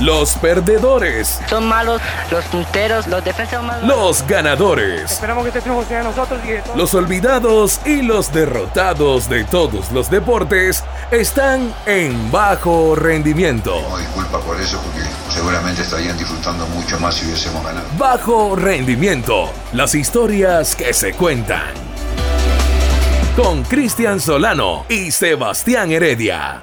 Los 0.00 0.32
perdedores. 0.32 1.40
Son 1.46 1.66
malos 1.66 2.00
los 2.30 2.42
punteros, 2.46 3.06
los 3.06 3.22
defensas 3.22 3.62
malos. 3.62 3.86
Los 3.86 4.26
ganadores. 4.26 5.12
Esperamos 5.12 5.42
que 5.42 5.48
este 5.48 5.60
triunfo 5.60 5.86
sea 5.86 5.98
de 5.98 6.04
nosotros 6.04 6.40
y 6.42 6.52
de 6.52 6.62
todos. 6.62 6.76
Los 6.76 6.94
olvidados 6.94 7.80
y 7.84 8.00
los 8.00 8.32
derrotados 8.32 9.28
de 9.28 9.44
todos 9.44 9.92
los 9.92 10.10
deportes 10.10 10.84
están 11.10 11.74
en 11.84 12.30
bajo 12.30 12.94
rendimiento. 12.94 13.74
Pido 13.76 13.98
disculpas 13.98 14.40
por 14.42 14.58
eso 14.58 14.80
porque 14.80 15.06
seguramente 15.28 15.82
estarían 15.82 16.16
disfrutando 16.16 16.66
mucho 16.68 16.98
más 16.98 17.16
si 17.16 17.26
hubiésemos 17.26 17.62
ganado. 17.62 17.86
Bajo 17.98 18.56
rendimiento. 18.56 19.50
Las 19.74 19.94
historias 19.94 20.76
que 20.76 20.94
se 20.94 21.12
cuentan. 21.12 21.74
Con 23.36 23.64
Cristian 23.64 24.18
Solano 24.18 24.86
y 24.88 25.10
Sebastián 25.10 25.92
Heredia. 25.92 26.62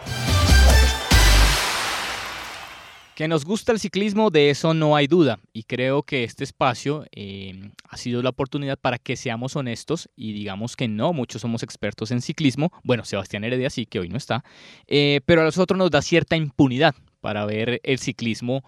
Que 3.17 3.27
nos 3.27 3.45
gusta 3.45 3.71
el 3.71 3.79
ciclismo, 3.79 4.29
de 4.29 4.51
eso 4.51 4.75
no 4.75 4.95
hay 4.95 5.07
duda. 5.07 5.39
Y 5.51 5.63
creo 5.63 6.03
que 6.03 6.23
este 6.23 6.43
espacio 6.43 7.03
eh, 7.11 7.71
ha 7.89 7.97
sido 7.97 8.21
la 8.21 8.29
oportunidad 8.29 8.77
para 8.77 8.99
que 8.99 9.15
seamos 9.15 9.55
honestos 9.55 10.07
y 10.15 10.33
digamos 10.33 10.75
que 10.75 10.87
no 10.87 11.13
muchos 11.13 11.41
somos 11.41 11.63
expertos 11.63 12.11
en 12.11 12.21
ciclismo. 12.21 12.71
Bueno, 12.83 13.05
Sebastián 13.05 13.43
Heredia 13.43 13.71
sí, 13.71 13.87
que 13.87 13.97
hoy 13.99 14.07
no 14.07 14.17
está. 14.17 14.43
Eh, 14.85 15.21
pero 15.25 15.41
a 15.41 15.45
nosotros 15.45 15.79
nos 15.79 15.89
da 15.89 16.03
cierta 16.03 16.35
impunidad 16.35 16.93
para 17.19 17.43
ver 17.47 17.81
el 17.81 17.97
ciclismo 17.97 18.63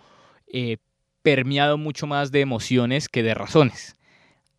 eh, 0.52 0.78
permeado 1.22 1.78
mucho 1.78 2.08
más 2.08 2.32
de 2.32 2.42
emociones 2.42 3.08
que 3.08 3.22
de 3.22 3.36
razones. 3.36 3.98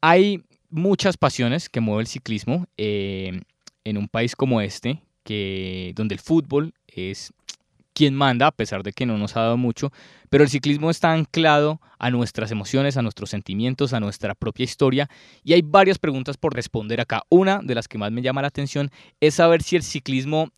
Hay 0.01 0.45
muchas 0.69 1.17
pasiones 1.17 1.69
que 1.69 1.81
mueve 1.81 2.03
el 2.03 2.07
ciclismo 2.07 2.69
en 2.77 3.43
un 3.85 4.07
país 4.07 4.37
como 4.37 4.61
este, 4.61 5.03
que, 5.25 5.91
donde 5.97 6.15
el 6.15 6.21
fútbol 6.21 6.75
es 6.87 7.33
quien 7.93 8.15
manda, 8.15 8.47
a 8.47 8.53
pesar 8.53 8.83
de 8.83 8.93
que 8.93 9.07
no 9.07 9.19
nos 9.19 9.37
ha 9.37 9.41
dado 9.41 9.57
mucho, 9.57 9.93
pero 10.29 10.45
el 10.45 10.51
ciclismo 10.51 10.91
está 10.91 11.13
anclado 11.13 11.81
a 11.99 12.11
nuestras 12.11 12.51
emociones, 12.51 12.97
a 12.97 13.03
nuestros 13.03 13.31
sentimientos, 13.31 13.93
a 13.93 14.01
nuestra 14.01 14.35
propia 14.35 14.65
historia, 14.65 15.09
y 15.45 15.53
hay 15.53 15.63
varias 15.63 15.99
preguntas 15.99 16.37
por 16.37 16.55
responder 16.55 17.01
acá. 17.01 17.23
Una 17.29 17.61
de 17.63 17.75
las 17.75 17.89
que 17.89 17.99
más 17.99 18.13
me 18.13 18.23
llama 18.23 18.43
la 18.43 18.49
atención 18.49 18.91
es 19.21 19.35
saber 19.35 19.63
si 19.63 19.77
el 19.77 19.83
ciclismo 19.83 20.51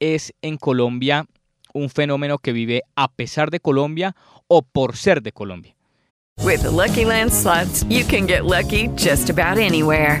es 0.00 0.34
en 0.42 0.56
Colombia 0.56 1.26
un 1.74 1.88
fenómeno 1.88 2.38
que 2.38 2.52
vive 2.52 2.82
a 2.96 3.08
pesar 3.08 3.50
de 3.50 3.60
Colombia 3.60 4.14
o 4.46 4.62
por 4.62 4.96
ser 4.96 5.22
de 5.22 5.32
Colombia. 5.32 5.74
With 6.38 6.62
the 6.62 6.70
Lucky 6.70 7.04
Land 7.04 7.32
slots, 7.32 7.84
you 7.88 8.04
can 8.04 8.26
get 8.26 8.44
lucky 8.44 8.88
just 8.96 9.30
about 9.30 9.58
anywhere. 9.58 10.20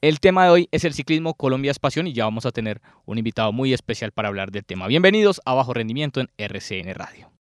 el 0.00 0.20
tema 0.20 0.44
de 0.44 0.50
hoy 0.50 0.68
es 0.70 0.84
el 0.84 0.94
ciclismo 0.94 1.34
Colombia 1.34 1.70
es 1.70 2.06
y 2.06 2.12
ya 2.12 2.24
vamos 2.24 2.46
a 2.46 2.50
tener 2.50 2.80
un 3.04 3.18
invitado 3.18 3.52
muy 3.52 3.72
especial 3.72 4.12
para 4.12 4.28
hablar 4.28 4.50
del 4.50 4.64
tema. 4.64 4.86
Bienvenidos 4.86 5.40
a 5.44 5.54
Bajo 5.54 5.74
Rendimiento 5.74 6.20
en 6.20 6.28
RCN 6.38 6.94
Radio. 6.94 7.37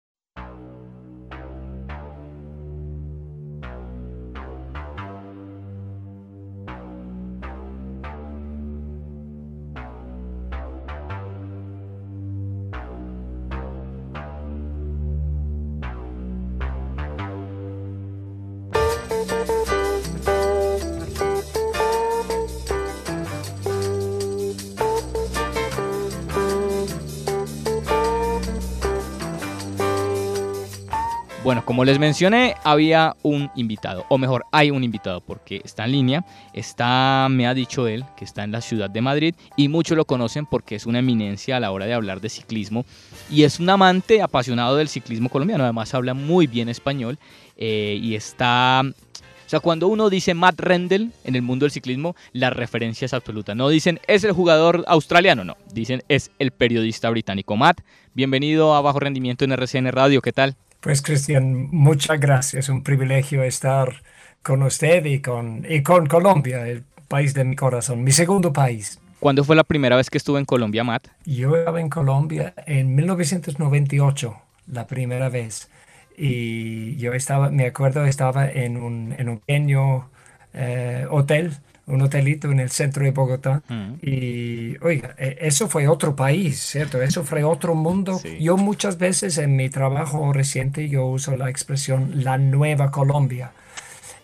Como 31.76 31.84
les 31.84 31.98
mencioné, 31.98 32.54
había 32.64 33.16
un 33.22 33.50
invitado, 33.54 34.06
o 34.08 34.16
mejor, 34.16 34.46
hay 34.50 34.70
un 34.70 34.82
invitado 34.82 35.20
porque 35.20 35.60
está 35.62 35.84
en 35.84 35.92
línea, 35.92 36.24
está, 36.54 37.28
me 37.30 37.46
ha 37.46 37.52
dicho 37.52 37.86
él, 37.86 38.02
que 38.16 38.24
está 38.24 38.44
en 38.44 38.52
la 38.52 38.62
ciudad 38.62 38.88
de 38.88 39.02
Madrid 39.02 39.34
y 39.58 39.68
muchos 39.68 39.94
lo 39.94 40.06
conocen 40.06 40.46
porque 40.46 40.74
es 40.74 40.86
una 40.86 41.00
eminencia 41.00 41.58
a 41.58 41.60
la 41.60 41.70
hora 41.72 41.84
de 41.84 41.92
hablar 41.92 42.22
de 42.22 42.30
ciclismo 42.30 42.86
y 43.28 43.42
es 43.42 43.60
un 43.60 43.68
amante 43.68 44.22
apasionado 44.22 44.74
del 44.76 44.88
ciclismo 44.88 45.28
colombiano, 45.28 45.64
además 45.64 45.92
habla 45.92 46.14
muy 46.14 46.46
bien 46.46 46.70
español 46.70 47.18
eh, 47.58 48.00
y 48.00 48.14
está 48.14 48.82
o 48.82 49.48
sea, 49.48 49.60
cuando 49.60 49.86
uno 49.88 50.08
dice 50.08 50.32
Matt 50.32 50.58
Rendell 50.58 51.12
en 51.24 51.34
el 51.36 51.42
mundo 51.42 51.66
del 51.66 51.72
ciclismo, 51.72 52.16
la 52.32 52.48
referencia 52.48 53.04
es 53.04 53.12
absoluta. 53.12 53.54
No 53.54 53.68
dicen 53.68 54.00
es 54.08 54.24
el 54.24 54.32
jugador 54.32 54.82
australiano, 54.88 55.44
no. 55.44 55.56
Dicen 55.72 56.02
es 56.08 56.32
el 56.38 56.52
periodista 56.52 57.10
británico. 57.10 57.54
Matt, 57.54 57.82
bienvenido 58.14 58.74
a 58.74 58.80
Bajo 58.80 58.98
Rendimiento 58.98 59.44
en 59.44 59.52
RCN 59.52 59.92
Radio. 59.92 60.20
¿Qué 60.20 60.32
tal? 60.32 60.56
Pues 60.86 61.02
Cristian, 61.02 61.68
muchas 61.72 62.20
gracias. 62.20 62.68
Un 62.68 62.84
privilegio 62.84 63.42
estar 63.42 63.92
con 64.40 64.62
usted 64.62 65.04
y 65.04 65.20
con, 65.20 65.66
y 65.68 65.82
con 65.82 66.06
Colombia, 66.06 66.64
el 66.68 66.84
país 67.08 67.34
de 67.34 67.42
mi 67.42 67.56
corazón, 67.56 68.04
mi 68.04 68.12
segundo 68.12 68.52
país. 68.52 69.00
¿Cuándo 69.18 69.42
fue 69.42 69.56
la 69.56 69.64
primera 69.64 69.96
vez 69.96 70.08
que 70.10 70.18
estuvo 70.18 70.38
en 70.38 70.44
Colombia, 70.44 70.84
Matt? 70.84 71.08
Yo 71.24 71.56
estaba 71.56 71.80
en 71.80 71.90
Colombia 71.90 72.54
en 72.66 72.94
1998, 72.94 74.36
la 74.70 74.86
primera 74.86 75.28
vez. 75.28 75.68
Y 76.16 76.94
yo 76.98 77.14
estaba, 77.14 77.50
me 77.50 77.66
acuerdo, 77.66 78.06
estaba 78.06 78.48
en 78.48 78.76
un, 78.76 79.12
en 79.18 79.28
un 79.28 79.38
pequeño 79.40 80.08
eh, 80.54 81.04
hotel, 81.10 81.54
un 81.86 82.02
hotelito 82.02 82.50
en 82.50 82.60
el 82.60 82.70
centro 82.70 83.04
de 83.04 83.12
Bogotá. 83.12 83.62
Mm. 83.68 83.92
Y, 84.02 84.76
oiga, 84.82 85.14
e- 85.18 85.38
eso 85.40 85.68
fue 85.68 85.86
otro 85.88 86.16
país, 86.16 86.60
¿cierto? 86.60 87.00
Eso 87.00 87.22
fue 87.24 87.44
otro 87.44 87.74
mundo. 87.74 88.18
Sí. 88.20 88.38
Yo 88.40 88.56
muchas 88.56 88.98
veces 88.98 89.38
en 89.38 89.54
mi 89.56 89.70
trabajo 89.70 90.32
reciente, 90.32 90.88
yo 90.88 91.06
uso 91.06 91.36
la 91.36 91.48
expresión 91.48 92.24
la 92.24 92.38
nueva 92.38 92.90
Colombia. 92.90 93.52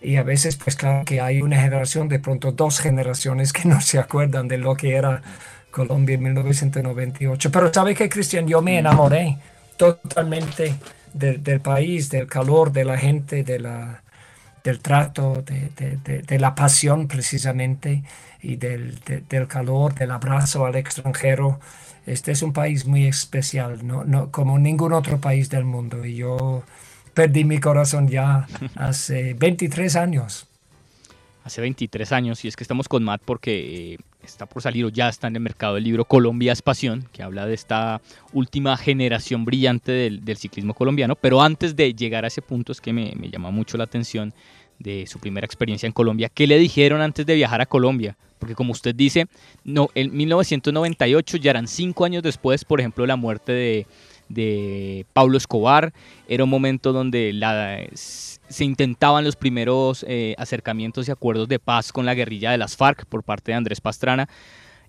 Y 0.01 0.17
a 0.17 0.25
veces, 0.25 0.57
pues 0.57 0.75
claro 0.75 1.05
que 1.05 1.21
hay 1.21 1.41
una 1.43 1.61
generación, 1.61 2.09
de 2.09 2.19
pronto 2.19 2.51
dos 2.51 2.81
generaciones 2.81 3.53
que 3.53 3.69
no 3.69 3.81
se 3.81 4.01
acuerdan 4.01 4.49
de 4.49 4.59
lo 4.59 4.75
que 4.75 4.97
era 4.97 5.23
Colombia 5.71 6.17
en 6.17 6.23
1998. 6.25 7.53
Pero 7.53 7.73
¿sabe 7.73 7.95
qué, 7.95 8.09
Cristian? 8.09 8.49
Yo 8.49 8.61
me 8.61 8.79
enamoré 8.79 9.39
totalmente 9.77 10.75
de- 11.15 11.39
del 11.39 11.61
país, 11.61 12.11
del 12.11 12.27
calor, 12.27 12.73
de 12.73 12.85
la 12.85 12.99
gente, 12.99 13.45
de 13.45 13.59
la, 13.61 14.02
del 14.65 14.81
trato, 14.81 15.43
de, 15.47 15.71
de- 15.77 15.97
de- 16.05 16.23
de 16.23 16.39
la 16.39 16.55
pasión 16.55 17.09
precisamente 17.09 18.03
y 18.41 18.57
del, 18.57 18.99
de- 19.01 19.23
del 19.29 19.47
calor, 19.49 19.95
del 19.95 20.11
abrazo 20.11 20.65
al 20.67 20.77
extranjero. 20.77 21.61
este 22.07 22.33
es 22.33 22.43
un 22.43 22.53
país 22.53 22.87
muy 22.87 23.07
especial, 23.07 23.87
no, 23.87 24.05
no, 24.05 24.31
como 24.31 24.59
ningún 24.59 24.93
otro 24.93 25.21
país 25.21 25.49
del 25.51 25.65
mundo. 25.65 26.05
Y 26.05 26.17
yo 26.17 26.63
perdí 27.15 27.45
mi 27.45 27.59
corazón 27.61 28.09
ya 28.09 28.47
hace 28.77 29.35
23 29.35 29.97
años. 29.97 30.49
Hace 31.45 31.61
23 31.61 32.13
años, 32.13 32.45
y 32.45 32.49
es 32.49 32.57
que 32.57 32.63
estamos 32.63 32.89
con 32.89 33.03
Matt 33.03 33.23
porque 33.25 33.95
eh, 33.95 33.99
está 34.23 34.47
por 34.47 34.63
salir 34.63 34.85
o 34.85 34.89
ya 34.91 35.09
está 35.09 35.27
en 35.27 35.37
el 35.37 35.43
mercado 35.43 35.77
el 35.77 35.85
libro 35.85 36.05
Colombia 36.05 36.53
es 36.53 36.63
Pasión, 36.63 37.09
que 37.13 37.23
habla 37.23 37.47
de 37.47 37.55
esta 37.55 38.01
última 38.33 38.77
generación 38.77 39.45
brillante 39.45 39.91
del, 39.91 40.37
ciclismo 40.37 40.75
colombiano. 40.75 41.17
Pero 41.17 41.43
antes 41.43 41.75
de 41.75 41.95
llegar 41.95 42.25
a 42.25 42.29
ese 42.29 42.43
punto, 42.43 42.71
es 42.73 42.81
que 42.81 42.93
me, 42.93 43.13
me 43.17 43.29
llama 43.29 43.51
mucho 43.51 43.77
la 43.77 43.85
atención 43.85 44.33
de 44.79 45.07
su 45.07 45.19
primera 45.19 45.45
experiencia 45.45 45.87
en 45.87 45.93
Colombia. 45.93 46.29
¿Qué 46.29 46.47
le 46.47 46.59
dijeron 46.59 47.01
antes 47.01 47.27
de 47.27 47.35
viajar 47.35 47.61
a 47.61 47.67
Colombia? 47.67 48.17
Porque 48.39 48.55
como 48.55 48.73
usted 48.73 48.95
dice, 48.95 49.27
no, 49.65 49.89
en 49.95 50.17
1998 50.17 51.37
ya 51.37 51.51
eran 51.51 51.69
cinco 51.69 52.05
años 52.05 52.23
después, 52.23 52.65
por 52.65 52.81
ejemplo, 52.81 53.07
la 53.07 53.17
muerte 53.17 53.53
de, 53.53 53.87
de 54.33 55.07
Pablo 55.13 55.37
Escobar. 55.37 55.93
Era 56.29 56.45
un 56.45 56.51
momento 56.51 56.93
donde 56.93 57.91
se 57.95 58.65
intentaban 58.65 59.25
los 59.25 59.37
primeros 59.37 60.05
eh, 60.09 60.35
acercamientos 60.39 61.09
y 61.09 61.11
acuerdos 61.11 61.49
de 61.49 61.59
paz 61.59 61.93
con 61.93 62.07
la 62.07 62.15
guerrilla 62.15 62.51
de 62.51 62.59
las 62.59 62.77
FARC 62.77 63.07
por 63.07 63.23
parte 63.23 63.53
de 63.53 63.57
Andrés 63.57 63.81
Pastrana. 63.81 64.29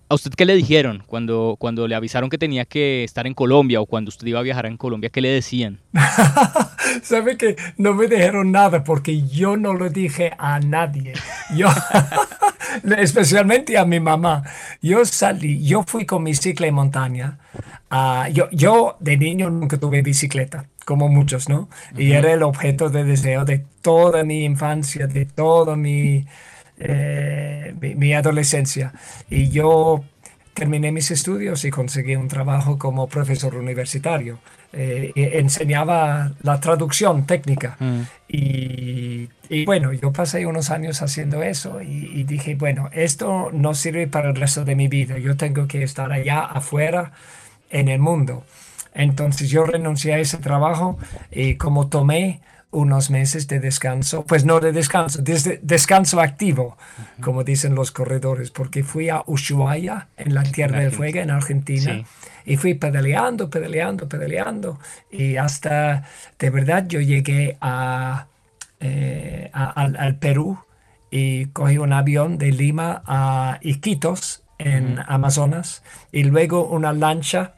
¿A 0.08 0.14
usted 0.14 0.32
qué 0.32 0.44
le 0.44 0.54
dijeron 0.54 1.02
cuando, 1.06 1.56
cuando 1.58 1.88
le 1.88 1.94
avisaron 1.94 2.28
que 2.28 2.36
tenía 2.36 2.66
que 2.66 3.04
estar 3.04 3.26
en 3.26 3.32
Colombia 3.32 3.80
o 3.80 3.86
cuando 3.86 4.10
usted 4.10 4.26
iba 4.26 4.38
a 4.38 4.42
viajar 4.42 4.66
en 4.66 4.76
Colombia? 4.76 5.08
¿Qué 5.08 5.22
le 5.22 5.30
decían? 5.30 5.80
Sabe 7.02 7.36
que 7.36 7.56
no 7.76 7.94
me 7.94 8.06
dijeron 8.06 8.52
nada 8.52 8.84
porque 8.84 9.22
yo 9.22 9.56
no 9.56 9.72
lo 9.72 9.88
dije 9.88 10.32
a 10.38 10.60
nadie. 10.60 11.14
Yo, 11.54 11.68
especialmente 12.98 13.76
a 13.78 13.84
mi 13.84 14.00
mamá. 14.00 14.42
Yo 14.80 15.04
salí, 15.04 15.64
yo 15.64 15.82
fui 15.82 16.06
con 16.06 16.22
mi 16.22 16.34
cicla 16.34 16.66
en 16.66 16.74
montaña. 16.74 17.38
Uh, 17.90 18.28
yo, 18.32 18.48
yo 18.50 18.96
de 19.00 19.16
niño 19.16 19.50
nunca 19.50 19.78
tuve 19.78 20.02
bicicleta, 20.02 20.66
como 20.84 21.08
muchos, 21.08 21.48
¿no? 21.48 21.68
Y 21.96 22.12
era 22.12 22.32
el 22.32 22.42
objeto 22.42 22.90
de 22.90 23.04
deseo 23.04 23.44
de 23.44 23.64
toda 23.82 24.24
mi 24.24 24.44
infancia, 24.44 25.06
de 25.06 25.26
toda 25.26 25.76
mi 25.76 26.26
eh, 26.78 27.74
mi, 27.80 28.14
adolescencia. 28.14 28.92
Y 29.30 29.50
yo 29.50 30.04
terminé 30.54 30.92
mis 30.92 31.10
estudios 31.10 31.64
y 31.64 31.70
conseguí 31.70 32.16
un 32.16 32.28
trabajo 32.28 32.78
como 32.78 33.08
profesor 33.08 33.56
universitario. 33.56 34.38
Eh, 34.72 35.12
enseñaba 35.14 36.32
la 36.42 36.60
traducción 36.60 37.26
técnica. 37.26 37.76
Mm. 37.78 38.00
Y, 38.28 39.64
bueno, 39.66 39.92
yo 39.92 40.12
pasé 40.12 40.46
unos 40.46 40.70
años 40.70 41.02
haciendo 41.02 41.42
eso 41.42 41.80
y, 41.82 42.10
y, 42.20 42.24
dije, 42.24 42.54
bueno, 42.54 42.88
esto 42.92 43.50
no 43.52 43.74
sirve 43.74 44.08
para 44.08 44.30
el 44.30 44.36
resto 44.36 44.64
de 44.64 44.74
mi 44.74 44.88
vida. 44.88 45.18
Yo 45.18 45.36
tengo 45.36 45.68
que 45.68 45.82
estar 45.82 46.10
allá 46.12 46.40
afuera 46.40 47.12
en 47.70 47.88
el 47.88 48.00
mundo. 48.00 48.44
Entonces 48.94 49.50
yo 49.50 49.64
renuncié 49.64 50.14
a 50.14 50.18
ese 50.18 50.38
trabajo 50.38 50.98
y 51.30 51.56
como 51.56 51.88
tomé 51.88 52.40
unos 52.74 53.08
meses 53.08 53.46
de 53.46 53.60
descanso, 53.60 54.24
pues 54.26 54.44
no 54.44 54.58
de 54.58 54.72
descanso, 54.72 55.22
desde 55.22 55.60
descanso 55.62 56.20
activo, 56.20 56.76
como 57.20 57.44
dicen 57.44 57.74
los 57.74 57.92
corredores, 57.92 58.50
porque 58.50 58.82
fui 58.82 59.08
a 59.08 59.22
Ushuaia, 59.26 60.08
en 60.16 60.34
la 60.34 60.42
Tierra 60.42 60.80
del 60.80 60.90
Fuego, 60.90 61.20
en 61.20 61.30
Argentina, 61.30 62.04
y 62.44 62.56
fui 62.56 62.74
pedaleando, 62.74 63.48
pedaleando, 63.48 64.08
pedaleando, 64.08 64.78
y 65.10 65.36
hasta, 65.36 66.04
de 66.38 66.50
verdad, 66.50 66.86
yo 66.88 67.00
llegué 67.00 67.56
a, 67.60 68.26
eh, 68.80 69.50
al, 69.52 70.16
Perú 70.16 70.58
y 71.10 71.46
cogí 71.46 71.78
un 71.78 71.92
avión 71.92 72.38
de 72.38 72.50
Lima 72.50 73.02
a 73.06 73.58
Iquitos, 73.62 74.42
en 74.58 74.98
Amazonas, 75.06 75.82
y 76.10 76.24
luego 76.24 76.66
una 76.66 76.92
lancha, 76.92 77.54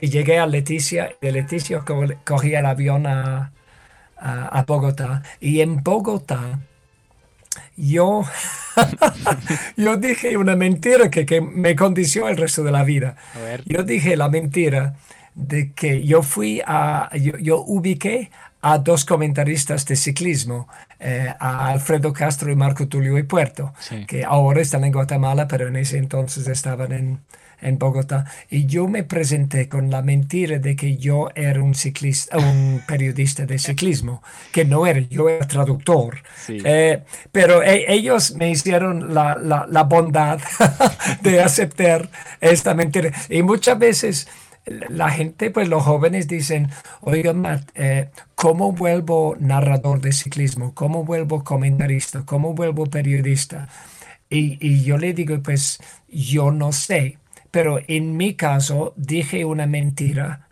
y 0.00 0.08
llegué 0.08 0.38
a 0.38 0.46
Leticia, 0.46 1.10
de 1.20 1.32
Leticia 1.32 1.84
cogí 2.24 2.54
el 2.54 2.66
avión 2.66 3.06
a 3.06 3.52
a, 4.16 4.64
Bogotá. 4.66 5.22
Y 5.40 5.60
en 5.60 5.82
Bogotá, 5.82 6.60
yo, 7.76 8.24
yo 9.76 9.96
dije 9.96 10.36
una 10.36 10.56
mentira 10.56 11.10
que, 11.10 11.26
que, 11.26 11.40
me 11.40 11.76
condicionó 11.76 12.28
el 12.28 12.36
resto 12.36 12.62
de 12.62 12.72
la 12.72 12.84
vida. 12.84 13.16
Yo 13.64 13.82
dije 13.82 14.16
la 14.16 14.28
mentira 14.28 14.96
de 15.34 15.72
que 15.72 16.02
yo 16.04 16.22
fui 16.22 16.62
a, 16.66 17.10
yo, 17.16 17.62
ubiqué 17.66 18.30
a 18.62 18.78
dos 18.78 19.04
comentaristas 19.04 19.84
de 19.84 19.94
ciclismo, 19.94 20.66
eh, 20.98 21.32
a 21.38 21.68
Alfredo 21.68 22.12
Castro 22.12 22.50
y 22.50 22.56
Marco 22.56 22.88
Tulio 22.88 23.16
y 23.18 23.22
Puerto, 23.22 23.72
que 24.08 24.24
ahora 24.24 24.60
están 24.62 24.84
en 24.84 24.92
Guatemala, 24.92 25.46
pero 25.46 25.68
en 25.68 25.76
ese 25.76 25.98
entonces 25.98 26.48
estaban 26.48 26.92
en, 26.92 27.20
en 27.60 27.78
Bogotá 27.78 28.26
y 28.50 28.66
yo 28.66 28.88
me 28.88 29.02
presenté 29.02 29.68
con 29.68 29.90
la 29.90 30.02
mentira 30.02 30.58
de 30.58 30.76
que 30.76 30.96
yo 30.96 31.28
era 31.34 31.62
un 31.62 31.74
ciclista, 31.74 32.38
un 32.38 32.82
periodista 32.86 33.46
de 33.46 33.58
ciclismo, 33.58 34.22
que 34.52 34.64
no 34.64 34.86
era, 34.86 35.00
yo 35.00 35.28
era 35.28 35.46
traductor. 35.46 36.22
Eh, 36.48 37.02
pero 37.32 37.62
e, 37.62 37.92
ellos 37.92 38.34
me 38.36 38.50
hicieron 38.50 39.14
la, 39.14 39.36
la, 39.68 39.82
bondad 39.84 40.40
de 41.22 41.40
aceptar 41.42 42.08
esta 42.40 42.74
mentira. 42.74 43.12
Y 43.28 43.42
muchas 43.42 43.78
veces 43.78 44.28
la 44.66 45.10
gente, 45.10 45.50
pues 45.50 45.68
los 45.68 45.84
jóvenes 45.84 46.26
dicen, 46.28 46.70
oiga, 47.00 47.32
Matt, 47.32 47.70
eh, 47.74 48.10
¿cómo 48.34 48.72
vuelvo 48.72 49.36
narrador 49.38 50.00
de 50.00 50.12
ciclismo? 50.12 50.74
¿Cómo 50.74 51.04
vuelvo 51.04 51.44
comentarista? 51.44 52.24
¿Cómo 52.24 52.54
vuelvo 52.54 52.86
periodista? 52.86 53.68
Y, 54.28 54.58
y 54.60 54.82
yo 54.82 54.98
le 54.98 55.12
digo, 55.12 55.40
pues 55.40 55.78
yo 56.08 56.50
no 56.50 56.72
sé 56.72 57.18
pero 57.50 57.78
en 57.88 58.16
mi 58.16 58.34
caso 58.34 58.92
dije 58.96 59.44
una 59.44 59.66
mentira 59.66 60.48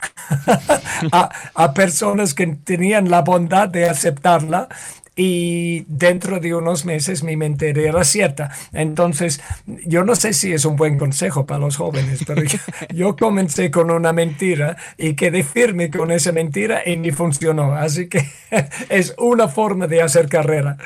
a, 1.13 1.31
a, 1.55 1.75
personas 1.75 2.35
que 2.35 2.47
tenían 2.47 3.11
la 3.11 3.23
bondad 3.23 3.69
de 3.69 3.89
aceptarla 3.89 4.69
y 5.17 5.85
dentro 5.87 6.41
de 6.41 6.55
unos 6.55 6.85
meses 6.85 7.23
mi 7.23 7.37
mente 7.37 7.71
era 7.71 8.05
cierta. 8.05 8.51
Entonces, 8.73 9.41
yo 9.87 10.05
no 10.05 10.17
sé 10.17 10.33
si 10.33 10.53
es 10.53 10.65
un 10.65 10.77
buen 10.77 10.99
consejo 10.99 11.47
para 11.47 11.61
los 11.61 11.77
jóvenes, 11.77 12.25
pero 12.27 12.43
yo, 12.93 13.17
comencé 13.25 13.71
con 13.71 13.91
una 13.91 14.13
mentira 14.13 14.77
y 14.99 15.15
quedé 15.15 15.45
firme 15.45 15.91
con 15.91 16.11
esa 16.11 16.33
mentira 16.33 16.83
y 16.85 16.97
me 16.97 17.13
funcionó. 17.13 17.75
Así 17.75 18.09
que 18.09 18.29
es 18.89 19.15
una 19.19 19.49
forma 19.49 19.87
de 19.87 20.03
hacer 20.03 20.29
carrera. 20.29 20.77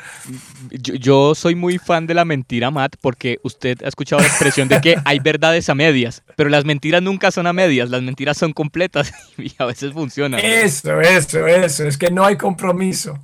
Yo, 0.69 1.33
soy 1.33 1.55
muy 1.55 1.79
fan 1.79 2.05
de 2.05 2.13
la 2.13 2.25
mentira, 2.25 2.69
Matt, 2.69 2.95
porque 3.01 3.39
usted 3.43 3.81
ha 3.83 3.87
escuchado 3.87 4.21
la 4.21 4.27
expresión 4.27 4.67
de 4.67 4.79
que 4.81 4.95
hay 5.05 5.19
verdades 5.19 5.69
a 5.69 5.75
medias, 5.75 6.21
pero 6.35 6.49
las 6.49 6.65
mentiras 6.65 7.01
nunca 7.01 7.31
son 7.31 7.47
a 7.47 7.53
medias, 7.53 7.89
las 7.89 8.03
mentiras 8.03 8.37
son 8.37 8.53
completas 8.53 9.11
y 9.37 9.51
a 9.57 9.65
veces 9.65 9.93
funcionan. 9.93 10.39
Eso, 10.43 11.01
eso, 11.01 11.47
eso, 11.47 11.85
es 11.85 11.97
que 11.97 12.11
no 12.11 12.25
hay 12.25 12.35
compromiso. 12.35 13.19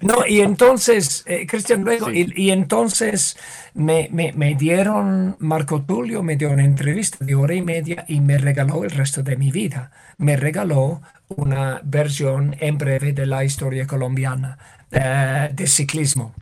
No, 0.00 0.26
y 0.26 0.40
entonces, 0.40 1.24
eh, 1.26 1.46
Cristian, 1.46 1.82
luego, 1.82 2.10
y, 2.10 2.50
entonces 2.50 3.36
me, 3.74 4.08
me, 4.12 4.54
dieron, 4.54 5.36
Marco 5.38 5.82
Tulio 5.82 6.22
me 6.22 6.36
dio 6.36 6.50
una 6.50 6.64
entrevista 6.64 7.24
de 7.24 7.34
hora 7.34 7.54
y 7.54 7.62
media 7.62 8.04
y 8.08 8.20
me 8.20 8.38
regaló 8.38 8.84
el 8.84 8.90
resto 8.90 9.22
de 9.22 9.36
mi 9.36 9.50
vida. 9.50 9.90
Me 10.16 10.36
regaló 10.36 11.00
una 11.28 11.80
versión 11.84 12.56
en 12.60 12.78
breve 12.78 13.12
de 13.12 13.26
la 13.26 13.44
historia 13.44 13.86
colombiana 13.86 14.58
eh, 14.90 15.50
de 15.52 15.66
ciclismo. 15.66 16.34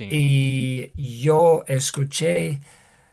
Y 0.00 0.90
yo 1.22 1.64
escuché, 1.68 2.58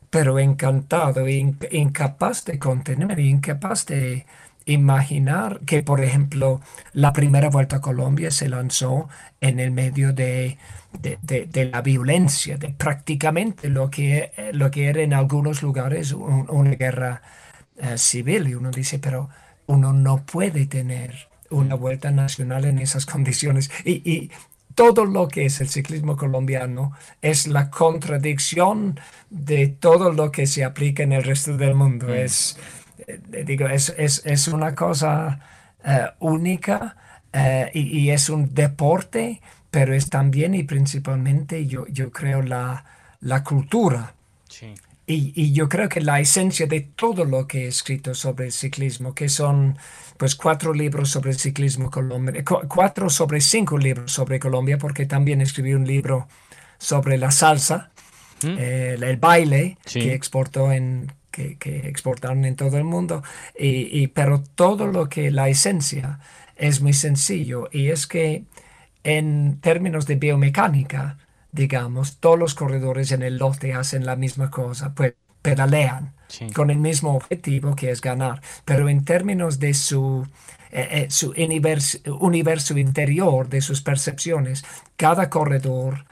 pero 0.09 0.39
encantado, 0.39 1.27
incapaz 1.27 2.43
de 2.45 2.57
contener, 2.57 3.19
incapaz 3.19 3.85
de 3.85 4.25
imaginar 4.65 5.59
que, 5.65 5.83
por 5.83 6.01
ejemplo, 6.01 6.61
la 6.93 7.13
primera 7.13 7.49
vuelta 7.49 7.77
a 7.77 7.81
Colombia 7.81 8.31
se 8.31 8.49
lanzó 8.49 9.09
en 9.39 9.59
el 9.59 9.71
medio 9.71 10.13
de, 10.13 10.57
de, 10.93 11.69
la 11.71 11.81
violencia, 11.81 12.57
de 12.57 12.69
prácticamente 12.69 13.69
lo 13.69 13.89
que, 13.89 14.31
lo 14.53 14.71
que 14.71 14.87
era 14.87 15.01
en 15.01 15.13
algunos 15.13 15.63
lugares 15.63 16.11
una 16.13 16.71
guerra 16.71 17.21
eh, 17.77 17.97
civil. 17.97 18.47
Y 18.47 18.55
uno 18.55 18.71
dice, 18.71 18.99
pero 18.99 19.29
uno 19.67 19.93
no 19.93 20.23
puede 20.25 20.65
tener 20.65 21.29
una 21.49 21.75
vuelta 21.75 22.11
nacional 22.11 22.65
en 22.65 22.79
esas 22.79 23.05
condiciones. 23.07 23.71
Y, 23.83 24.09
y 24.09 24.31
todo 24.75 25.05
lo 25.05 25.27
que 25.27 25.45
es 25.45 25.61
el 25.61 25.69
ciclismo 25.69 26.15
colombiano 26.15 26.93
es 27.21 27.47
la 27.47 27.69
contradicción 27.69 28.99
de 29.29 29.67
todo 29.67 30.11
lo 30.11 30.31
que 30.31 30.47
se 30.47 30.63
aplica 30.63 31.03
en 31.03 31.13
el 31.13 31.23
resto 31.23 31.57
del 31.57 31.75
mundo. 31.75 32.07
Mm. 32.07 32.13
Es 32.13 32.57
eh, 32.57 32.80
digo, 33.45 33.67
es, 33.67 33.93
es, 33.97 34.21
es, 34.25 34.47
una 34.47 34.75
cosa 34.75 35.39
eh, 35.83 36.07
única 36.19 36.95
eh, 37.33 37.71
y, 37.73 38.09
es 38.09 38.29
un 38.29 38.53
deporte, 38.53 39.41
pero 39.69 39.93
es 39.93 40.09
también 40.09 40.53
y 40.53 40.63
principalmente, 40.63 41.65
yo, 41.67 41.87
yo 41.87 42.11
creo, 42.11 42.41
la, 42.41 42.85
la 43.19 43.43
cultura. 43.43 44.13
Y, 45.07 45.33
y, 45.35 45.53
yo 45.53 45.67
creo 45.69 45.89
que 45.89 46.01
la 46.01 46.19
esencia 46.19 46.67
de 46.67 46.81
todo 46.81 47.25
lo 47.25 47.47
que 47.47 47.65
he 47.65 47.67
escrito 47.67 48.13
sobre 48.13 48.45
el 48.45 48.51
ciclismo, 48.51 49.15
que 49.15 49.29
son 49.29 49.77
pues 50.17 50.35
cuatro 50.35 50.73
libros 50.73 51.09
sobre 51.09 51.31
el 51.31 51.39
ciclismo 51.39 51.89
colombiano, 51.89 52.43
cuatro 52.67 53.09
sobre 53.09 53.41
cinco 53.41 53.77
libros 53.77 54.11
sobre 54.11 54.39
Colombia, 54.39 54.77
porque 54.77 55.05
también 55.05 55.41
escribí 55.41 55.73
un 55.73 55.87
libro 55.87 56.27
sobre 56.77 57.17
la 57.17 57.31
salsa, 57.31 57.91
mm. 58.43 58.57
el, 58.57 59.17
baile, 59.17 59.77
que 59.85 60.13
exportó 60.13 60.71
en 60.71 61.11
que, 61.31 61.57
que 61.57 61.87
exportaron 61.87 62.45
en 62.45 62.55
todo 62.55 62.77
el 62.77 62.83
mundo, 62.83 63.23
y, 63.57 64.07
pero 64.07 64.43
todo 64.43 64.87
lo 64.87 65.09
que 65.09 65.31
la 65.31 65.49
esencia 65.49 66.19
es 66.55 66.81
muy 66.81 66.93
sencillo 66.93 67.69
y 67.71 67.89
es 67.89 68.07
que 68.07 68.45
en 69.03 69.59
términos 69.61 70.05
de 70.05 70.15
biomecánica, 70.15 71.17
digamos, 71.51 72.17
todos 72.19 72.37
los 72.37 72.53
corredores 72.55 73.11
en 73.11 73.23
el 73.23 73.37
lote 73.37 73.73
hacen 73.73 74.05
la 74.05 74.15
misma 74.15 74.51
cosa, 74.51 74.93
pues 74.93 75.15
pedalean 75.41 76.13
con 76.53 76.69
el 76.69 76.77
mismo 76.77 77.15
objetivo 77.15 77.75
que 77.75 77.91
es 77.91 78.01
ganar, 78.01 78.41
pero 78.63 78.87
en 78.89 79.03
términos 79.03 79.59
de 79.59 79.73
su, 79.73 80.27
eh, 80.71 80.87
eh, 80.91 81.07
su 81.09 81.31
universo, 81.31 81.97
universo 82.19 82.77
interior, 82.77 83.49
de 83.49 83.61
sus 83.61 83.81
percepciones, 83.81 84.63
cada 84.95 85.29
corredor 85.29 86.05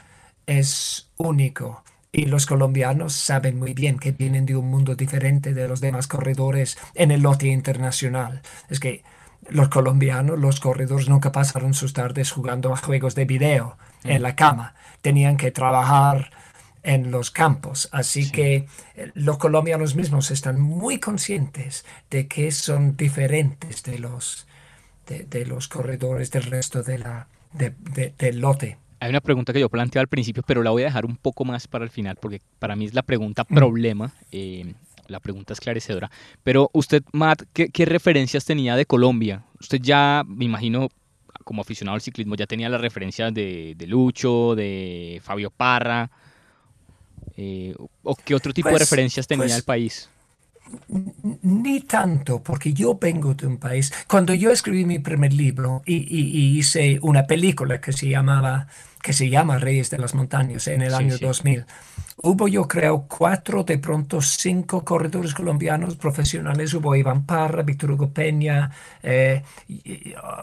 es 0.46 1.10
único. 1.18 1.84
Y 2.12 2.26
los 2.26 2.46
colombianos 2.46 3.14
saben 3.14 3.60
muy 3.60 3.74
bien 3.74 4.00
que 4.00 4.12
vienen 4.12 4.46
de 4.46 4.56
un 4.56 4.68
mundo 4.68 4.96
diferente 4.96 5.54
de 5.54 5.68
los 5.68 5.80
demás 5.80 6.08
corredores 6.08 6.78
en 6.96 7.12
el 7.12 7.22
lote 7.22 7.48
internacional. 7.48 8.42
Es 8.70 8.80
que 8.80 9.04
los 9.48 9.70
colombianos, 9.70 10.38
los 10.40 10.60
corredores 10.60 11.08
nunca 11.08 11.32
pasaron 11.32 11.74
sus 11.74 11.94
tardes 11.94 12.32
jugando 12.32 12.74
a 12.74 12.78
juegos 12.78 13.16
de 13.16 13.26
video 13.26 13.78
en 14.04 14.22
mm. 14.22 14.24
la 14.24 14.36
cama. 14.36 14.76
Tenían 15.02 15.38
que 15.38 15.52
trabajar 15.52 16.32
en 16.84 17.12
los 17.12 17.32
campos. 17.32 17.90
Así 17.92 18.32
que 18.32 18.68
eh, 18.96 19.12
los 19.14 19.38
colombianos 19.38 19.96
mismos 19.96 20.32
están 20.32 20.60
muy 20.60 21.00
conscientes 21.00 21.86
de 22.10 22.28
que 22.28 22.52
son 22.52 22.96
diferentes 22.96 23.84
de 23.84 24.00
los, 24.00 24.48
de, 25.08 25.46
los 25.46 25.68
corredores 25.68 26.32
del 26.32 26.44
resto 26.44 26.84
de 26.84 27.00
la, 27.00 27.28
del 27.54 28.40
lote. 28.40 28.78
Hay 29.00 29.10
una 29.10 29.22
pregunta 29.22 29.54
que 29.54 29.60
yo 29.60 29.70
planteé 29.70 30.00
al 30.00 30.08
principio, 30.08 30.44
pero 30.46 30.64
la 30.64 30.72
voy 30.72 30.84
a 30.84 30.86
dejar 30.86 31.06
un 31.06 31.16
poco 31.16 31.46
más 31.46 31.68
para 31.68 31.86
el 31.86 31.90
final, 31.90 32.18
porque 32.20 32.42
para 32.60 32.76
mí 32.76 32.86
es 32.86 32.94
la 32.94 33.02
pregunta 33.02 33.46
mm. 33.48 33.56
problema, 33.56 34.14
eh, 34.32 34.74
la 35.08 35.20
pregunta 35.20 35.54
esclarecedora. 35.54 36.12
Pero 36.44 36.70
usted, 36.74 37.04
Matt, 37.14 37.44
¿qué, 37.54 37.70
¿qué, 37.70 37.86
referencias 37.86 38.46
tenía 38.46 38.76
de 38.76 38.86
Colombia? 38.86 39.44
Usted 39.60 39.80
ya, 39.82 40.24
me 40.28 40.46
imagino, 40.46 40.90
como 41.44 41.62
aficionado 41.62 41.96
al 41.96 42.02
ciclismo, 42.02 42.36
ya 42.36 42.46
tenía 42.46 42.70
las 42.70 42.82
referencias 42.82 43.34
de, 43.34 43.74
de 43.78 43.88
Lucho, 43.88 44.56
de 44.56 45.22
Fabio 45.24 45.50
Parra, 45.50 46.12
eh, 47.42 47.74
¿O 48.04 48.16
qué 48.16 48.36
otro 48.36 48.54
tipo 48.54 48.68
de 48.68 48.74
pues, 48.74 48.82
referencias 48.82 49.26
tenía 49.26 49.46
pues, 49.46 49.56
el 49.56 49.64
país? 49.64 50.10
Ni 51.42 51.80
tanto, 51.80 52.44
porque 52.44 52.74
yo 52.74 52.98
vengo 53.00 53.34
de 53.34 53.48
un 53.48 53.58
país. 53.58 53.94
Cuando 54.08 54.34
yo 54.34 54.52
escribí 54.52 54.84
mi 54.84 55.00
primer 55.00 55.32
libro 55.32 55.82
y 55.86 56.58
hice 56.58 57.00
una 57.02 57.26
película 57.28 57.80
que 57.80 57.94
se 57.94 58.10
llamaba 58.10 58.68
que 59.02 59.14
se 59.14 59.30
llama 59.30 59.58
Reyes 59.58 59.90
de 59.90 59.98
las 59.98 60.14
Montañas 60.16 60.68
en 60.68 60.82
el 60.82 60.94
año 60.94 61.18
2000. 61.18 61.66
Hubo, 62.22 62.50
yo 62.50 62.68
creo, 62.68 63.06
cuatro, 63.08 63.64
de 63.64 63.78
pronto 63.78 64.22
cinco 64.22 64.84
corredores 64.84 65.34
colombianos 65.34 65.96
profesionales. 65.96 66.74
Hubo 66.74 66.94
Iván 66.94 67.26
Parra, 67.26 67.64
Víctor 67.64 67.92
Hugo 67.92 68.10
Peña, 68.10 68.70
eh, 69.02 69.42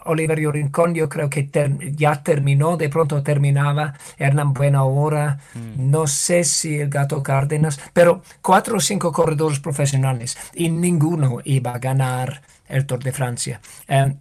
Oliver 0.05 0.39
Rincón, 0.51 0.95
yo 0.95 1.07
creo 1.07 1.29
que 1.29 1.47
ya 1.95 2.23
terminó, 2.23 2.77
de 2.77 2.89
pronto 2.89 3.21
terminaba. 3.21 3.93
Hernán 4.17 4.53
Buena 4.53 4.83
Hora, 4.85 5.37
mm. 5.53 5.91
no 5.91 6.07
sé 6.07 6.43
si 6.43 6.79
el 6.79 6.89
Gato 6.89 7.21
Cárdenas, 7.21 7.79
pero 7.93 8.23
cuatro 8.41 8.77
o 8.77 8.79
cinco 8.79 9.11
corredores 9.11 9.59
profesionales 9.59 10.35
y 10.55 10.69
ninguno 10.69 11.41
iba 11.43 11.75
a 11.75 11.79
ganar 11.79 12.41
el 12.67 12.87
Tour 12.87 13.03
de 13.03 13.11
Francia. 13.11 13.61
Eh, 13.87 14.15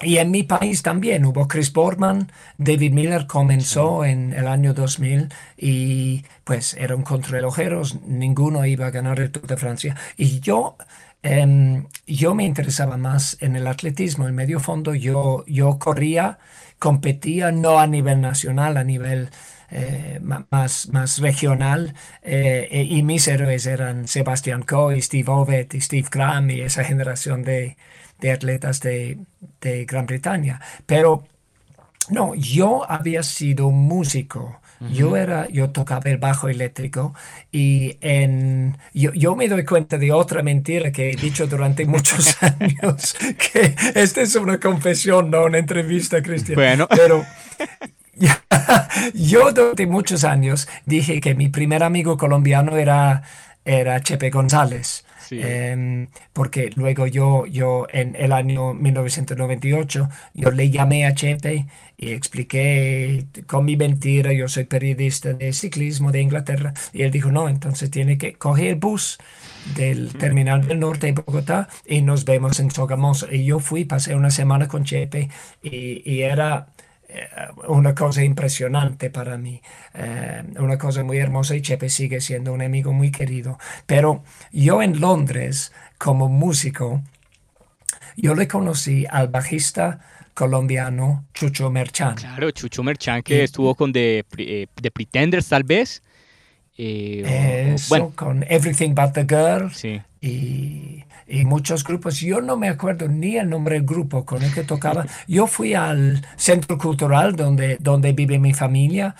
y 0.00 0.16
en 0.18 0.30
mi 0.30 0.42
país 0.42 0.82
también 0.82 1.24
hubo 1.24 1.46
Chris 1.46 1.72
Borman, 1.72 2.32
David 2.58 2.92
Miller 2.92 3.26
comenzó 3.26 4.04
en 4.04 4.32
el 4.32 4.48
año 4.48 4.74
2000 4.74 5.28
y 5.56 6.24
pues 6.44 6.74
era 6.74 6.96
un 6.96 7.02
contrarrelojeros, 7.02 8.00
ninguno 8.02 8.64
iba 8.66 8.86
a 8.86 8.90
ganar 8.90 9.20
el 9.20 9.30
Tour 9.30 9.46
de 9.46 9.56
Francia. 9.56 9.96
Y 10.16 10.40
yo, 10.40 10.76
em, 11.22 11.86
yo 12.06 12.34
me 12.34 12.44
interesaba 12.44 12.96
más 12.96 13.36
en 13.40 13.54
el 13.54 13.66
atletismo, 13.66 14.26
en 14.26 14.34
medio 14.34 14.60
fondo 14.60 14.94
yo, 14.94 15.44
yo 15.46 15.78
corría, 15.78 16.38
competía 16.78 17.52
no 17.52 17.78
a 17.78 17.86
nivel 17.86 18.20
nacional, 18.20 18.76
a 18.76 18.84
nivel 18.84 19.30
eh, 19.70 20.20
más, 20.50 20.88
más 20.90 21.18
regional 21.18 21.94
eh, 22.22 22.68
e, 22.70 22.82
y 22.82 23.02
mis 23.02 23.26
héroes 23.28 23.66
eran 23.66 24.06
Sebastian 24.06 24.62
Coe, 24.62 25.00
Steve 25.00 25.30
Ovett 25.30 25.74
y 25.74 25.80
Steve 25.80 26.08
Graham 26.10 26.50
y 26.50 26.60
esa 26.60 26.84
generación 26.84 27.42
de 27.42 27.76
de 28.22 28.32
atletas 28.32 28.80
de, 28.80 29.18
Gran 29.86 30.06
Bretaña. 30.06 30.60
Pero 30.86 31.24
no, 32.08 32.34
yo 32.34 32.90
había 32.90 33.22
sido 33.22 33.70
músico. 33.70 34.58
Yo 34.92 35.16
era, 35.16 35.46
yo 35.48 35.70
tocaba 35.70 36.10
el 36.10 36.18
bajo 36.18 36.48
eléctrico 36.48 37.14
y 37.52 37.98
en, 38.00 38.76
yo, 38.92 39.36
me 39.36 39.46
doy 39.46 39.64
cuenta 39.64 39.96
de 39.96 40.10
otra 40.10 40.42
mentira 40.42 40.90
que 40.90 41.12
he 41.12 41.14
dicho 41.14 41.46
durante 41.46 41.86
muchos 41.86 42.36
años, 42.42 43.14
que 43.38 43.76
esta 43.94 44.22
es 44.22 44.34
una 44.34 44.58
confesión, 44.58 45.30
no 45.30 45.44
una 45.44 45.58
entrevista, 45.58 46.20
Cristian. 46.20 46.56
Bueno. 46.56 46.88
Pero 46.90 47.24
yo 49.14 49.52
durante 49.52 49.86
muchos 49.86 50.24
años 50.24 50.66
dije 50.84 51.20
que 51.20 51.36
mi 51.36 51.48
primer 51.48 51.84
amigo 51.84 52.16
colombiano 52.16 52.76
era, 52.76 53.22
era 53.64 54.00
Chepe 54.00 54.30
González. 54.30 55.04
Em, 55.40 56.08
porque 56.32 56.70
luego 56.76 57.06
yo, 57.06 57.46
yo 57.46 57.86
en 57.92 58.14
el 58.16 58.32
año 58.32 58.74
1998, 58.74 60.08
yo 60.34 60.50
le 60.50 60.70
llamé 60.70 61.06
a 61.06 61.14
Chepe 61.14 61.66
y 61.96 62.10
expliqué 62.12 63.26
con 63.46 63.64
mi 63.64 63.76
mentira, 63.76 64.32
yo 64.32 64.48
soy 64.48 64.64
periodista 64.64 65.32
de 65.32 65.52
ciclismo 65.52 66.12
de 66.12 66.20
Inglaterra, 66.20 66.74
y 66.92 67.02
él 67.02 67.10
dijo, 67.10 67.30
no, 67.30 67.48
entonces 67.48 67.90
tiene 67.90 68.18
que 68.18 68.34
coger 68.34 68.68
el 68.68 68.74
bus 68.76 69.18
del 69.76 70.12
terminal 70.14 70.66
del 70.66 70.80
norte 70.80 71.06
de 71.06 71.12
Bogotá 71.12 71.68
y 71.86 72.02
nos 72.02 72.24
vemos 72.24 72.58
en 72.60 72.70
Sogamoso. 72.70 73.28
Y 73.30 73.44
yo 73.44 73.58
fui, 73.60 73.84
pasé 73.84 74.14
una 74.14 74.30
semana 74.30 74.68
con 74.68 74.84
Chepe 74.84 75.30
y, 75.62 76.02
y 76.10 76.22
era 76.22 76.66
eh, 76.78 76.81
una 77.68 77.94
cosa 77.94 78.22
impresionante 78.22 79.10
para 79.10 79.36
mí, 79.36 79.60
eh, 79.94 80.42
una 80.58 80.78
cosa 80.78 81.04
muy 81.04 81.18
hermosa 81.18 81.54
y 81.54 81.62
Chepe 81.62 81.88
sigue 81.88 82.20
siendo 82.20 82.52
un 82.52 82.62
amigo 82.62 82.92
muy 82.92 83.10
querido. 83.10 83.58
Pero 83.86 84.22
yo 84.52 84.82
en 84.82 85.00
Londres, 85.00 85.72
como 85.98 86.28
músico, 86.28 87.02
yo 88.16 88.34
le 88.34 88.48
conocí 88.48 89.06
al 89.08 89.28
bajista 89.28 90.00
colombiano 90.34 91.26
Chucho 91.34 91.70
Merchan. 91.70 92.16
Claro, 92.16 92.50
Chucho 92.50 92.82
Merchan 92.82 93.22
que 93.22 93.44
estuvo 93.44 93.74
con 93.74 93.92
The, 93.92 94.24
eh, 94.38 94.66
Pretenders 94.92 95.48
tal 95.48 95.64
vez. 95.64 96.02
Eso, 96.76 98.12
con 98.16 98.44
Everything 98.48 98.94
But 98.94 99.12
the 99.12 99.24
Girl. 99.24 99.70
Sí. 99.72 100.00
Y 100.20 101.04
y 101.32 101.46
muchos 101.46 101.82
grupos. 101.82 102.20
Yo 102.20 102.42
no 102.42 102.56
me 102.58 102.68
acuerdo 102.68 103.08
ni 103.08 103.36
el 103.36 103.48
nombre 103.48 103.76
del 103.76 103.86
grupo 103.86 104.26
con 104.26 104.42
el 104.42 104.52
que 104.52 104.64
tocaba. 104.64 105.06
Yo 105.26 105.46
fui 105.46 105.72
al 105.72 106.24
centro 106.36 106.76
cultural 106.76 107.34
donde, 107.34 107.78
donde 107.80 108.12
vive 108.12 108.38
mi 108.38 108.52
familia 108.52 109.14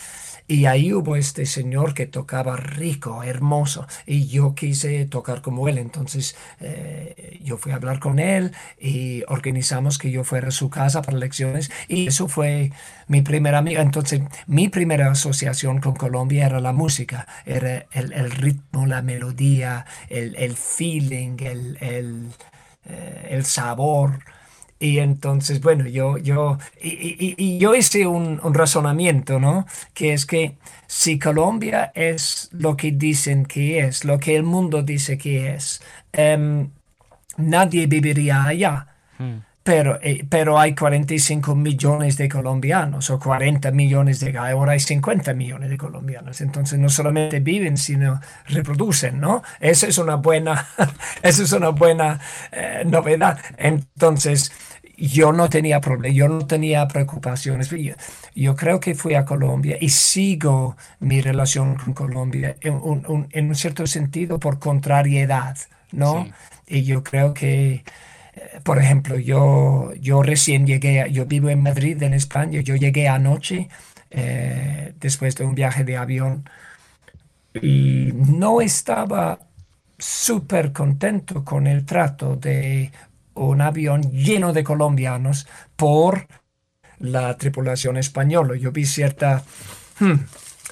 y 0.53 0.67
ahí 0.67 0.93
hubo 0.93 1.17
este 1.17 1.47
señor 1.47 1.95
que 1.95 2.07
tocaba 2.07 2.59
rico, 2.59 3.23
hermoso, 3.23 3.87
y 4.05 4.27
yo 4.27 4.55
quise 4.55 5.07
tocar 5.07 5.41
como 5.41 5.67
él. 5.67 5.79
Entonces 5.79 6.37
eh, 6.61 7.39
yo 7.43 7.57
fui 7.57 7.73
a 7.73 7.77
hablar 7.77 8.01
con 8.01 8.19
él 8.19 8.53
y 8.79 9.23
organizamos 9.29 9.97
que 9.97 10.11
yo 10.11 10.25
fuera 10.25 10.49
a 10.49 10.51
su 10.51 10.69
casa 10.69 11.01
para 11.01 11.17
lecciones. 11.17 11.71
Y 11.89 12.09
eso 12.09 12.29
fue 12.29 12.71
mi 13.09 13.23
primera 13.23 13.57
amiga. 13.57 13.81
Entonces 13.81 14.21
mi 14.47 14.69
primera 14.69 15.11
asociación 15.11 15.81
con 15.81 15.95
Colombia 15.95 16.45
era 16.45 16.61
la 16.61 16.75
música, 16.75 17.27
era 17.47 17.87
el, 17.93 18.31
ritmo, 18.31 18.85
la 18.85 19.01
melodía, 19.01 19.87
el, 20.11 20.37
el 20.37 20.55
feeling, 20.59 21.39
el, 21.41 21.79
el, 21.81 22.29
eh, 22.85 23.29
el 23.31 23.47
sabor. 23.47 24.19
Y 24.83 24.99
entonces, 24.99 25.61
bueno, 25.61 25.87
yo, 25.87 26.19
yo, 26.19 26.59
y, 26.81 27.37
y, 27.39 27.59
yo 27.59 27.73
hice 27.77 28.05
un, 28.09 28.41
un, 28.43 28.53
razonamiento, 28.53 29.39
¿no? 29.39 29.65
Que 29.95 30.13
es 30.13 30.27
que 30.27 30.57
si 30.89 31.21
Colombia 31.21 31.93
es 31.95 32.49
lo 32.51 32.77
que 32.77 32.91
dicen 32.91 33.47
que 33.47 33.79
es, 33.79 34.05
lo 34.05 34.19
que 34.19 34.35
el 34.35 34.43
mundo 34.43 34.83
dice 34.83 35.17
que 35.17 35.55
es, 35.55 35.81
em, 36.13 36.71
nadie 37.37 37.87
viviría 37.87 38.43
allá. 38.43 38.89
Hmm. 39.19 39.39
Pero, 39.63 40.01
eh, 40.03 40.27
pero 40.29 40.59
hay 40.59 40.75
45 40.75 41.55
millones 41.55 42.17
de 42.17 42.29
colombianos 42.29 43.09
o 43.11 43.21
40 43.21 43.71
millones 43.71 44.19
de 44.19 44.37
ahora 44.37 44.73
hay 44.73 44.81
50 44.81 45.35
millones 45.35 45.71
de 45.71 45.79
colombianos 45.79 46.41
entonces 46.41 46.81
no 46.81 46.89
solamente 46.89 47.39
viven 47.39 47.77
sino 47.77 48.21
reproducen 48.49 49.21
no 49.21 49.45
esa 49.61 49.87
es 49.87 49.99
una 49.99 50.17
buena 50.17 50.67
esa 51.23 51.45
es 51.45 51.53
una 51.53 51.69
buena 51.69 52.19
eh, 52.51 52.83
novedad 52.85 53.39
entonces 53.57 54.51
yo 54.97 55.33
no 55.33 55.49
tenía 55.49 55.81
problemas, 55.81 56.17
yo 56.17 56.29
no 56.29 56.47
tenía 56.47 56.87
preocupaciones. 56.89 57.71
Yo, 58.35 58.57
creo 58.57 58.81
que 58.81 58.95
fui 58.95 59.15
a 59.15 59.25
Colombia 59.25 59.77
y 59.81 59.89
sigo 59.89 60.77
mi 61.01 61.21
relación 61.21 61.77
con 61.77 61.95
Colombia 61.95 62.57
en 62.61 62.75
un, 62.75 63.29
en 63.31 63.49
un 63.49 63.55
cierto 63.55 63.87
sentido 63.87 64.39
por 64.39 64.59
contrariedad, 64.59 65.57
¿no? 65.93 66.27
Y 66.67 66.85
yo 66.85 67.03
creo 67.03 67.35
que, 67.35 67.85
eh, 68.35 68.61
por 68.63 68.79
ejemplo, 68.79 69.19
yo, 69.19 69.93
yo 70.01 70.23
recién 70.23 70.67
llegué, 70.67 71.11
yo 71.11 71.27
vivo 71.27 71.49
en 71.51 71.63
Madrid, 71.63 72.03
en 72.03 72.15
España, 72.15 72.61
yo 72.61 72.77
llegué 72.77 73.09
anoche 73.09 73.69
eh, 74.11 74.95
después 75.01 75.35
de 75.37 75.45
un 75.45 75.55
viaje 75.55 75.85
de 75.85 75.97
avión 75.97 76.45
y 77.55 78.13
no 78.15 78.61
estaba 78.61 79.39
súper 79.99 80.73
contento 80.73 81.45
con 81.45 81.67
el 81.67 81.85
trato 81.85 82.37
de 82.37 82.91
un 83.35 83.61
avión 83.61 84.03
lleno 84.11 84.53
de 84.53 84.65
colombianos 84.65 85.47
por 85.77 86.27
la 86.99 87.37
tripulación 87.37 87.97
española. 87.97 88.57
Yo 88.57 88.73
vi 88.73 88.87
cierta, 88.87 89.43
hmm, 90.01 90.25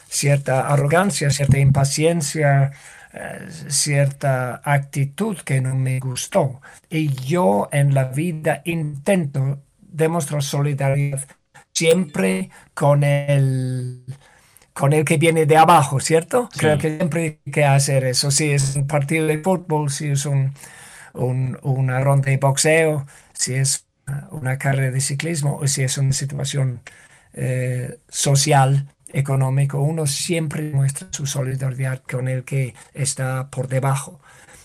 cierta 0.09 0.69
arrogancia, 0.69 1.31
cierta 1.31 1.59
impaciencia, 1.59 2.73
eh, 3.12 3.49
cierta 3.69 4.61
actitud 4.64 5.38
que 5.38 5.61
no 5.61 5.75
me 5.75 5.99
gustó. 5.99 6.61
Y 6.88 7.12
yo 7.12 7.69
en 7.73 7.95
la 7.95 8.05
vida 8.05 8.62
intento 8.64 9.62
demostrar 9.81 10.43
solidaridad 10.43 11.26
siempre 11.73 12.50
con 12.75 13.02
el 13.05 14.05
con 14.73 14.93
el 14.93 15.05
que 15.05 15.19
viene 15.19 15.45
de 15.45 15.57
abajo, 15.59 16.00
¿cierto? 16.00 16.49
Creo 16.57 16.79
que 16.79 16.97
siempre 16.97 17.40
hay 17.45 17.52
que 17.52 17.64
hacer 17.64 18.05
eso. 18.05 18.31
Si 18.31 18.50
es 18.50 18.76
un 18.76 18.87
partido 18.87 19.26
de 19.26 19.38
fútbol, 19.38 19.90
si 19.90 20.09
es 20.09 20.25
un, 20.25 20.55
un, 21.14 21.59
una 21.62 22.00
ronda 22.00 22.31
de 22.31 22.37
boxeo, 22.38 23.07
si 23.33 23.55
es 23.55 23.87
una 24.31 24.59
carrera 24.59 24.90
de 24.90 25.00
ciclismo 25.00 25.57
o 25.59 25.67
si 25.69 25.83
es 25.83 25.99
una 25.99 26.12
situación 26.12 26.83
eh, 27.33 27.99
social, 28.09 28.88
económica, 29.12 29.76
uno 29.76 30.07
siempre 30.07 30.62
muestra 30.73 31.09
su 31.11 31.26
solidaridad 31.26 32.00
con 32.09 32.29
el 32.29 32.45
que 32.45 32.75
está 32.95 33.50
por 33.50 33.67
debajo. 33.69 34.21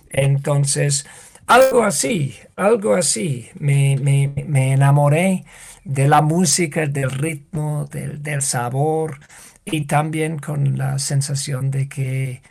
Entonces, 0.09 1.05
algo 1.47 1.83
así, 1.83 2.35
algo 2.55 2.95
así, 2.95 3.49
me, 3.59 3.97
me, 4.01 4.33
me 4.47 4.73
enamoré 4.73 5.45
de 5.83 6.07
la 6.07 6.21
música, 6.21 6.85
del 6.87 7.11
ritmo, 7.11 7.85
del, 7.91 8.21
del 8.23 8.41
sabor 8.41 9.19
y 9.65 9.85
también 9.85 10.39
con 10.39 10.77
la 10.77 10.99
sensación 10.99 11.71
de 11.71 11.89
que 11.89 12.41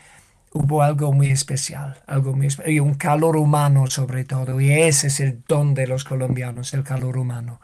hubo 0.55 0.81
algo 0.81 1.11
muy 1.11 1.27
especial, 1.27 1.97
algo 2.07 2.33
muy 2.33 2.47
y 2.65 2.79
un 2.79 2.93
calor 2.93 3.35
humano 3.35 3.87
sobre 3.87 4.23
todo, 4.23 4.61
y 4.61 4.71
ese 4.71 5.07
es 5.07 5.19
el 5.19 5.43
don 5.47 5.73
de 5.73 5.85
los 5.85 6.05
colombianos, 6.05 6.73
el 6.73 6.83
calor 6.83 7.17
humano. 7.17 7.59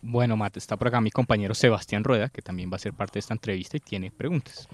Bueno, 0.00 0.36
Matt, 0.36 0.56
está 0.56 0.76
por 0.76 0.88
acá 0.88 1.00
mi 1.00 1.10
compañero 1.10 1.54
Sebastián 1.54 2.02
Rueda, 2.02 2.28
que 2.30 2.42
también 2.42 2.70
va 2.70 2.76
a 2.76 2.78
ser 2.78 2.94
parte 2.94 3.14
de 3.14 3.20
esta 3.20 3.34
entrevista 3.34 3.76
y 3.76 3.80
tiene 3.80 4.10
preguntas. 4.10 4.68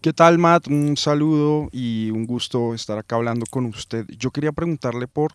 ¿Qué 0.00 0.12
tal, 0.12 0.38
Matt? 0.38 0.68
Un 0.68 0.96
saludo 0.96 1.68
y 1.72 2.10
un 2.10 2.26
gusto 2.26 2.74
estar 2.74 2.98
acá 2.98 3.16
hablando 3.16 3.44
con 3.50 3.66
usted. 3.66 4.06
Yo 4.18 4.30
quería 4.30 4.52
preguntarle 4.52 5.08
por 5.08 5.32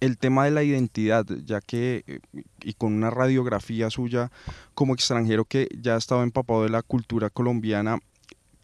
el 0.00 0.18
tema 0.18 0.44
de 0.44 0.50
la 0.50 0.62
identidad, 0.62 1.26
ya 1.44 1.60
que, 1.60 2.04
eh, 2.06 2.20
y 2.62 2.72
con 2.74 2.94
una 2.94 3.10
radiografía 3.10 3.90
suya 3.90 4.30
como 4.74 4.94
extranjero 4.94 5.44
que 5.44 5.68
ya 5.78 5.94
ha 5.94 5.98
estado 5.98 6.22
empapado 6.22 6.62
de 6.62 6.70
la 6.70 6.82
cultura 6.82 7.28
colombiana, 7.28 7.98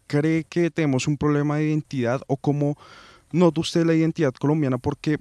cree 0.07 0.43
que 0.43 0.71
tenemos 0.71 1.07
un 1.07 1.17
problema 1.17 1.57
de 1.57 1.67
identidad 1.67 2.21
o 2.27 2.37
cómo 2.37 2.77
nota 3.31 3.61
usted 3.61 3.85
la 3.85 3.93
identidad 3.93 4.33
colombiana? 4.33 4.77
Porque, 4.77 5.17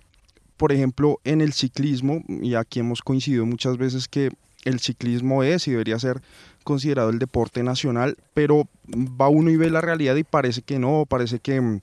por 0.56 0.72
ejemplo, 0.72 1.20
en 1.24 1.40
el 1.40 1.52
ciclismo, 1.52 2.22
y 2.28 2.54
aquí 2.54 2.80
hemos 2.80 3.02
coincidido 3.02 3.44
muchas 3.44 3.76
veces 3.76 4.08
que 4.08 4.30
el 4.64 4.80
ciclismo 4.80 5.42
es 5.42 5.68
y 5.68 5.72
debería 5.72 5.98
ser 5.98 6.22
considerado 6.64 7.10
el 7.10 7.18
deporte 7.18 7.62
nacional, 7.62 8.16
pero 8.34 8.68
va 8.92 9.28
uno 9.28 9.50
y 9.50 9.56
ve 9.56 9.70
la 9.70 9.80
realidad 9.80 10.16
y 10.16 10.24
parece 10.24 10.62
que 10.62 10.78
no, 10.78 11.06
parece 11.08 11.38
que 11.38 11.60
mm, 11.60 11.80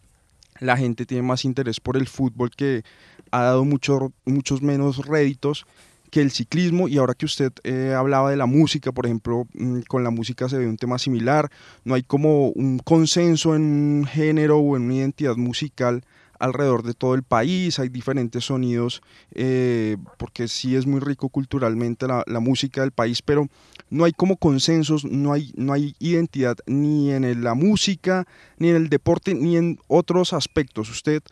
la 0.60 0.78
gente 0.78 1.06
tiene 1.06 1.24
más 1.24 1.46
interés 1.46 1.80
por 1.80 1.96
el 1.96 2.08
fútbol 2.08 2.52
que 2.52 2.84
ha 3.32 3.44
dado 3.44 3.64
mucho, 3.64 4.12
muchos 4.26 4.62
menos 4.62 5.06
réditos 5.06 5.66
que 6.14 6.22
el 6.22 6.30
ciclismo 6.30 6.88
y 6.88 7.00
ahora 7.00 7.16
que 7.16 7.26
usted 7.26 7.52
eh, 7.64 7.96
hablaba 7.98 8.30
de 8.30 8.38
la 8.38 8.46
música, 8.46 8.92
por 8.92 9.08
ejemplo, 9.08 9.48
mm, 9.56 9.80
con 9.88 10.04
la 10.04 10.12
música 10.12 10.48
se 10.48 10.60
ve 10.60 10.68
un 10.68 10.78
tema 10.78 11.00
similar, 11.00 11.50
no 11.86 11.96
hay 11.96 12.04
como 12.04 12.50
un 12.50 12.78
consenso 12.78 13.56
en 13.56 13.64
un 13.64 14.06
género 14.06 14.60
o 14.60 14.78
en 14.78 14.84
una 14.84 14.94
identidad 14.94 15.38
musical 15.38 16.04
alrededor 16.38 16.84
de 16.84 16.94
todo 16.94 17.16
el 17.16 17.24
país, 17.24 17.80
hay 17.80 17.90
diferentes 17.90 18.46
sonidos, 18.46 19.02
eh, 19.34 19.98
porque 20.20 20.48
sí 20.48 20.76
es 20.76 20.86
muy 20.86 21.00
rico 21.00 21.30
culturalmente 21.30 22.06
la, 22.06 22.24
la, 22.28 22.40
música 22.40 22.82
del 22.82 22.92
país, 22.92 23.24
pero 23.24 23.48
no 23.90 24.04
hay 24.04 24.12
como 24.12 24.38
consensos, 24.38 25.06
no 25.06 25.34
hay, 25.34 25.52
no 25.56 25.74
hay 25.74 25.96
identidad 25.98 26.58
ni 26.68 27.12
en 27.12 27.44
la 27.44 27.56
música, 27.56 28.28
ni 28.60 28.70
en 28.70 28.76
el 28.76 28.90
deporte, 28.90 29.34
ni 29.34 29.58
en 29.58 29.80
otros 29.88 30.32
aspectos. 30.34 30.92
¿Usted 30.92 31.24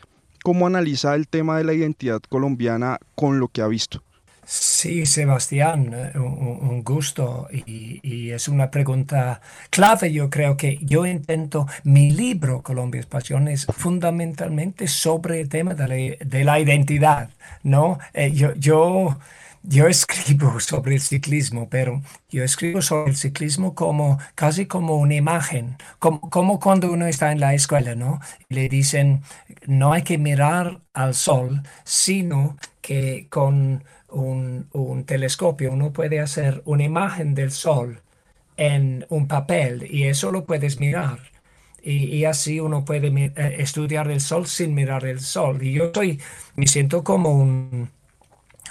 cómo 0.44 0.65
analiza 0.65 1.13
el 1.13 1.28
tema 1.28 1.60
de 1.60 1.65
la 1.65 1.74
identidad 1.76 2.22
colombiana 2.28 2.98
con 3.13 3.39
lo 3.39 3.48
que 3.48 3.62
ha 3.62 3.67
visto? 3.67 4.02
Sí, 4.45 5.06
Sebastián, 5.06 5.93
eh, 5.93 6.17
un, 6.17 6.84
gusto 6.84 7.47
y, 7.51 8.32
es 8.32 8.47
una 8.47 8.71
pregunta 8.71 9.41
clave. 9.69 10.12
Yo 10.12 10.30
creo 10.30 10.58
que 10.58 10.80
yo 10.82 11.06
intento, 11.06 11.67
mi 11.84 12.12
libro 12.12 12.62
Colombia 12.62 12.99
es 13.01 13.06
Pasión 13.06 13.47
es 13.47 13.65
fundamentalmente 13.65 14.88
sobre 14.88 15.41
el 15.41 15.49
tema 15.49 15.73
de 15.75 16.43
la, 16.43 16.60
identidad, 16.60 17.30
¿no? 17.63 17.99
Eh, 18.13 18.32
yo, 18.34 18.54
yo, 18.56 19.19
yo 19.63 19.88
escribo 19.88 20.60
sobre 20.60 20.95
el 20.95 21.01
ciclismo, 21.01 21.69
pero 21.69 22.01
yo 22.30 22.43
escribo 22.43 22.82
sobre 22.82 23.12
el 23.12 23.17
ciclismo 23.17 23.75
como 23.75 24.17
casi 24.36 24.65
como 24.65 24.95
una 24.95 25.15
imagen, 25.15 25.77
como, 25.99 26.19
como 26.30 26.60
cuando 26.60 26.91
uno 26.91 27.06
está 27.06 27.32
en 27.32 27.39
la 27.39 27.54
escuela, 27.54 27.95
¿no? 27.95 28.19
Le 28.49 28.69
dicen, 28.69 29.21
no 29.67 29.93
hay 29.93 30.01
que 30.04 30.17
mirar 30.17 30.82
al 30.93 31.13
sol, 31.13 31.63
sino 31.84 32.58
que 32.82 33.27
con 33.30 33.84
un, 34.12 35.04
telescopio, 35.06 35.71
uno 35.71 35.91
puede 35.91 36.19
hacer 36.19 36.62
una 36.65 36.84
imagen 36.84 37.34
del 37.36 37.52
Sol 37.52 38.02
en 38.58 39.06
un 39.10 39.28
papel 39.28 39.88
y 39.89 40.04
eso 40.04 40.32
lo 40.32 40.45
puedes 40.45 40.80
mirar. 40.80 41.19
Y, 41.84 42.26
así 42.26 42.60
uno 42.60 42.86
puede 42.86 43.08
eh, 43.08 43.56
estudiar 43.58 44.12
el 44.12 44.21
Sol 44.21 44.45
sin 44.45 44.76
mirar 44.76 45.06
el 45.06 45.19
Sol. 45.19 45.63
Y 45.63 45.74
yo 45.74 45.91
soy, 45.93 46.21
me 46.56 46.67
siento 46.67 47.04
como 47.04 47.32
un, 47.32 47.89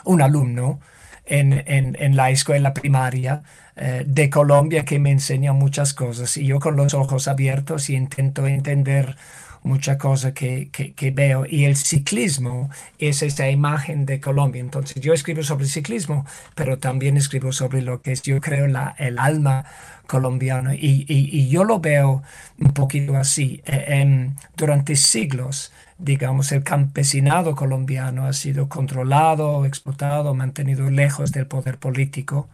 un 0.05 0.23
alumno 0.23 0.81
en, 1.27 1.65
en, 1.67 2.17
la 2.17 2.31
escuela 2.31 2.75
primaria 2.75 3.43
eh, 3.77 4.05
de 4.07 4.31
Colombia 4.31 4.85
que 4.85 4.99
me 4.99 5.11
enseña 5.11 5.53
muchas 5.53 5.95
cosas. 5.95 6.37
Y 6.37 6.47
yo 6.47 6.61
con 6.61 6.77
los 6.77 6.95
ojos 6.95 7.29
abiertos 7.29 7.91
y 7.91 7.97
intento 7.97 8.47
entender 8.47 9.17
mucha 9.63 9.99
cosa 9.99 10.33
que, 10.33 10.71
que, 10.71 11.11
veo. 11.11 11.45
Y 11.49 11.65
el 11.65 11.77
ciclismo 11.77 12.71
es 12.99 13.23
esa 13.23 13.49
imagen 13.51 14.07
de 14.07 14.21
Colombia. 14.21 14.61
Entonces 14.61 15.01
yo 15.03 15.13
escribo 15.13 15.43
sobre 15.43 15.65
el 15.65 15.71
ciclismo, 15.71 16.27
pero 16.55 16.79
también 16.79 17.17
escribo 17.17 17.53
sobre 17.53 17.83
lo 17.83 18.03
que 18.03 18.13
es, 18.13 18.23
yo 18.23 18.41
creo, 18.41 18.67
la, 18.67 18.95
el 18.99 19.19
alma 19.19 19.65
colombiana. 20.07 20.75
Y, 20.75 21.05
y, 21.09 21.49
yo 21.49 21.65
lo 21.65 21.81
veo 21.81 22.23
un 22.59 22.73
poquito 22.73 23.17
así. 23.17 23.63
E, 23.67 24.31
durante 24.57 24.97
siglos, 24.97 25.73
digamos, 25.99 26.53
el 26.53 26.65
campesinado 26.65 27.55
colombiano 27.55 28.27
ha 28.27 28.33
sido 28.33 28.69
controlado, 28.69 29.65
explotado, 29.67 30.35
mantenido 30.35 30.91
lejos 30.91 31.33
del 31.33 31.47
poder 31.47 31.79
político. 31.79 32.49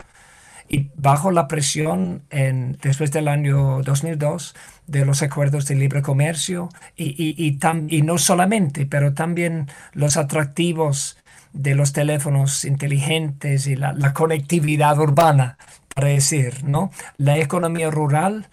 Y 0.69 0.91
bajo 0.97 1.31
la 1.31 1.49
presión 1.49 2.23
en, 2.31 2.79
después 2.83 3.13
del 3.13 3.29
año 3.29 3.83
2002 3.83 4.55
de 4.87 5.05
los 5.05 5.23
acuerdos 5.23 5.67
de 5.67 5.75
libre 5.75 6.03
comercio 6.03 6.69
y, 6.97 7.15
y, 7.17 7.59
y, 7.89 8.03
no 8.03 8.19
solamente, 8.19 8.87
pero 8.87 9.15
también 9.15 9.69
los 9.93 10.17
atractivos 10.17 11.19
de 11.53 11.75
los 11.75 11.93
teléfonos 11.93 12.65
inteligentes 12.65 13.67
y 13.67 13.77
la, 13.77 14.13
conectividad 14.13 14.99
urbana, 14.99 15.59
para 15.95 16.09
decir, 16.09 16.65
¿no? 16.65 16.91
La 17.17 17.39
economía 17.39 17.91
rural 17.91 18.49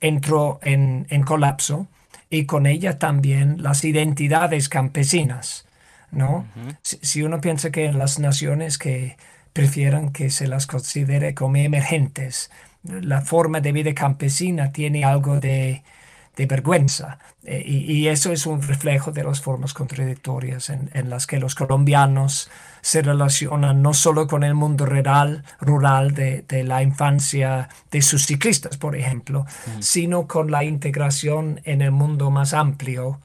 entró 0.00 0.58
en, 0.62 1.06
en 1.10 1.22
colapso 1.22 1.86
y 2.30 2.44
con 2.46 2.66
ella 2.66 2.98
también 2.98 3.62
las 3.62 3.84
identidades 3.84 4.68
campesinas, 4.68 5.66
¿no? 6.10 6.46
si, 6.82 6.98
si, 7.02 7.22
uno 7.22 7.40
piensa 7.40 7.70
que 7.70 7.86
en 7.86 7.98
las 7.98 8.18
naciones 8.18 8.78
que 8.78 9.16
prefieran 9.58 10.12
que 10.12 10.30
se 10.30 10.46
las 10.46 10.68
considere 10.68 11.34
como 11.34 11.56
emergentes, 11.56 12.48
la 12.84 13.22
forma 13.22 13.60
de 13.60 13.72
vida 13.72 13.92
campesina 13.92 14.70
tiene 14.70 15.04
algo 15.04 15.40
de, 15.40 15.82
vergüenza. 16.36 17.18
Eh, 17.42 17.64
y, 17.66 18.06
eso 18.06 18.30
es 18.30 18.46
un 18.46 18.62
reflejo 18.62 19.10
de 19.10 19.24
las 19.24 19.40
formas 19.40 19.74
contradictorias 19.74 20.70
en, 20.70 21.10
las 21.10 21.26
que 21.26 21.40
los 21.40 21.56
colombianos 21.56 22.48
se 22.82 23.02
relacionan 23.02 23.82
no 23.82 23.94
solo 23.94 24.28
con 24.28 24.44
el 24.44 24.54
mundo 24.54 24.86
rural, 24.86 25.42
rural 25.60 26.14
de, 26.14 26.44
la 26.62 26.84
infancia 26.84 27.68
de 27.90 28.00
sus 28.00 28.26
ciclistas, 28.26 28.76
por 28.76 28.94
ejemplo, 28.94 29.44
sino 29.80 30.28
con 30.28 30.52
la 30.52 30.62
integración 30.62 31.60
en 31.64 31.82
el 31.82 31.90
mundo 31.90 32.30
más 32.30 32.54
amplio 32.54 33.18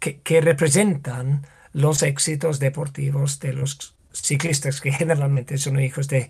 que, 0.00 0.18
que 0.22 0.40
representan 0.40 1.46
los 1.72 2.02
éxitos 2.02 2.58
deportivos 2.58 3.38
de 3.38 3.52
los 3.52 3.94
ciclistas 4.22 4.80
que 4.80 4.92
generalmente 5.00 5.58
son 5.58 5.80
hijos 5.80 6.08
de 6.08 6.28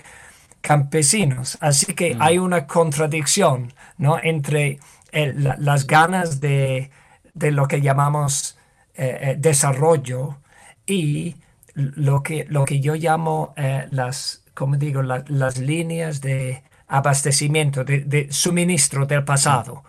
campesinos. 0.61 1.59
Así 1.61 1.95
que 1.95 2.15
mm. 2.15 2.23
hay 2.23 2.39
una 2.39 2.67
contradicción 2.67 3.73
¿no? 3.97 4.19
entre 4.23 4.79
las 5.13 5.87
ganas 5.87 6.41
de, 6.41 6.91
lo 7.35 7.67
que 7.67 7.81
llamamos 7.81 8.59
eh, 8.95 9.19
eh, 9.21 9.37
desarrollo 9.39 10.39
y 10.87 11.37
lo 11.75 12.23
que, 12.23 12.47
lo 12.49 12.65
que 12.65 12.81
yo 12.81 12.95
llamo 12.95 13.55
eh, 13.57 13.87
las, 13.91 14.43
como 14.55 14.77
digo, 14.77 15.03
las 15.03 15.59
líneas 15.59 16.21
de 16.21 16.63
abastecimiento, 16.89 17.85
de, 17.85 18.29
suministro 18.31 19.07
del 19.07 19.25
pasado. 19.25 19.85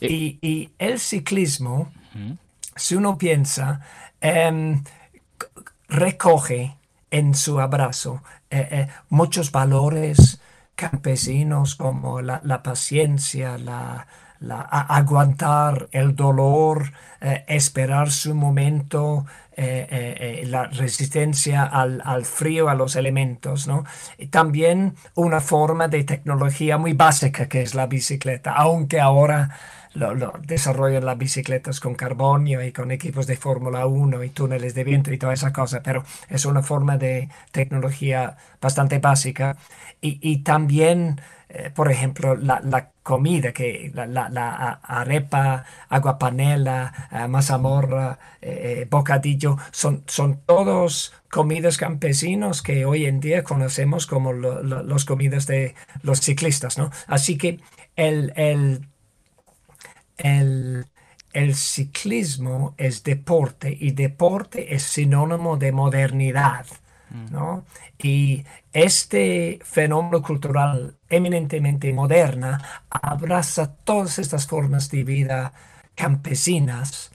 Y, 0.00 0.70
el 0.78 1.00
ciclismo, 1.00 1.90
si 2.76 2.94
uno 2.94 3.18
piensa, 3.18 3.80
em, 4.20 4.82
recoge 5.88 6.77
en 7.10 7.34
su 7.34 7.60
abrazo 7.60 8.22
eh, 8.50 8.68
eh, 8.70 8.88
muchos 9.08 9.52
valores 9.52 10.40
campesinos 10.74 11.74
como 11.74 12.22
la, 12.22 12.62
paciencia, 12.62 13.58
la, 13.58 14.06
aguantar 14.70 15.88
el 15.90 16.14
dolor, 16.14 16.92
eh, 17.20 17.44
esperar 17.48 18.10
su 18.10 18.34
momento, 18.34 19.26
la 19.56 20.66
resistencia 20.66 21.64
al, 21.64 22.00
al, 22.04 22.24
frío, 22.24 22.68
a 22.68 22.76
los 22.76 22.94
elementos. 22.94 23.66
¿no? 23.66 23.84
Y 24.16 24.28
también 24.28 24.94
una 25.16 25.40
forma 25.40 25.88
de 25.88 26.04
tecnología 26.04 26.78
muy 26.78 26.92
básica 26.92 27.48
que 27.48 27.62
es 27.62 27.74
la 27.74 27.86
bicicleta, 27.88 28.52
aunque 28.52 29.00
ahora 29.00 29.50
lo, 29.98 30.32
desarrollan 30.46 31.04
las 31.04 31.18
bicicletas 31.18 31.80
con 31.80 31.94
carbonio 31.94 32.62
y 32.64 32.72
con 32.72 32.90
equipos 32.90 33.26
de 33.26 33.36
Fórmula 33.36 33.86
1 33.86 34.24
y 34.24 34.30
túneles 34.30 34.74
de 34.74 34.84
viento 34.84 35.12
y 35.12 35.18
toda 35.18 35.32
esa 35.34 35.52
cosa, 35.52 35.82
pero 35.82 36.04
es 36.28 36.44
una 36.44 36.62
forma 36.62 36.96
de 36.96 37.28
tecnología 37.52 38.36
bastante 38.60 38.98
básica. 38.98 39.56
Y, 40.00 40.44
también, 40.44 41.20
eh, 41.48 41.72
por 41.74 41.90
ejemplo, 41.90 42.36
la, 42.36 42.92
comida, 43.02 43.52
que 43.52 43.90
la, 43.92 44.06
la, 44.06 44.80
arepa, 44.84 45.64
agua 45.88 46.18
panela, 46.18 47.08
eh, 47.10 47.26
mazamorra, 47.26 48.18
eh, 48.40 48.86
bocadillo, 48.88 49.56
son, 49.72 50.04
son 50.06 50.40
todos 50.46 51.12
comidas 51.30 51.76
campesinos 51.78 52.62
que 52.62 52.84
hoy 52.84 53.06
en 53.06 53.18
día 53.18 53.42
conocemos 53.42 54.06
como 54.06 54.32
las 54.32 55.04
comidas 55.04 55.46
de 55.48 55.74
los 56.02 56.20
ciclistas, 56.20 56.78
¿no? 56.78 56.90
Así 57.08 57.36
que 57.36 57.58
el, 57.96 58.32
el 58.36 58.86
el, 60.18 60.86
ciclismo 61.54 62.74
es 62.76 63.04
deporte 63.04 63.76
y 63.78 63.92
deporte 63.92 64.74
es 64.74 64.82
sinónimo 64.82 65.56
de 65.56 65.72
modernidad. 65.72 66.66
Mm. 67.10 67.32
¿no? 67.32 67.64
Y 67.98 68.44
este 68.72 69.60
fenómeno 69.62 70.22
cultural 70.22 70.96
eminentemente 71.08 71.92
moderna 71.92 72.82
abraza 72.90 73.74
todas 73.84 74.18
estas 74.18 74.46
formas 74.46 74.90
de 74.90 75.04
vida 75.04 75.52
campesinas 75.94 77.10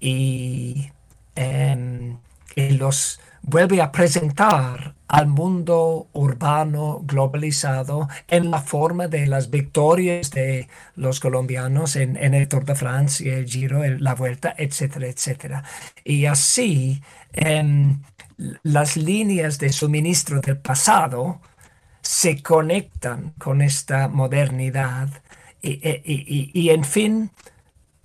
y, 0.00 0.90
em, 1.34 2.18
y 2.56 2.70
los 2.70 3.20
vuelve 3.48 3.80
a 3.80 3.90
presentar 3.90 4.94
al 5.08 5.26
mundo 5.26 6.08
urbano 6.12 7.00
globalizado 7.04 8.08
en 8.28 8.50
la 8.50 8.60
forma 8.60 9.08
de 9.08 9.26
las 9.26 9.48
victorias 9.48 10.30
de 10.30 10.68
los 10.96 11.18
colombianos 11.18 11.96
en, 11.96 12.16
el 12.16 12.46
Tour 12.46 12.66
de 12.66 12.74
Francia, 12.74 13.34
el 13.38 13.46
Giro, 13.46 13.82
la 13.84 14.14
Vuelta, 14.14 14.54
etcétera, 14.56 15.06
etcétera. 15.06 15.64
Y 16.04 16.26
así 16.26 17.02
em, 17.32 18.02
las 18.62 18.98
líneas 18.98 19.58
de 19.58 19.72
suministro 19.72 20.40
del 20.42 20.58
pasado 20.58 21.40
se 22.02 22.42
conectan 22.42 23.32
con 23.38 23.62
esta 23.62 24.08
modernidad 24.08 25.08
y, 25.62 25.80
y 26.52 26.70
en 26.70 26.84
fin, 26.84 27.30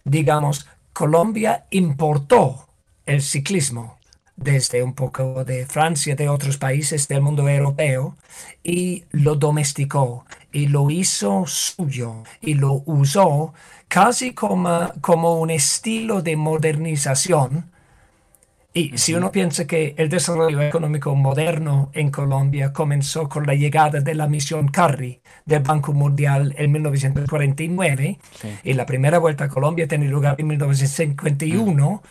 digamos, 0.06 0.68
Colombia 0.94 1.66
importó 1.70 2.70
el 3.06 3.22
ciclismo 3.22 4.00
desde 4.44 4.84
un 4.84 4.94
poco 4.94 5.44
de 5.44 5.66
Francia, 5.66 6.16
de 6.16 6.30
otros 6.30 6.58
países 6.58 7.08
del 7.08 7.22
mundo 7.22 7.48
europeo, 7.50 8.18
y 8.64 9.06
lo 9.12 9.36
domesticó 9.36 10.26
y 10.52 10.68
lo 10.68 10.90
hizo 10.90 11.46
suyo 11.48 12.24
y 12.42 12.54
lo 12.56 12.84
usó 12.86 13.54
casi 13.88 14.34
como, 14.34 14.92
como 15.02 15.40
un 15.40 15.50
estilo 15.50 16.22
de 16.22 16.36
modernización 16.36 17.73
y 18.76 18.98
si 18.98 19.14
uno 19.14 19.32
piensa 19.32 19.68
que 19.68 19.94
el 19.98 20.10
desarrollo 20.10 20.60
económico 20.60 21.14
moderno 21.14 21.92
en 21.94 22.10
Colombia 22.10 22.74
comenzó 22.74 23.30
con 23.30 23.46
la 23.46 23.54
llegada 23.54 24.00
de 24.00 24.16
la 24.16 24.28
misión 24.28 24.68
Carri 24.70 25.22
del 25.46 25.62
Banco 25.62 25.94
Mundial 25.94 26.56
en 26.58 26.72
1949 26.72 28.18
y 28.64 28.74
la 28.74 28.88
primera 28.88 29.20
vuelta 29.20 29.44
a 29.44 29.50
Colombia 29.50 29.88
tiene 29.88 30.08
lugar 30.08 30.38
en 30.40 30.48
1951, 30.48 32.02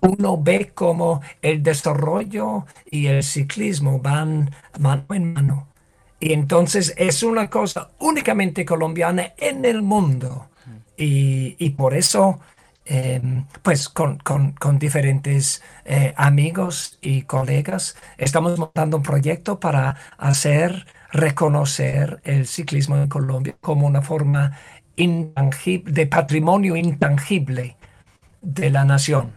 uno 0.00 0.42
ve 0.42 0.72
como 0.74 1.22
el 1.40 1.62
desarrollo 1.62 2.66
y 2.84 3.06
el 3.06 3.22
ciclismo 3.22 3.98
van 3.98 4.50
mano 4.78 5.06
en 5.14 5.32
mano. 5.32 5.68
Y 6.18 6.34
entonces 6.34 6.92
es 6.98 7.22
una 7.22 7.48
cosa 7.48 7.92
únicamente 7.98 8.66
colombiana 8.66 9.32
en 9.38 9.64
el 9.64 9.80
mundo. 9.80 10.48
Y, 10.98 11.56
y 11.58 11.70
por 11.70 11.94
eso 11.94 12.40
Em, 12.86 13.44
pues 13.62 13.88
con, 13.88 14.18
diferentes 14.78 15.62
eh, 15.84 16.12
amigos 16.16 16.98
y 17.00 17.22
colegas 17.22 17.94
estamos 18.16 18.58
montando 18.58 18.96
un 18.96 19.02
proyecto 19.02 19.60
para 19.60 19.96
hacer 20.18 20.86
reconocer 21.12 22.20
el 22.24 22.46
ciclismo 22.46 22.96
en 22.96 23.08
Colombia 23.08 23.54
como 23.60 23.86
una 23.86 24.02
forma 24.02 24.58
intangible, 24.96 25.92
de 25.92 26.06
patrimonio 26.06 26.74
intangible 26.74 27.76
de 28.40 28.70
la 28.70 28.84
nación. 28.84 29.34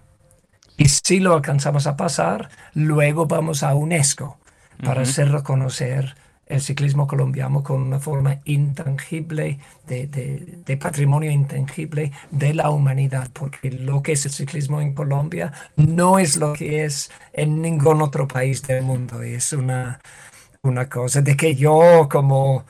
Y 0.78 0.86
si 0.90 1.20
lo 1.20 1.36
alcanzamos 1.36 1.86
a 1.86 1.98
pasar, 1.98 2.50
luego 2.74 3.28
vamos 3.28 3.62
a 3.62 3.76
UNESCO 3.76 4.40
para 4.84 5.02
hacer 5.02 5.32
reconocer 5.32 6.16
el 6.54 6.62
ciclismo 6.62 7.08
colombiano 7.08 7.64
con 7.64 7.82
una 7.82 8.00
forma 8.00 8.40
intangible, 8.46 9.60
de, 9.88 10.78
patrimonio 10.80 11.32
intangible 11.32 12.12
de 12.32 12.54
la 12.54 12.70
humanidad, 12.70 13.30
porque 13.34 13.72
lo 13.72 14.04
que 14.04 14.14
es 14.14 14.26
el 14.26 14.32
ciclismo 14.32 14.80
en 14.80 14.94
Colombia 14.94 15.52
no 15.76 16.20
es 16.20 16.38
lo 16.38 16.54
que 16.54 16.86
es 16.86 17.12
en 17.34 17.62
ningún 17.62 18.02
otro 18.02 18.28
país 18.28 18.62
del 18.64 18.84
mundo. 18.84 19.22
Es 19.24 19.54
una, 19.54 20.00
una 20.62 20.88
cosa 20.90 21.22
de 21.22 21.36
que 21.36 21.56
yo 21.56 22.08
como 22.10 22.66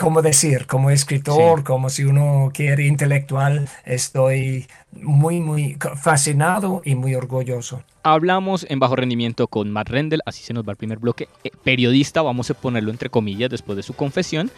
como 0.00 0.22
decir, 0.22 0.66
como 0.66 0.90
escritor, 0.90 1.62
como 1.62 1.90
si 1.90 2.04
uno 2.04 2.50
quiere 2.54 2.86
intelectual, 2.86 3.68
estoy 3.84 4.66
muy, 4.92 5.40
muy 5.40 5.76
fascinado 5.96 6.80
y 6.86 6.94
muy 6.94 7.14
orgulloso. 7.14 7.82
Hablamos 8.02 8.64
en 8.70 8.80
bajo 8.80 8.96
rendimiento 8.96 9.46
con 9.46 9.70
Matt 9.70 9.90
Rendell, 9.90 10.22
así 10.24 10.42
se 10.42 10.54
nos 10.54 10.66
va 10.66 10.72
el 10.72 10.78
primer 10.78 10.98
bloque. 10.98 11.28
Eh, 11.44 11.50
periodista, 11.62 12.22
vamos 12.22 12.50
a 12.50 12.54
ponerlo 12.54 12.90
entre 12.90 13.10
comillas 13.10 13.50
después 13.50 13.76
de 13.76 13.82
su 13.82 13.92
confesión. 13.92 14.50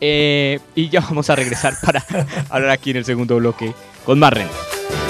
Eh, 0.00 0.60
y 0.74 0.88
ya 0.88 1.00
vamos 1.00 1.28
a 1.28 1.36
regresar 1.36 1.74
para 1.84 2.02
hablar 2.48 2.70
aquí 2.70 2.90
en 2.90 2.96
el 2.96 3.04
segundo 3.04 3.36
bloque 3.36 3.74
con 4.06 4.18
Matt 4.18 4.32
Rendell. 4.32 5.05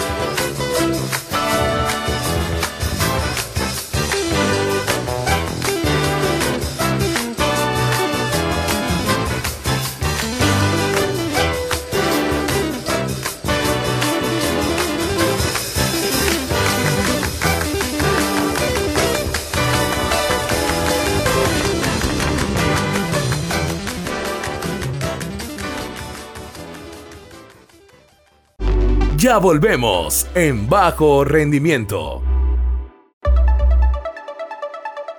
Ya 29.27 29.39
volvemos 29.39 30.25
en 30.37 30.69
bajo 30.69 31.25
rendimiento. 31.25 32.23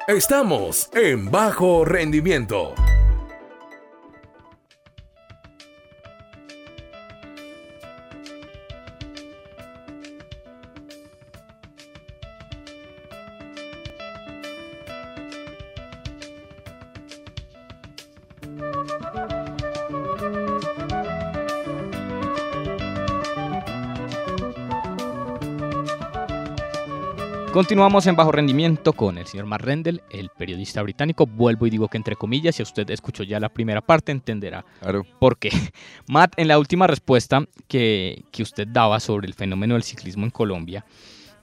Estamos 0.07 0.89
en 0.93 1.29
bajo 1.29 1.83
rendimiento. 1.83 2.73
Continuamos 27.57 28.05
en 28.05 28.15
bajo 28.15 28.31
rendimiento 28.31 28.93
con 28.93 29.17
el 29.17 29.25
señor 29.25 29.47
Matt 29.47 29.61
Rendell, 29.61 30.03
el 30.11 30.29
periodista 30.29 30.83
británico. 30.83 31.25
Vuelvo 31.25 31.65
y 31.65 31.71
digo 31.71 31.87
que 31.87 31.97
entre 31.97 32.15
comillas, 32.15 32.53
si 32.53 32.61
usted 32.61 32.87
escuchó 32.91 33.23
ya 33.23 33.39
la 33.39 33.49
primera 33.49 33.81
parte, 33.81 34.11
entenderá 34.11 34.63
por 35.17 35.39
qué. 35.39 35.49
Matt, 36.07 36.33
en 36.37 36.49
la 36.49 36.59
última 36.59 36.85
respuesta 36.85 37.47
que, 37.67 38.25
usted 38.39 38.67
daba 38.67 38.99
sobre 38.99 39.25
el 39.25 39.33
fenómeno 39.33 39.73
del 39.73 39.81
ciclismo 39.81 40.23
en 40.23 40.29
Colombia, 40.29 40.85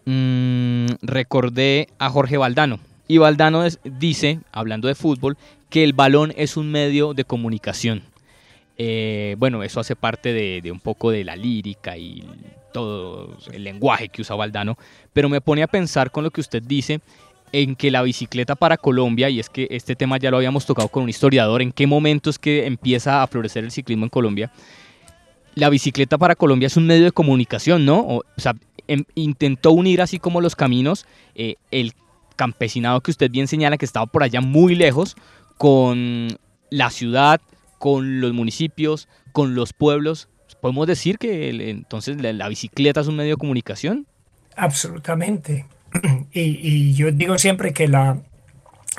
mm, 0.05 0.87
recordé 1.03 1.88
a 1.98 2.11
Jorge 2.11 2.37
Valdano. 2.37 2.79
Y 3.09 3.18
Valdano 3.18 3.64
dice, 3.83 4.38
hablando 4.53 4.87
de 4.87 4.94
fútbol, 4.94 5.37
que 5.68 5.83
el 5.83 5.94
balón 5.94 6.33
es 6.37 6.57
un 6.57 6.70
medio 6.70 7.12
de 7.14 7.24
comunicación. 7.24 8.05
Eh, 8.79 9.35
bueno, 9.40 9.64
eso 9.64 9.81
hace 9.81 9.96
parte 9.96 10.33
de, 10.33 10.61
de 10.62 10.70
un 10.70 10.79
poco 10.79 11.11
de 11.11 11.24
la 11.24 11.35
lírica 11.35 11.96
y 11.96 12.22
todo 12.75 13.39
el 13.53 13.63
lenguaje 13.63 14.09
que 14.09 14.21
usa 14.21 14.35
Valdano, 14.35 14.77
pero 15.13 15.29
me 15.29 15.41
pone 15.41 15.63
a 15.63 15.69
pensar 15.69 16.11
con 16.11 16.25
lo 16.25 16.31
que 16.33 16.41
usted 16.41 16.61
dice 16.61 17.01
en 17.53 17.77
que 17.77 17.93
la 17.93 18.03
bicicleta 18.03 18.57
para 18.57 18.77
Colombia, 18.77 19.31
y 19.31 19.39
es 19.39 19.49
que 19.49 19.69
este 19.71 19.95
tema 19.95 20.19
ya 20.19 20.33
lo 20.33 20.39
habíamos 20.39 20.67
tocado 20.67 20.89
con 20.89 21.05
un 21.05 21.09
historiador, 21.09 21.63
en 21.63 21.71
qué 21.71 21.87
momento 21.87 22.29
es 22.29 22.39
que 22.39 22.67
empieza 22.67 23.23
a 23.23 23.27
florecer 23.29 23.63
el 23.63 23.71
ciclismo 23.71 24.05
en 24.07 24.11
Colombia, 24.11 24.51
la 25.55 25.71
bicicleta 25.71 26.19
para 26.19 26.35
Colombia 26.35 26.67
es 26.67 26.77
un 26.77 26.87
medio 26.87 27.05
de 27.05 27.13
comunicación, 27.13 27.87
¿no? 27.87 28.01
O, 28.01 28.25
sea, 28.37 28.57
em, 28.89 29.05
intentó 29.15 29.71
unir 29.71 30.03
así 30.03 30.19
como 30.19 30.41
los 30.41 30.57
caminos, 30.57 31.07
eh, 31.37 31.55
el 31.71 31.93
campesinado 32.35 33.01
que 33.03 33.13
usted 33.13 33.31
bien 33.31 33.47
señala 33.47 33.77
que 33.77 33.85
estaba 33.85 34.07
por 34.07 34.25
allá 34.25 34.41
muy 34.41 34.75
lejos, 34.75 35.17
con 35.57 36.37
la 36.71 36.91
ciudad, 36.91 37.41
con 37.79 38.21
los 38.21 38.33
municipios, 38.33 39.07
con 39.31 39.55
los 39.55 39.73
pueblos. 39.73 40.29
¿Podemos 40.64 40.87
decir 40.87 41.18
que 41.18 41.50
entonces 41.68 42.16
la, 42.22 42.48
bicicleta 42.48 43.03
es 43.03 43.07
un 43.07 43.16
medio 43.16 43.33
de 43.33 43.37
comunicación? 43.37 44.07
Absolutamente. 44.57 45.66
Y, 46.33 46.94
yo 46.94 47.12
digo 47.12 47.37
siempre 47.37 47.74
que 47.74 47.87
la, 47.87 48.22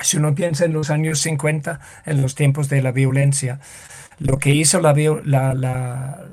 si 0.00 0.16
uno 0.16 0.32
piensa 0.36 0.64
en 0.64 0.72
los 0.72 0.90
años 0.90 1.18
50, 1.22 1.80
en 2.04 2.22
los 2.22 2.36
tiempos 2.36 2.68
de 2.68 2.82
la 2.82 2.92
violencia, 2.92 3.58
lo 4.20 4.38
que 4.38 4.54
hizo 4.54 4.80
la, 4.80 4.94
la, 5.24 6.24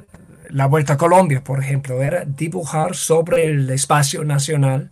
la, 0.52 0.66
Vuelta 0.68 0.94
a 0.94 0.98
Colombia, 0.98 1.44
por 1.44 1.60
ejemplo, 1.60 2.04
era 2.04 2.26
dibujar 2.26 2.96
sobre 2.96 3.46
el 3.46 3.68
espacio 3.72 4.24
nacional 4.24 4.92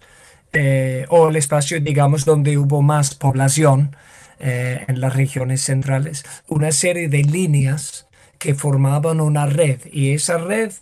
eh, 0.54 1.06
o 1.10 1.30
el 1.30 1.36
espacio, 1.36 1.80
digamos, 1.80 2.26
donde 2.26 2.58
hubo 2.58 2.82
más 2.82 3.14
población 3.14 3.96
eh, 4.40 4.86
en 4.88 5.02
las 5.02 5.16
regiones 5.16 5.62
centrales, 5.62 6.26
una 6.48 6.72
serie 6.72 7.10
de 7.10 7.22
líneas 7.22 8.08
que 8.42 8.56
formaban 8.56 9.22
una 9.22 9.46
red 9.46 9.82
y 9.92 10.16
esa 10.16 10.40
red 10.40 10.74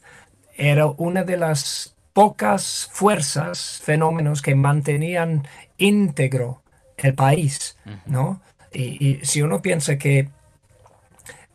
era 0.55 0.85
una 0.85 1.25
de 1.25 1.35
las 1.35 1.93
pocas 2.13 2.89
fuerzas, 2.93 3.81
fenómenos 3.83 4.41
que 4.41 4.55
mantenían 4.55 5.45
íntegro 5.77 6.63
el 6.95 7.15
país, 7.15 7.77
¿no? 8.05 8.41
Y, 8.71 9.19
si 9.23 9.41
uno 9.41 9.61
piensa 9.61 9.97
que 9.97 10.29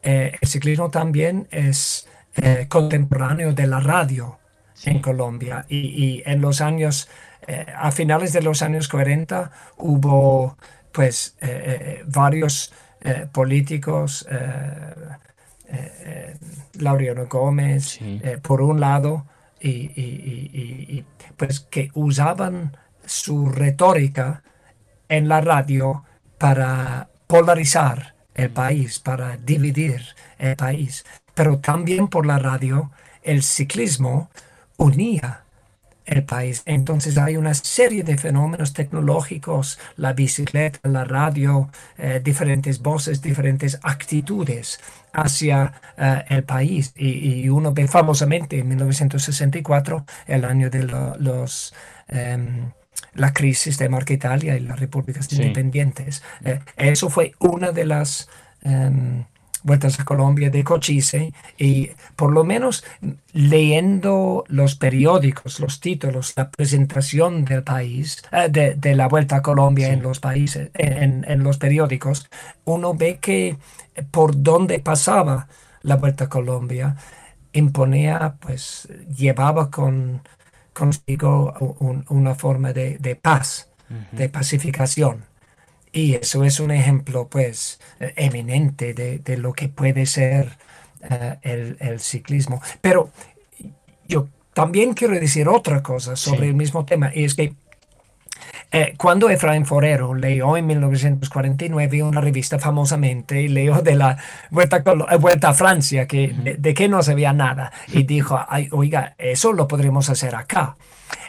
eh, 0.02 0.32
el 0.38 0.46
ciclismo 0.46 0.90
también 0.90 1.48
es 1.50 2.06
eh, 2.36 2.66
contemporáneo 2.68 3.54
de 3.54 3.66
la 3.66 3.80
radio 3.80 4.38
en 4.84 5.00
Colombia 5.00 5.64
y, 5.70 6.22
en 6.26 6.42
los 6.42 6.60
años, 6.60 7.08
eh, 7.46 7.64
a 7.74 7.90
finales 7.92 8.34
de 8.34 8.42
los 8.42 8.60
años 8.60 8.88
40 8.88 9.50
hubo 9.78 10.58
pues 10.92 11.36
varios 12.06 12.72
políticos, 13.32 14.26
Laureano 16.74 17.26
Gómez, 17.26 17.98
por 18.42 18.62
un 18.62 18.80
lado, 18.80 19.26
y, 19.60 21.04
pues 21.36 21.60
que 21.60 21.90
usaban 21.94 22.76
su 23.06 23.48
retórica 23.48 24.42
en 25.08 25.28
la 25.28 25.40
radio 25.40 26.04
para 26.38 27.08
polarizar 27.26 28.14
el 28.34 28.50
país, 28.50 28.98
para 28.98 29.36
dividir 29.36 30.02
el 30.38 30.56
país. 30.56 31.04
Pero 31.34 31.58
también 31.58 32.08
por 32.08 32.26
la 32.26 32.38
radio 32.38 32.90
el 33.22 33.42
ciclismo 33.42 34.30
unía 34.76 35.43
el 36.06 36.24
país. 36.24 36.62
Entonces 36.66 37.18
hay 37.18 37.36
una 37.36 37.54
serie 37.54 38.02
de 38.02 38.18
fenómenos 38.18 38.72
tecnológicos, 38.72 39.78
la 39.96 40.12
bicicleta, 40.12 40.78
la 40.88 41.04
radio, 41.04 41.70
eh, 41.98 42.20
diferentes 42.22 42.80
voces, 42.80 43.22
diferentes 43.22 43.78
actitudes 43.82 44.80
hacia 45.12 45.72
eh, 45.96 46.24
el 46.28 46.44
país. 46.44 46.92
Y, 46.96 47.48
uno 47.48 47.72
ve 47.72 47.86
famosamente 47.86 48.58
en 48.58 48.68
1964, 48.68 50.04
el 50.26 50.44
año 50.44 50.70
de 50.70 50.82
los... 51.18 51.74
Em, 52.08 52.72
la 53.14 53.32
crisis 53.32 53.78
de 53.78 53.88
Marca 53.88 54.12
Italia 54.12 54.56
y 54.56 54.60
las 54.60 54.78
repúblicas 54.78 55.32
independientes. 55.32 56.22
Eh, 56.44 56.60
eso 56.76 57.10
fue 57.10 57.32
una 57.38 57.70
de 57.70 57.84
las 57.84 58.28
em, 58.62 59.24
Vueltas 59.64 59.98
a 59.98 60.04
Colombia 60.04 60.50
de 60.50 60.62
Cochise 60.62 61.32
y 61.56 61.90
por 62.16 62.32
lo 62.32 62.44
menos 62.44 62.84
leyendo 63.32 64.44
los 64.46 64.76
periódicos, 64.76 65.58
los 65.58 65.80
títulos, 65.80 66.34
la 66.36 66.50
presentación 66.50 67.46
del 67.46 67.62
país, 67.62 68.22
eh, 68.30 68.50
de, 68.50 68.94
la 68.94 69.08
Vuelta 69.08 69.36
a 69.36 69.42
Colombia 69.42 69.88
en 69.88 70.02
los 70.02 70.20
países, 70.20 70.70
en, 70.74 71.42
los 71.42 71.56
periódicos, 71.56 72.28
uno 72.64 72.94
ve 72.94 73.18
que 73.20 73.56
por 74.10 74.42
donde 74.42 74.80
pasaba 74.80 75.48
la 75.80 75.96
Vuelta 75.96 76.24
a 76.24 76.28
Colombia 76.28 76.96
imponía, 77.54 78.36
pues 78.40 78.86
llevaba 79.16 79.70
con, 79.70 80.20
consigo 80.74 81.54
una 82.10 82.34
forma 82.34 82.74
de, 82.74 83.18
paz, 83.20 83.70
de 84.12 84.28
pacificación. 84.28 85.24
Y 85.94 86.16
eso 86.16 86.42
es 86.42 86.58
un 86.58 86.72
ejemplo, 86.72 87.28
pues, 87.28 87.78
eh, 88.00 88.12
eminente 88.16 88.94
de, 88.94 89.36
lo 89.36 89.52
que 89.52 89.68
puede 89.68 90.06
ser 90.06 90.58
eh, 91.08 91.76
el, 91.78 92.00
ciclismo. 92.00 92.60
Pero 92.80 93.10
yo 94.08 94.26
también 94.54 94.94
quiero 94.94 95.14
decir 95.14 95.48
otra 95.48 95.84
cosa 95.84 96.16
sobre 96.16 96.48
el 96.48 96.54
mismo 96.54 96.84
tema, 96.84 97.12
y 97.14 97.22
es 97.22 97.36
que 97.36 97.54
eh, 98.72 98.94
cuando 98.98 99.30
Efraín 99.30 99.66
Forero 99.66 100.14
leyó 100.14 100.56
en 100.56 100.66
1949 100.66 102.02
una 102.02 102.20
revista 102.20 102.58
famosamente, 102.58 103.42
y 103.42 103.46
leyó 103.46 103.80
de 103.80 103.94
la 103.94 104.18
Vuelta, 104.50 104.82
Vuelta 105.20 105.50
a 105.50 105.54
Francia, 105.54 106.08
que, 106.08 106.56
de, 106.58 106.74
que 106.74 106.88
no 106.88 107.04
sabía 107.04 107.32
nada, 107.32 107.70
y 107.86 108.02
dijo, 108.02 108.36
oiga, 108.72 109.14
eso 109.16 109.52
lo 109.52 109.68
podremos 109.68 110.10
hacer 110.10 110.34
acá. 110.34 110.76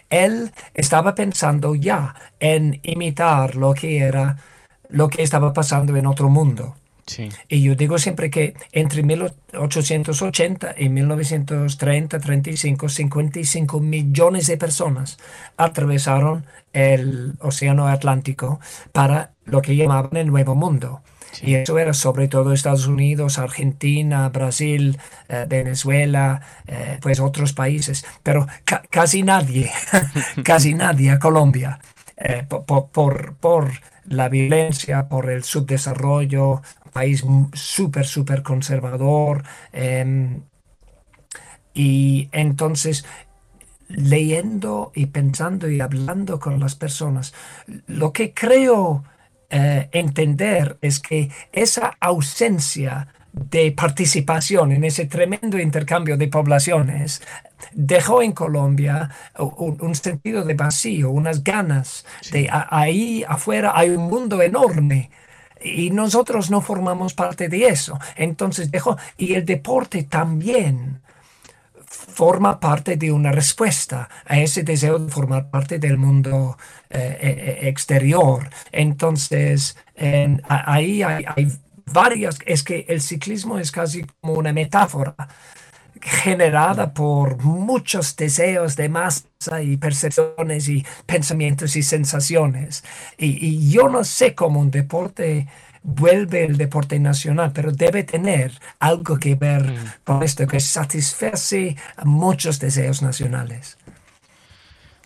Él 0.10 0.51
estaba 0.73 1.13
pensando 1.13 1.75
ya 1.75 2.15
en 2.39 2.80
imitar 2.82 3.56
lo 3.56 3.75
que 3.75 3.99
era 3.99 4.38
lo 4.89 5.10
que 5.10 5.24
estaba 5.24 5.54
pasando 5.54 5.95
en 5.95 6.06
otro 6.06 6.30
mundo. 6.30 6.76
Y 7.48 7.62
yo 7.62 7.76
digo 7.76 8.00
siempre 8.00 8.32
que 8.32 8.56
entre 8.71 9.04
1880 9.04 10.76
y 10.78 10.89
1930, 10.89 12.19
35, 12.19 12.89
55 12.89 13.80
millones 13.80 14.48
de 14.48 14.58
personas 14.58 15.17
atravesaron 15.56 16.48
el 16.74 17.34
Océano 17.39 17.88
Atlántico 17.88 18.60
para 18.91 19.34
lo 19.45 19.62
que 19.62 19.76
llamaban 19.76 20.17
el 20.17 20.28
Nuevo 20.28 20.56
Mundo. 20.56 21.02
Y 21.41 21.56
eso 21.56 21.78
era 21.78 21.93
sobre 21.93 22.28
todo 22.30 22.54
Estados 22.54 22.88
Unidos, 22.88 23.38
Argentina, 23.38 24.30
Brasil, 24.30 24.98
eh, 25.28 25.45
Venezuela, 25.48 26.41
eh, 26.65 26.98
pues 27.02 27.19
otros 27.19 27.52
países. 27.54 28.06
Pero 28.24 28.48
casi 28.89 29.21
nadie, 29.21 29.69
casi 30.43 30.74
nadie 30.74 31.12
a 31.12 31.19
Colombia, 31.19 31.80
eh, 32.15 32.45
por, 32.48 32.88
por, 32.88 33.36
por 33.36 33.71
la 34.07 34.29
violencia, 34.29 35.07
por 35.09 35.29
el 35.29 35.43
subdesarrollo, 35.43 36.61
país 36.93 37.23
súper, 37.53 38.05
súper 38.05 38.43
conservador. 38.43 39.43
Em, 39.73 40.43
y 41.73 42.29
entonces, 42.31 43.05
leyendo 43.87 44.91
y 44.95 45.07
pensando 45.07 45.69
y 45.69 45.81
hablando 45.81 46.39
con 46.39 46.59
las 46.59 46.75
personas, 46.75 47.33
lo 47.87 48.13
que 48.13 48.33
creo 48.33 49.03
eh, 49.49 49.89
entender 49.91 50.77
es 50.81 50.99
que 50.99 51.31
esa 51.51 51.95
ausencia 51.99 53.09
de 53.36 53.71
participación 53.71 54.71
en 54.71 54.86
ese 54.86 55.06
tremendo 55.06 55.60
intercambio 55.60 56.15
de 56.15 56.30
poblaciones 56.30 57.21
dejó 57.74 58.21
en 58.21 58.32
Colombia 58.32 59.10
un, 59.38 59.93
sentido 59.95 60.43
de 60.43 60.54
vacío, 60.54 61.10
unas 61.10 61.43
ganas 61.43 62.06
de 62.32 62.50
ahí 62.52 63.26
afuera 63.28 63.74
hay 63.76 63.89
un 63.89 64.08
mundo 64.08 64.41
enorme 64.41 65.12
y 65.62 65.89
nosotros 65.89 66.50
no 66.50 66.62
formamos 66.62 67.13
parte 67.13 67.50
de 67.50 67.67
eso. 67.67 68.00
Entonces 68.15 68.71
dejó, 68.71 68.98
y 69.17 69.34
el 69.34 69.45
deporte 69.45 70.04
también 70.04 71.02
forma 71.88 72.60
parte 72.60 72.98
de 72.98 73.12
una 73.12 73.32
respuesta 73.32 74.10
a 74.26 74.39
ese 74.39 74.63
deseo 74.63 75.00
de 75.00 75.12
formar 75.12 75.50
parte 75.50 75.80
del 75.80 75.98
mundo 75.98 76.58
eh, 76.89 77.17
eh, 77.21 77.60
eh, 77.62 77.67
exterior. 77.67 78.50
Entonces, 78.71 79.78
ahí 80.48 81.04
hay, 81.04 81.26
hay 81.36 81.52
varias, 81.86 82.39
es 82.45 82.63
que 82.63 82.86
el 82.88 83.02
ciclismo 83.02 83.60
es 83.60 83.71
casi 83.71 84.06
como 84.21 84.34
una 84.34 84.54
metáfora 84.54 85.15
generada 86.02 86.93
por 86.93 87.41
muchos 87.43 88.15
deseos 88.15 88.76
de 88.76 88.89
masa 88.89 89.62
y 89.63 89.78
percepciones 89.78 90.69
y 90.69 90.86
pensamientos 91.06 91.76
y 91.76 91.84
sensaciones. 91.84 92.84
Y, 93.17 93.69
yo 93.69 93.89
no 93.89 94.04
sé 94.04 94.36
cómo 94.36 94.60
un 94.60 94.71
deporte 94.71 95.48
vuelve 95.82 96.45
el 96.45 96.58
deporte 96.58 97.00
nacional, 97.00 97.52
pero 97.54 97.71
debe 97.71 98.04
tener 98.04 98.52
algo 98.80 99.17
que 99.17 99.36
ver 99.36 99.63
mm. 99.63 100.04
con 100.04 100.24
esto, 100.24 100.48
que 100.48 100.60
satisface 100.60 101.76
muchos 102.04 102.60
deseos 102.60 103.02
nacionales. 103.02 103.78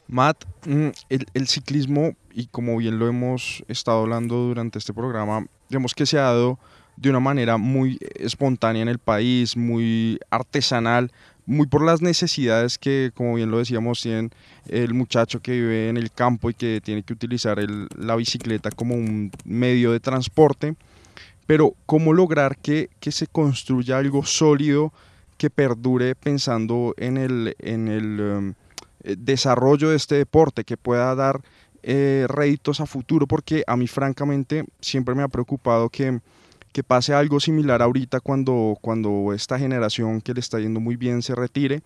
Matt, 0.07 0.43
mm, 0.65 0.89
el, 1.09 1.27
el, 1.33 1.47
ciclismo, 1.47 2.13
y 2.33 2.47
como 2.47 2.77
bien 2.77 2.97
lo 2.97 3.07
hemos 3.07 3.63
estado 3.67 3.99
hablando 3.99 4.35
durante 4.35 4.79
este 4.79 4.93
programa, 4.93 5.45
digamos 5.69 5.93
que 5.93 6.05
se 6.05 6.17
ha 6.17 6.23
dado 6.23 6.59
de 7.01 7.09
una 7.09 7.19
manera 7.21 7.57
muy 7.57 7.97
espontánea 8.15 8.81
en 8.81 8.89
el 8.89 8.99
país, 8.99 9.55
muy 9.55 10.19
artesanal, 10.29 11.11
muy 11.45 11.65
por 11.65 11.83
las 11.83 12.01
necesidades 12.01 12.77
que, 12.77 13.11
como 13.15 13.35
bien 13.35 13.49
lo 13.49 13.57
decíamos, 13.57 14.01
tienen 14.01 14.31
el 14.67 14.93
muchacho 14.93 15.39
que 15.39 15.53
vive 15.53 15.89
en 15.89 15.97
el 15.97 16.11
campo 16.11 16.49
y 16.49 16.53
que 16.53 16.81
tiene 16.83 17.03
que 17.03 17.13
utilizar 17.13 17.57
la 17.97 18.15
bicicleta 18.15 18.69
como 18.69 18.95
un 18.95 19.31
medio 19.45 19.93
de 19.93 20.01
transporte, 20.01 20.75
pero 21.47 21.73
cómo 21.85 22.13
lograr 22.13 22.57
que, 22.57 22.89
se 22.99 23.27
construya 23.27 23.97
algo 23.97 24.25
sólido 24.25 24.91
que 25.37 25.49
perdure 25.49 26.15
pensando 26.15 26.93
en 26.97 27.17
el, 27.17 27.55
el 27.59 28.19
em, 28.19 28.53
desarrollo 29.17 29.89
de 29.89 29.95
este 29.95 30.15
deporte, 30.15 30.65
que 30.65 30.75
pueda 30.75 31.15
dar 31.15 31.41
eh, 31.81 32.25
réditos 32.27 32.81
a 32.81 32.85
futuro, 32.85 33.25
porque 33.25 33.63
a 33.65 33.77
mí 33.77 33.87
francamente 33.87 34.65
siempre 34.81 35.15
me 35.15 35.23
ha 35.23 35.29
preocupado 35.29 35.89
que 35.89 36.19
que 36.71 36.83
pase 36.83 37.13
algo 37.13 37.39
similar 37.39 37.81
ahorita 37.81 38.19
cuando, 38.19 38.77
cuando 38.81 39.33
esta 39.33 39.57
generación 39.57 40.21
que 40.21 40.33
le 40.33 40.39
está 40.39 40.59
yendo 40.59 40.79
muy 40.79 40.95
bien 40.95 41.21
se 41.21 41.35
retire. 41.35 41.81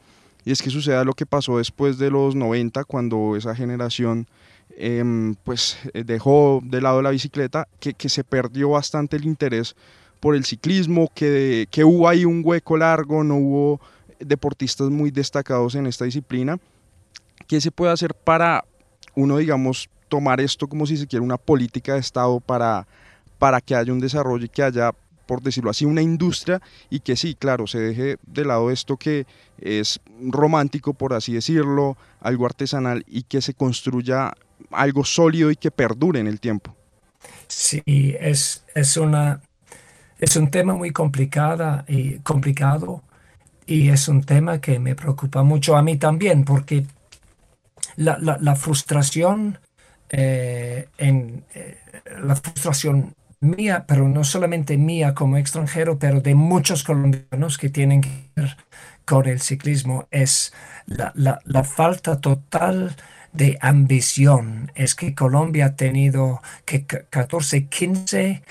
Y 0.45 0.51
es 0.51 0.61
que 0.61 0.69
suceda 0.69 1.05
lo 1.05 1.13
que 1.13 1.25
pasó 1.25 1.57
después 1.57 1.97
de 1.97 2.09
los 2.09 2.35
90, 2.35 2.83
cuando 2.83 3.35
esa 3.37 3.55
generación 3.55 4.27
em, 4.75 5.35
pues 5.43 5.77
eh, 5.93 6.03
dejó 6.03 6.59
de 6.63 6.81
lado 6.81 7.01
la 7.01 7.11
bicicleta, 7.11 7.67
que, 7.79 7.93
que, 7.93 8.09
se 8.09 8.25
perdió 8.25 8.69
bastante 8.69 9.15
el 9.15 9.25
interés 9.25 9.75
por 10.19 10.35
el 10.35 10.43
ciclismo, 10.43 11.09
que, 11.15 11.67
que 11.71 11.85
hubo 11.85 12.09
ahí 12.09 12.25
un 12.25 12.41
hueco 12.43 12.75
largo, 12.75 13.23
no 13.23 13.35
hubo 13.35 13.81
deportistas 14.19 14.89
muy 14.89 15.11
destacados 15.11 15.75
en 15.75 15.87
esta 15.87 16.05
disciplina. 16.05 16.57
¿Qué 17.47 17.61
se 17.61 17.71
puede 17.71 17.93
hacer 17.93 18.13
para 18.13 18.65
uno, 19.15 19.37
digamos, 19.37 19.89
tomar 20.09 20.41
esto 20.41 20.67
como 20.67 20.85
si 20.85 20.97
se 20.97 21.07
quiere 21.07 21.23
una 21.23 21.37
política 21.37 21.93
de 21.93 21.99
Estado 21.99 22.39
para 22.39 22.85
para 23.39 23.61
que 23.61 23.75
haya 23.75 23.93
un 23.93 23.99
desarrollo 23.99 24.45
y 24.45 24.49
que 24.49 24.63
haya, 24.63 24.91
por 25.25 25.41
decirlo 25.41 25.69
así, 25.69 25.85
una 25.85 26.01
industria 26.01 26.61
y 26.89 26.99
que 26.99 27.15
sí, 27.15 27.35
claro, 27.35 27.67
se 27.67 27.79
deje 27.79 28.17
de 28.25 28.45
lado 28.45 28.71
esto 28.71 28.97
que 28.97 29.25
es 29.59 29.99
romántico, 30.19 30.93
por 30.93 31.13
así 31.13 31.33
decirlo, 31.33 31.97
algo 32.21 32.45
artesanal 32.45 33.03
y 33.07 33.23
que 33.23 33.41
se 33.41 33.53
construya 33.53 34.33
algo 34.71 35.03
sólido 35.03 35.51
y 35.51 35.55
que 35.55 35.71
perdure 35.71 36.19
en 36.19 36.27
el 36.27 36.39
tiempo. 36.39 36.75
Sí, 37.47 37.81
es, 37.85 38.63
es, 38.75 38.97
una, 38.97 39.41
es 40.19 40.35
un 40.35 40.49
tema 40.49 40.73
muy 40.73 40.91
complicada 40.91 41.85
y 41.87 42.19
complicado 42.19 43.03
y 43.65 43.89
es 43.89 44.07
un 44.07 44.23
tema 44.23 44.59
que 44.59 44.79
me 44.79 44.95
preocupa 44.95 45.43
mucho 45.43 45.75
a 45.75 45.81
mí 45.81 45.97
también 45.97 46.43
porque 46.43 46.85
la, 47.95 48.55
frustración 48.55 49.59
eh, 50.09 50.87
en 50.97 51.43
eh, 51.53 51.77
la 52.21 52.35
frustración 52.35 53.15
mía, 53.43 53.85
pero 53.87 54.07
no 54.07 54.23
solamente 54.23 54.77
mía 54.77 55.13
como 55.13 55.37
extranjero, 55.37 55.99
pero 55.99 56.21
de 56.21 56.35
muchos 56.35 56.83
colombianos 56.83 57.57
que 57.57 57.69
tienen 57.69 58.01
que 58.01 58.09
ver 58.35 58.57
con 59.05 59.27
el 59.27 59.41
ciclismo, 59.41 60.07
es 60.11 60.53
la, 60.85 61.63
falta 61.63 62.19
total 62.19 62.95
de 63.33 63.57
ambición. 63.61 64.71
Es 64.75 64.95
que 64.95 65.13
Colombia 65.13 65.67
ha 65.67 65.75
tenido 65.75 66.41
que 66.65 66.85
14, 66.85 67.67
15 67.67 68.43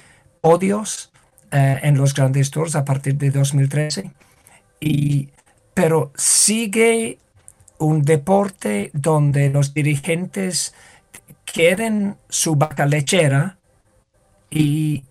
odios 0.43 1.13
eh, 1.51 1.81
en 1.83 1.97
los 1.97 2.15
grandes 2.15 2.51
tours 2.51 2.77
a 2.77 2.85
partir 2.85 3.17
de 3.17 3.31
2013, 3.31 4.11
y, 4.81 5.31
pero 5.75 6.13
sigue 6.17 7.19
un 7.79 8.03
deporte 8.03 8.91
donde 8.93 9.51
los 9.51 9.75
dirigentes 9.75 10.75
quieren 11.45 12.17
su 12.29 12.57
vaca 12.57 12.87
lechera, 12.87 13.59
y, 14.53 15.05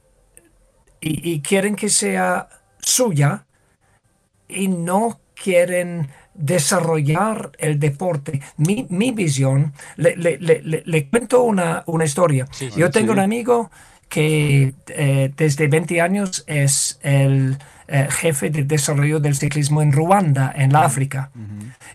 y, 1.01 1.41
quieren 1.41 1.75
que 1.75 1.89
sea 1.89 2.47
suya 2.80 3.45
y 4.47 4.67
no 4.67 5.19
quieren 5.34 6.10
desarrollar 6.36 7.51
el 7.58 7.80
deporte. 7.80 8.41
Mi, 8.58 8.86
mi 8.89 9.12
visión, 9.12 9.73
le, 9.95 10.15
le, 10.15 10.38
le, 10.86 11.08
cuento 11.10 11.41
una, 11.41 11.84
una 11.88 12.06
historia. 12.06 12.47
Yo 12.77 12.91
tengo 12.91 13.13
un 13.13 13.19
amigo 13.19 13.71
que 14.10 14.75
eh, 14.89 15.32
desde 15.36 15.67
20 15.67 16.01
años 16.01 16.43
es 16.45 16.99
el 17.01 17.58
eh, 17.88 18.08
jefe 18.12 18.51
de 18.51 18.63
desarrollo 18.63 19.19
del 19.19 19.36
ciclismo 19.36 19.82
en 19.82 19.91
Ruanda, 19.91 20.54
en 20.56 20.71
la 20.71 20.84
África. 20.84 21.32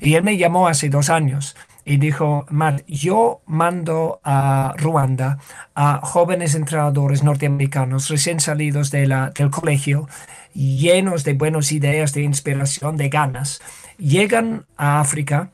Y 0.00 0.14
él 0.14 0.24
me 0.24 0.36
llamó 0.36 0.66
hace 0.66 0.88
dos 0.88 1.10
años 1.10 1.54
y 1.86 1.98
dijo, 1.98 2.46
Matt, 2.50 2.84
yo 2.88 3.42
mando 3.46 4.20
a 4.24 4.74
Ruanda 4.76 5.38
a 5.76 6.00
jóvenes 6.02 6.56
entrenadores 6.56 7.22
norteamericanos 7.22 8.08
recién 8.08 8.40
salidos 8.40 8.90
de 8.90 9.06
la, 9.06 9.30
del 9.30 9.52
colegio, 9.52 10.08
llenos 10.52 11.22
de 11.22 11.34
buenas 11.34 11.70
ideas, 11.70 12.12
de 12.12 12.22
inspiración, 12.22 12.96
de 12.96 13.08
ganas. 13.08 13.62
Llegan 13.98 14.66
a 14.76 14.98
África 14.98 15.50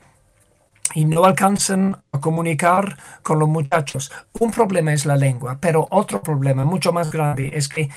y 0.94 1.04
no 1.04 1.26
alcanzan 1.26 1.98
a 2.12 2.20
comunicar 2.20 2.96
con 3.22 3.38
los 3.38 3.48
muchachos. 3.50 4.10
Un 4.40 4.52
problema 4.52 4.94
es 4.94 5.04
la 5.04 5.16
lengua, 5.16 5.58
pero 5.60 5.86
otro 5.90 6.22
problema 6.22 6.64
mucho 6.64 6.94
más 6.94 7.10
grande 7.10 7.50
es 7.52 7.68
que 7.68 7.90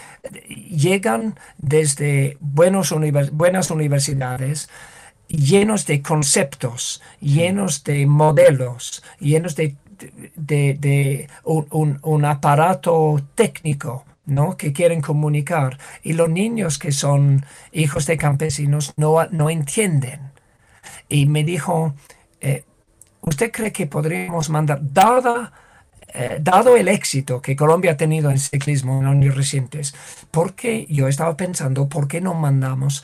llegan 0.69 1.39
desde 1.57 2.37
buenos 2.41 2.93
buenas 3.31 3.71
universidades, 3.71 4.69
llenos 5.27 5.85
de 5.85 6.01
conceptos, 6.01 7.01
llenos 7.19 7.83
de 7.83 8.05
modelos, 8.05 9.03
llenos 9.19 9.55
de, 9.55 9.75
de, 10.35 11.29
un, 11.43 12.25
aparato 12.25 13.21
técnico 13.35 14.05
¿no? 14.25 14.57
que 14.57 14.73
quieren 14.73 15.01
comunicar. 15.01 15.77
Y 16.03 16.13
los 16.13 16.29
niños 16.29 16.77
que 16.79 16.91
son 16.91 17.45
hijos 17.71 18.05
de 18.05 18.17
campesinos 18.17 18.93
no, 18.97 19.25
no 19.31 19.49
entienden. 19.49 20.31
Y 21.09 21.25
me 21.25 21.43
dijo, 21.43 21.93
eh, 22.41 22.63
¿usted 23.21 23.51
cree 23.51 23.71
que 23.71 23.87
podríamos 23.87 24.49
mandar, 24.49 24.79
dada, 24.81 25.53
eh, 26.13 26.37
dado 26.41 26.77
el 26.77 26.87
éxito 26.87 27.41
que 27.41 27.55
Colombia 27.55 27.91
ha 27.91 27.97
tenido 27.97 28.31
en 28.31 28.39
ciclismo 28.39 28.99
en 28.99 29.07
años 29.07 29.35
recientes, 29.35 29.93
porque 30.31 30.87
yo 30.89 31.07
estaba 31.07 31.35
pensando, 31.35 31.89
¿por 31.89 32.07
qué 32.07 32.21
no 32.21 32.33
mandamos 32.33 33.03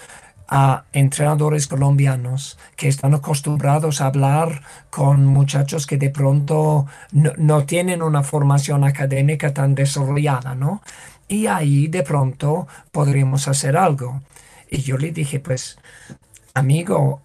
a 0.53 0.83
entrenadores 0.91 1.65
colombianos 1.65 2.59
que 2.75 2.89
están 2.89 3.13
acostumbrados 3.13 4.01
a 4.01 4.07
hablar 4.07 4.61
con 4.89 5.25
muchachos 5.25 5.87
que 5.87 5.95
de 5.95 6.09
pronto 6.09 6.87
no, 7.13 7.63
tienen 7.63 8.01
una 8.01 8.21
formación 8.21 8.83
académica 8.83 9.53
tan 9.53 9.75
desarrollada, 9.75 10.53
¿no? 10.53 10.81
Y 11.29 11.47
ahí 11.47 11.87
de 11.87 12.03
pronto 12.03 12.67
podríamos 12.91 13.47
hacer 13.47 13.77
algo. 13.77 14.21
Y 14.69 14.81
yo 14.81 14.97
le 14.97 15.11
dije, 15.11 15.39
pues, 15.39 15.79
amigo, 16.53 17.21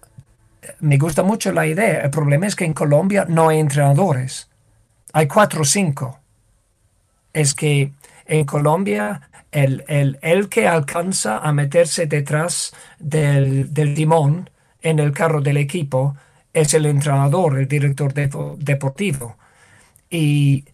me 0.79 0.97
gusta 0.97 1.21
mucho 1.21 1.51
la 1.51 1.67
idea. 1.67 2.03
El 2.03 2.09
problema 2.09 2.47
es 2.47 2.55
que 2.55 2.63
en 2.63 2.73
Colombia 2.73 3.25
no 3.27 3.49
hay 3.49 3.59
entrenadores. 3.59 4.47
Hay 5.11 5.27
cuatro 5.27 5.63
o 5.63 5.65
cinco. 5.65 6.17
Es 7.33 7.53
que 7.53 7.91
en 8.25 8.45
Colombia 8.45 9.29
el, 9.63 10.19
el, 10.21 10.49
que 10.49 10.67
alcanza 10.67 11.39
a 11.39 11.51
meterse 11.51 12.05
detrás 12.05 12.73
del, 12.99 13.73
timón 13.95 14.49
en 14.81 14.99
el 14.99 15.11
carro 15.13 15.41
del 15.41 15.57
equipo 15.57 16.15
es 16.53 16.73
el 16.73 16.85
entrenador, 16.85 17.57
el 17.57 17.67
director 17.67 18.13
deportivo. 18.13 19.37
Y, 20.09 20.65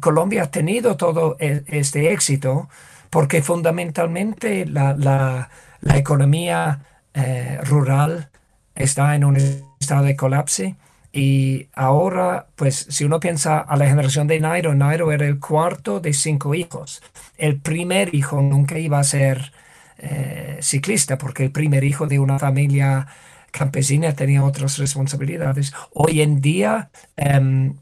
Colombia 0.00 0.44
ha 0.44 0.50
tenido 0.50 0.96
todo 0.96 1.36
e, 1.38 1.62
este 1.66 2.12
éxito 2.12 2.70
porque 3.10 3.42
fundamentalmente 3.42 4.64
la, 4.64 5.50
economía 5.94 6.80
eh, 7.12 7.58
rural 7.64 8.30
está 8.74 9.14
en 9.14 9.24
un 9.24 9.36
estado 9.36 10.04
de 10.04 10.16
colapso 10.16 10.74
y 11.12 11.68
ahora, 11.74 12.46
pues 12.56 12.86
si 12.88 13.04
uno 13.04 13.20
piensa 13.20 13.58
a 13.58 13.76
la 13.76 13.86
generación 13.86 14.26
de 14.26 14.40
Nairo, 14.40 14.74
Nairo 14.74 15.12
era 15.12 15.26
el 15.26 15.38
cuarto 15.38 16.00
de 16.00 16.14
cinco 16.14 16.54
hijos. 16.54 17.02
El 17.36 17.60
primer 17.60 18.14
hijo 18.14 18.40
nunca 18.40 18.78
iba 18.78 18.98
a 18.98 19.04
ser 19.04 19.52
eh, 19.98 20.58
ciclista 20.62 21.18
porque 21.18 21.44
el 21.44 21.52
primer 21.52 21.84
hijo 21.84 22.06
de 22.06 22.18
una 22.18 22.38
familia 22.38 23.06
campesina 23.50 24.14
tenía 24.14 24.42
otras 24.42 24.78
responsabilidades. 24.78 25.74
Hoy 25.92 26.22
en 26.22 26.40
día 26.40 26.90
em, 27.16 27.74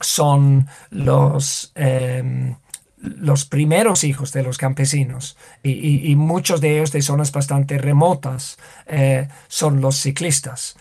son 0.00 0.68
los... 0.90 1.72
Em, 1.74 2.54
los 3.02 3.46
primeros 3.46 4.04
hijos 4.04 4.30
de 4.32 4.42
los 4.42 4.58
campesinos 4.58 5.38
y, 5.62 6.14
muchos 6.16 6.60
de 6.60 6.76
ellos 6.76 6.92
de 6.92 7.00
zonas 7.00 7.32
bastante 7.32 7.78
remotas 7.78 8.58
eh, 8.86 9.26
son 9.48 9.80
los 9.80 9.96
ciclistas. 9.96 10.76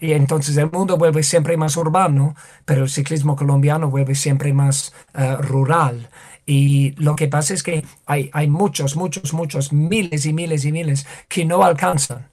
Y 0.00 0.12
entonces 0.12 0.56
el 0.56 0.70
mundo 0.70 0.96
vuelve 0.96 1.22
siempre 1.22 1.56
más 1.56 1.76
urbano, 1.76 2.34
pero 2.64 2.84
el 2.84 2.90
ciclismo 2.90 3.36
colombiano 3.36 3.90
vuelve 3.90 4.14
siempre 4.14 4.52
más 4.52 4.94
eh, 5.14 5.36
rural. 5.36 6.08
Y 6.46 6.92
lo 6.92 7.14
que 7.14 7.28
pasa 7.28 7.54
es 7.54 7.62
que 7.62 7.84
hay, 8.06 8.30
hay 8.32 8.48
muchos, 8.48 8.96
muchos, 8.96 9.32
muchos, 9.34 9.72
miles 9.72 10.24
y 10.24 10.32
miles 10.32 10.64
y 10.64 10.72
miles 10.72 11.06
que 11.28 11.44
no 11.44 11.62
alcanzan. 11.62 12.28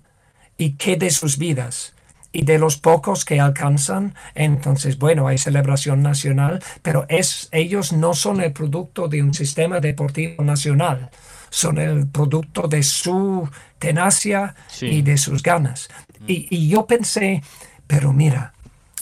¿Y 0.58 0.72
qué 0.78 0.96
de 0.96 1.10
sus 1.10 1.38
vidas? 1.38 1.96
y 2.36 2.44
de 2.44 2.60
los 2.60 2.76
pocos 2.76 3.24
que 3.24 3.40
alcanzan, 3.40 4.14
entonces, 4.34 5.00
bueno, 5.00 5.26
hay 5.26 5.38
celebración 5.38 6.04
nacional, 6.04 6.62
pero 6.82 7.06
es, 7.08 7.48
ellos 7.54 7.94
no 7.94 8.14
son 8.14 8.42
el 8.42 8.52
producto 8.52 9.08
de 9.08 9.24
un 9.24 9.34
sistema 9.34 9.80
deportivo 9.80 10.44
nacional, 10.44 11.10
son 11.50 11.78
el 11.78 12.08
producto 12.08 12.68
de 12.68 12.84
su 12.84 13.50
tenacia 13.80 14.54
y 14.82 15.02
de 15.02 15.18
sus 15.18 15.42
ganas. 15.42 15.88
Y, 16.28 16.68
yo 16.68 16.86
pensé, 16.86 17.44
pero 17.88 18.14
mira, 18.14 18.54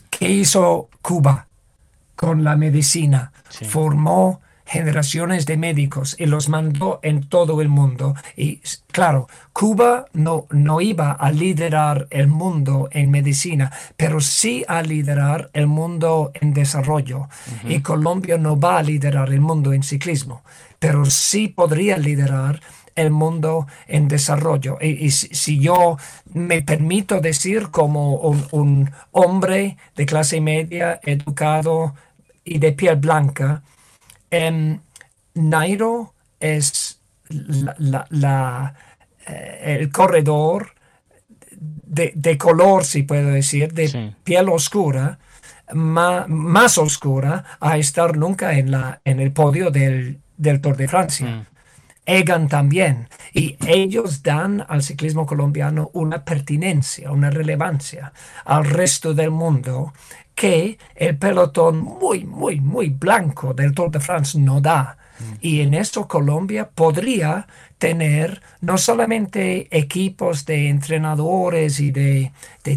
¿qué 0.10 0.30
hizo 0.30 0.90
Cuba 1.02 1.48
con 2.16 2.44
la 2.44 2.56
medicina? 2.56 3.32
Formó 3.68 4.42
generaciones 4.66 5.46
de 5.46 5.58
médicos 5.58 6.16
y 6.18 6.26
los 6.26 6.50
mandó 6.50 7.00
en 7.04 7.28
todo 7.28 7.62
el 7.62 7.70
mundo. 7.70 8.16
Y 8.36 8.58
claro, 8.92 9.28
Cuba 9.52 10.06
no, 10.14 10.48
no 10.50 10.82
iba 10.82 11.12
a 11.12 11.32
liderar 11.32 12.08
el 12.10 12.28
mundo 12.28 12.88
en 12.92 13.12
medicina, 13.12 13.72
pero 13.98 14.20
sí 14.20 14.64
a 14.68 14.82
liderar 14.82 15.50
el 15.54 15.68
mundo 15.68 16.32
en 16.34 16.54
desarrollo. 16.54 17.28
Y 17.68 17.82
Colombia 17.82 18.38
no 18.38 18.60
va 18.60 18.80
a 18.80 18.84
liderar 18.84 19.32
el 19.32 19.42
mundo 19.42 19.74
en 19.74 19.84
ciclismo, 19.84 20.44
pero 20.80 21.06
sí 21.06 21.50
podría 21.50 21.98
liderar 21.98 22.60
el 22.96 23.12
mundo 23.12 23.68
en 23.88 24.08
desarrollo. 24.08 24.78
Y, 24.82 25.12
si, 25.12 25.60
yo 25.60 25.98
me 26.34 26.62
permito 26.62 27.22
decir 27.22 27.70
como 27.70 28.16
un, 28.16 28.92
hombre 29.12 29.78
de 29.96 30.06
clase 30.06 30.42
media, 30.42 31.00
educado 31.04 31.96
y 32.44 32.60
de 32.60 32.72
piel 32.72 32.98
blanca, 32.98 33.64
em, 34.32 34.80
Nairo 35.36 36.14
es 36.40 37.00
la, 37.30 38.76
eh, 39.28 39.78
el 39.80 39.92
corredor 39.92 40.74
de, 41.56 42.38
color, 42.38 42.86
si 42.86 43.04
puedo 43.04 43.30
decir, 43.30 43.74
de 43.74 44.14
piel 44.24 44.50
oscura, 44.50 45.20
más, 45.74 46.78
oscura 46.78 47.44
a 47.60 47.78
estar 47.78 48.18
nunca 48.18 48.58
en, 48.58 48.72
la, 48.72 49.02
en 49.06 49.20
el 49.20 49.32
podio 49.32 49.72
del, 49.72 50.20
Tour 50.62 50.76
de 50.76 50.88
Francia. 50.88 51.28
Mm. 51.28 51.46
Egan 52.06 52.48
también. 52.48 53.10
Y 53.34 53.58
ellos 53.66 54.24
dan 54.24 54.66
al 54.68 54.84
ciclismo 54.84 55.26
colombiano 55.26 55.90
una 55.94 56.24
pertinencia, 56.24 57.12
una 57.12 57.30
relevancia 57.30 58.14
al 58.46 58.66
resto 58.66 59.14
del 59.14 59.32
mundo 59.32 59.94
que 60.36 60.78
el 60.96 61.18
pelotón 61.18 61.80
muy, 61.80 62.26
muy, 62.26 62.60
muy 62.60 62.90
blanco 62.90 63.54
del 63.54 63.74
Tour 63.74 63.92
de 63.92 64.00
France 64.00 64.38
no 64.38 64.62
da. 64.62 64.98
Mm. 65.20 65.34
Y 65.42 65.62
en 65.62 65.74
esto 65.74 66.08
Colombia 66.08 66.70
podría 66.70 67.48
tener 67.78 68.42
no 68.62 68.78
solamente 68.78 69.68
equipos 69.78 70.46
de 70.46 70.70
entrenadores 70.70 71.80
y 71.80 71.92
de, 71.92 72.32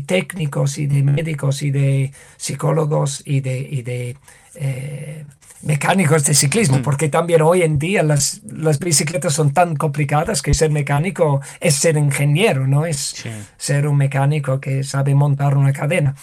técnicos 0.06 0.78
y 0.78 0.86
de 0.86 1.02
médicos 1.02 1.62
y 1.62 1.70
de 1.70 2.12
psicólogos 2.36 3.22
y 3.24 3.40
de, 3.40 3.58
y 3.58 3.82
de 3.82 4.16
eh, 4.56 5.24
mecánicos 5.66 6.24
de 6.24 6.34
ciclismo, 6.34 6.78
mm. 6.78 6.82
porque 6.82 7.08
también 7.08 7.42
hoy 7.42 7.62
en 7.62 7.78
día 7.78 8.02
las, 8.02 8.40
las, 8.44 8.78
bicicletas 8.78 9.34
son 9.34 9.52
tan 9.52 9.76
complicadas 9.76 10.40
que 10.40 10.54
ser 10.54 10.70
mecánico 10.70 11.40
es 11.60 11.74
ser 11.74 11.96
ingeniero, 11.96 12.66
no 12.66 12.86
es 12.86 13.24
ser 13.56 13.88
un 13.88 13.96
mecánico 13.96 14.60
que 14.60 14.84
sabe 14.84 15.14
montar 15.14 15.56
una 15.56 15.72
cadena. 15.72 16.14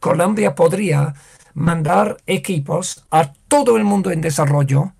Colombia 0.00 0.54
podría 0.54 1.14
mandar 1.54 2.16
equipos 2.26 3.04
a 3.10 3.32
todo 3.48 3.76
el 3.76 3.84
mundo 3.84 4.10
en 4.10 4.20
desarrollo 4.20 4.92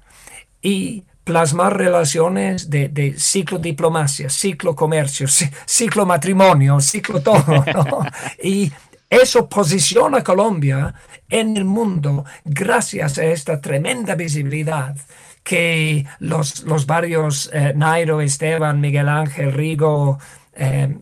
y 0.60 1.04
plasmar 1.24 1.76
relaciones 1.76 2.68
de, 2.68 2.88
de 2.88 3.18
ciclo 3.18 3.58
diplomacia, 3.58 4.28
ciclo 4.28 4.74
comercio, 4.74 5.26
ciclo 5.66 6.04
matrimonio, 6.06 6.80
ciclo 6.80 7.22
todo. 7.22 7.64
y 8.42 8.72
eso 9.12 9.46
posiciona 9.46 10.18
a 10.18 10.24
Colombia 10.24 10.94
en 11.28 11.54
el 11.58 11.66
mundo 11.66 12.24
gracias 12.46 13.18
a 13.18 13.24
esta 13.24 13.60
tremenda 13.60 14.14
visibilidad 14.14 14.96
que 15.44 16.06
los, 16.18 16.62
los 16.62 16.86
varios 16.86 17.50
eh, 17.52 17.74
Nairo, 17.76 18.22
Esteban, 18.22 18.80
Miguel 18.80 19.10
Ángel, 19.10 19.52
Rigo, 19.52 20.18
eh, 20.54 20.96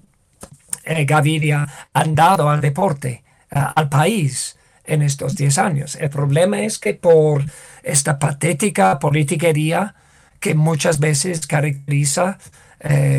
eh, 0.82 1.04
Gaviria 1.04 1.68
han 1.92 2.16
dado 2.16 2.50
al 2.50 2.61
deporte, 2.61 3.22
al 3.48 3.88
país 3.88 4.58
en 4.84 5.02
estos 5.02 5.36
10 5.36 5.58
años. 5.58 5.94
El 5.94 6.11
problema 6.11 6.62
es 6.62 6.80
que 6.80 6.94
por 6.94 7.44
esta 7.84 8.18
patética 8.18 8.98
politiquería 8.98 9.94
que 10.41 10.55
muchas 10.55 10.99
veces 10.99 11.47
caracteriza 11.47 12.38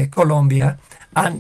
Colombia, 0.09 0.79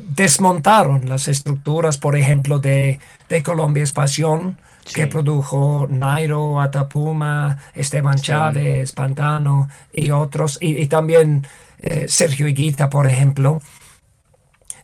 desmontaron 0.09 1.07
las 1.07 1.27
estructuras, 1.27 1.97
por 1.97 2.15
ejemplo, 2.15 2.59
de, 2.59 2.99
Colombia 3.43 3.83
Espación, 3.83 4.57
que 4.93 5.07
produjo 5.07 5.87
Nairo, 5.89 6.59
Atapuma, 6.59 7.59
Esteban 7.73 8.19
Chávez, 8.19 8.91
Pantano 8.91 9.69
y 9.93 10.11
otros, 10.11 10.57
y, 10.59 10.85
también 10.87 11.47
eh, 11.79 12.07
Sergio 12.09 12.47
Higuita, 12.47 12.89
por 12.89 13.07
ejemplo. 13.07 13.61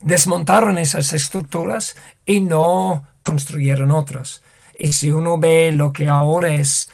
Desmontaron 0.02 0.78
esas 0.78 1.12
estructuras 1.12 1.98
y 2.26 2.40
no 2.40 3.06
construyeron 3.24 3.92
otras. 3.92 4.44
Y 4.80 4.94
si 4.94 5.12
uno 5.12 5.38
ve 5.38 5.72
lo 5.74 5.92
que 5.92 6.08
ahora 6.08 6.54
es 6.54 6.90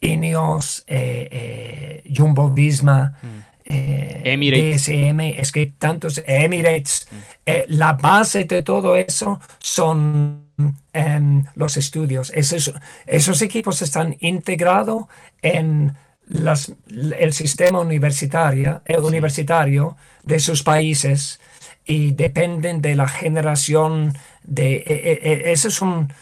Ineos, 0.00 0.84
eh, 0.86 1.28
eh, 1.30 2.02
Jumbo 2.14 2.50
Visma, 2.50 3.14
mm 3.22 3.46
eh, 3.68 4.20
Emirates. 4.24 4.88
es 4.88 5.52
que 5.52 5.66
tantos 5.78 6.22
Emirates, 6.24 7.08
mm. 7.10 7.16
eh, 7.46 7.64
la 7.68 7.94
base 7.94 8.44
de 8.44 8.62
todo 8.62 8.94
eso 8.94 9.40
son 9.58 10.52
em, 10.92 11.44
los 11.56 11.76
estudios. 11.76 12.30
Esos, 12.34 12.72
esos, 13.06 13.42
equipos 13.42 13.82
están 13.82 14.16
integrados 14.20 15.06
en 15.42 15.94
las, 16.28 16.72
el 16.88 17.32
sistema 17.32 17.80
universitario, 17.80 18.82
el 18.84 19.00
universitario 19.00 19.96
de 20.22 20.38
sus 20.38 20.62
países 20.62 21.40
y 21.84 22.12
dependen 22.12 22.80
de 22.80 22.94
la 22.94 23.08
generación 23.08 24.16
de... 24.44 24.76
E, 24.76 24.84
e, 24.86 25.48
e, 25.48 25.52
eso 25.52 25.68
es 25.68 25.82
un, 25.82 26.12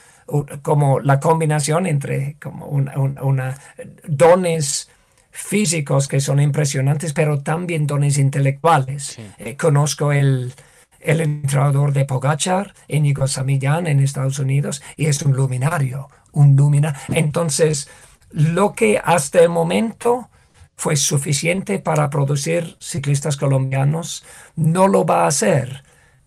como 0.62 1.00
la 1.00 1.20
combinación 1.20 1.86
entre 1.86 2.36
como 2.40 2.66
una, 2.66 2.94
una 2.98 3.58
dones 4.06 4.88
físicos 5.30 6.06
que 6.08 6.20
son 6.20 6.40
impresionantes, 6.40 7.12
pero 7.12 7.40
también 7.40 7.86
dones 7.86 8.18
intelectuales. 8.18 9.18
Eh, 9.38 9.56
conozco 9.56 10.12
el, 10.12 10.52
el 11.00 11.20
entrenador 11.20 11.92
de 11.92 12.04
Pogachar, 12.04 12.72
Íñigo 12.88 13.26
Samillán, 13.26 13.86
en 13.86 14.00
Estados 14.00 14.38
Unidos, 14.38 14.82
y 14.96 15.06
es 15.06 15.22
un 15.22 15.32
luminario, 15.32 16.08
un 16.32 16.54
luminario. 16.56 16.98
Entonces, 17.08 17.88
lo 18.30 18.74
que 18.74 19.00
hasta 19.02 19.40
el 19.40 19.48
momento 19.48 20.30
fue 20.76 20.96
suficiente 20.96 21.78
para 21.78 22.10
producir 22.10 22.76
ciclistas 22.80 23.36
colombianos, 23.36 24.24
no 24.56 24.88
lo 24.88 25.04
va 25.04 25.24
a 25.24 25.28
hacer 25.28 25.84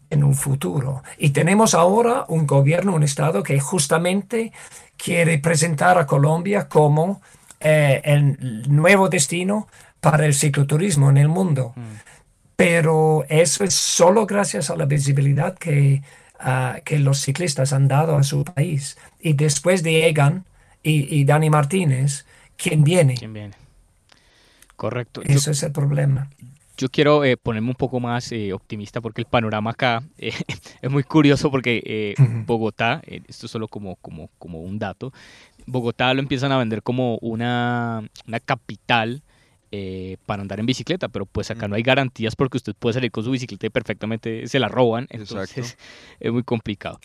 en 0.10 0.24
un 0.24 0.36
futuro. 0.36 1.04
Y 1.18 1.32
tenemos 1.32 1.74
ahora 1.74 2.26
un 2.28 2.48
gobierno, 2.48 2.96
un 2.96 3.04
Estado 3.04 3.44
que 3.44 3.60
justamente 3.60 4.52
quiere 4.98 5.38
presentar 5.38 5.98
a 5.98 6.06
Colombia 6.06 6.68
como 6.68 7.22
eh, 7.60 8.02
el 8.04 8.64
nuevo 8.70 9.10
destino 9.10 9.68
para 10.00 10.26
el 10.26 10.34
cicloturismo 10.34 11.10
en 11.10 11.18
el 11.18 11.28
mundo. 11.28 11.74
Mm. 11.76 11.82
Pero 12.56 13.26
eso 13.30 13.64
es 13.64 13.74
solo 13.74 14.26
gracias 14.26 14.70
a 14.70 14.76
la 14.76 14.86
visibilidad 14.86 15.56
que, 15.58 16.02
ah, 16.40 16.80
que 16.84 16.98
los 16.98 17.22
ciclistas 17.22 17.72
han 17.72 17.88
dado 17.88 18.18
a 18.18 18.24
su 18.24 18.44
país. 18.44 18.98
Y 19.20 19.34
después 19.34 19.84
de 19.84 20.08
Egan 20.08 20.46
y, 20.82 21.26
Dani 21.26 21.50
Martínez, 21.50 22.26
¿quién 22.56 22.84
viene? 22.84 23.16
¿Quién 23.16 23.34
viene? 23.34 23.56
Correcto. 24.76 25.22
Eso 25.26 25.52
es 25.52 25.62
el 25.64 25.72
problema. 25.72 26.30
Yo 26.78 26.90
quiero 26.90 27.26
eh, 27.26 27.38
ponerme 27.38 27.70
un 27.70 27.76
poco 27.76 28.00
más 28.00 28.32
eh, 28.32 28.54
optimista 28.54 29.02
porque 29.02 29.22
el 29.22 29.28
panorama 29.28 29.72
acá 29.72 30.04
es 30.18 30.90
muy 30.90 31.04
curioso 31.04 31.50
porque 31.52 32.16
Bogotá, 32.46 33.02
esto 33.06 33.48
es 33.48 33.52
solo 33.52 33.68
como, 33.68 33.96
como, 33.98 34.30
como 34.38 34.62
un 34.62 34.80
dato, 34.80 35.12
Bogotá 35.68 36.14
lo 36.14 36.22
empiezan 36.22 36.52
a 36.54 36.58
vender 36.58 36.82
como 36.82 37.18
una, 37.18 38.02
capital 38.46 39.22
eh, 39.72 40.16
para 40.26 40.42
andar 40.42 40.62
en 40.62 40.66
bicicleta, 40.66 41.10
pero 41.10 41.26
pues 41.26 41.52
acá 41.52 41.68
no 41.68 41.76
hay 41.76 41.84
garantías 41.84 42.38
porque 42.38 42.56
usted 42.56 42.74
puede 42.74 42.94
salir 42.94 43.12
con 43.12 43.26
su 43.26 43.32
bicicleta 43.32 43.68
y 43.68 43.70
perfectamente 43.70 44.48
se 44.48 44.60
la 44.60 44.70
roban, 44.70 45.08
entonces 45.10 45.78
es 46.22 46.32
muy 46.32 46.44
complicado. 46.44 47.00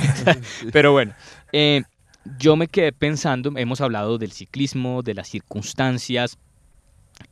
Pero, 0.72 0.92
bueno, 0.92 1.14
eh, 1.52 1.84
yo 2.38 2.54
me 2.56 2.68
quedé 2.68 2.92
pensando, 2.92 3.50
hemos 3.56 3.80
hablado 3.80 4.18
del 4.18 4.32
ciclismo, 4.32 5.02
de 5.02 5.14
las 5.14 5.28
circunstancias, 5.28 6.38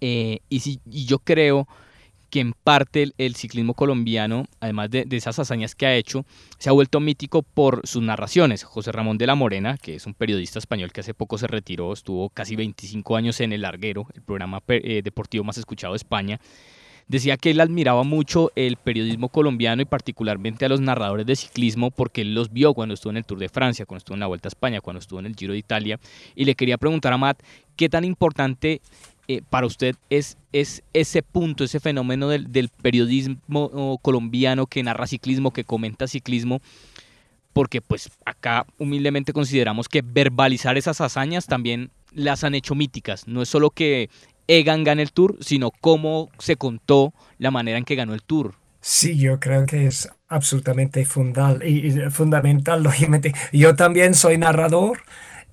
eh, 0.01 0.41
y, 0.49 0.61
si, 0.61 0.81
y 0.91 1.07
yo 1.07 1.19
creo 1.19 1.67
que 2.35 2.41
en 2.41 2.53
parte 2.53 3.13
el, 3.17 3.37
ciclismo 3.37 3.75
colombiano, 3.75 4.47
además 4.59 4.91
de, 4.91 5.07
esas 5.13 5.39
hazañas 5.39 5.77
que 5.77 5.87
ha 5.87 5.95
hecho, 5.95 6.27
se 6.59 6.69
ha 6.69 6.73
vuelto 6.73 6.99
mítico 6.99 7.43
por 7.43 7.87
sus 7.87 8.03
narraciones. 8.03 8.65
José 8.65 8.91
Ramón 8.91 9.19
de 9.19 9.29
la 9.29 9.37
Morena, 9.37 9.79
que 9.81 9.95
es 9.95 10.05
un 10.05 10.15
periodista 10.15 10.59
español 10.59 10.91
que 10.91 11.03
hace 11.03 11.15
poco 11.15 11.39
se 11.39 11.47
retiró, 11.47 11.93
estuvo 11.93 12.31
casi 12.31 12.57
25 12.57 13.15
años 13.15 13.41
en 13.41 13.53
El 13.53 13.63
Larguero, 13.63 14.09
el 14.15 14.23
programa 14.23 14.61
eh, 14.67 15.03
deportivo 15.05 15.45
más 15.45 15.59
escuchado 15.59 15.93
de 15.93 15.99
España, 15.99 16.41
decía 17.07 17.37
que 17.37 17.53
él 17.53 17.61
admiraba 17.61 18.03
mucho 18.03 18.51
el 18.57 18.79
periodismo 18.79 19.29
colombiano 19.29 19.83
y 19.83 19.85
particularmente 19.85 20.65
a 20.65 20.69
los 20.69 20.81
narradores 20.81 21.27
de 21.27 21.37
ciclismo 21.37 21.93
porque 21.93 22.23
él 22.23 22.35
los 22.35 22.53
vio 22.53 22.75
cuando 22.75 22.95
estuvo 22.95 23.11
en 23.11 23.19
el 23.19 23.25
Tour 23.25 23.39
de 23.39 23.49
Francia, 23.49 23.87
cuando 23.87 23.99
estuvo 23.99 24.15
en 24.15 24.21
la 24.21 24.27
Vuelta 24.27 24.49
a 24.49 24.51
España, 24.51 24.81
cuando 24.81 24.99
estuvo 24.99 25.21
en 25.21 25.27
el 25.27 25.37
Giro 25.37 25.53
de 25.53 25.59
Italia 25.61 26.01
y 26.35 26.47
le 26.47 26.57
quería 26.57 26.79
preguntar 26.79 27.13
a 27.13 27.19
Matt 27.19 27.43
qué 27.77 27.89
tan 27.89 28.05
importante 28.05 28.81
eh, 29.29 29.43
para 29.49 29.67
usted 29.67 29.97
es, 30.11 30.37
es 30.53 30.83
ese 30.93 31.23
punto, 31.23 31.65
ese 31.65 31.81
fenómeno 31.81 32.29
del, 32.29 32.53
del 32.53 32.69
periodismo 32.69 33.99
colombiano 34.03 34.67
que 34.67 34.83
narra 34.83 35.07
ciclismo, 35.07 35.53
que 35.53 35.65
comenta 35.65 36.07
ciclismo, 36.07 36.61
porque 37.53 37.81
pues 37.81 38.11
acá 38.25 38.67
humildemente 38.79 39.33
consideramos 39.33 39.89
que 39.89 40.03
verbalizar 40.03 40.77
esas 40.77 41.01
hazañas 41.01 41.47
también 41.47 41.91
las 42.13 42.45
han 42.45 42.55
hecho 42.55 42.75
míticas. 42.75 43.27
No 43.27 43.43
es 43.43 43.49
solo 43.49 43.71
que 43.71 44.11
Egan 44.47 44.85
gane 44.85 45.03
el 45.03 45.13
Tour, 45.13 45.39
sino 45.41 45.71
cómo 45.71 46.31
se 46.39 46.57
contó 46.57 47.15
la 47.39 47.51
manera 47.51 47.79
en 47.79 47.85
que 47.85 47.95
ganó 47.95 48.15
el 48.15 48.23
Tour. 48.23 48.55
Sí, 48.81 49.17
yo 49.17 49.41
creo 49.41 49.65
que 49.65 49.87
es 49.87 50.11
absolutamente 50.29 51.07
fundamental, 51.07 51.67
y 51.67 52.11
fundamental, 52.11 52.83
lógicamente. 52.83 53.35
Yo 53.53 53.75
también 53.75 54.15
soy 54.15 54.37
narrador 54.37 55.01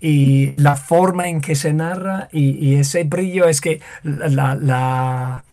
y 0.01 0.53
la 0.57 0.75
forma 0.75 1.29
en 1.29 1.39
que 1.39 1.53
se 1.55 1.71
narra 1.73 2.27
y, 2.31 2.75
ese 2.75 3.03
brillo 3.03 3.47
es 3.47 3.61
que 3.61 3.79
la, 4.03 4.55
la, 4.55 5.43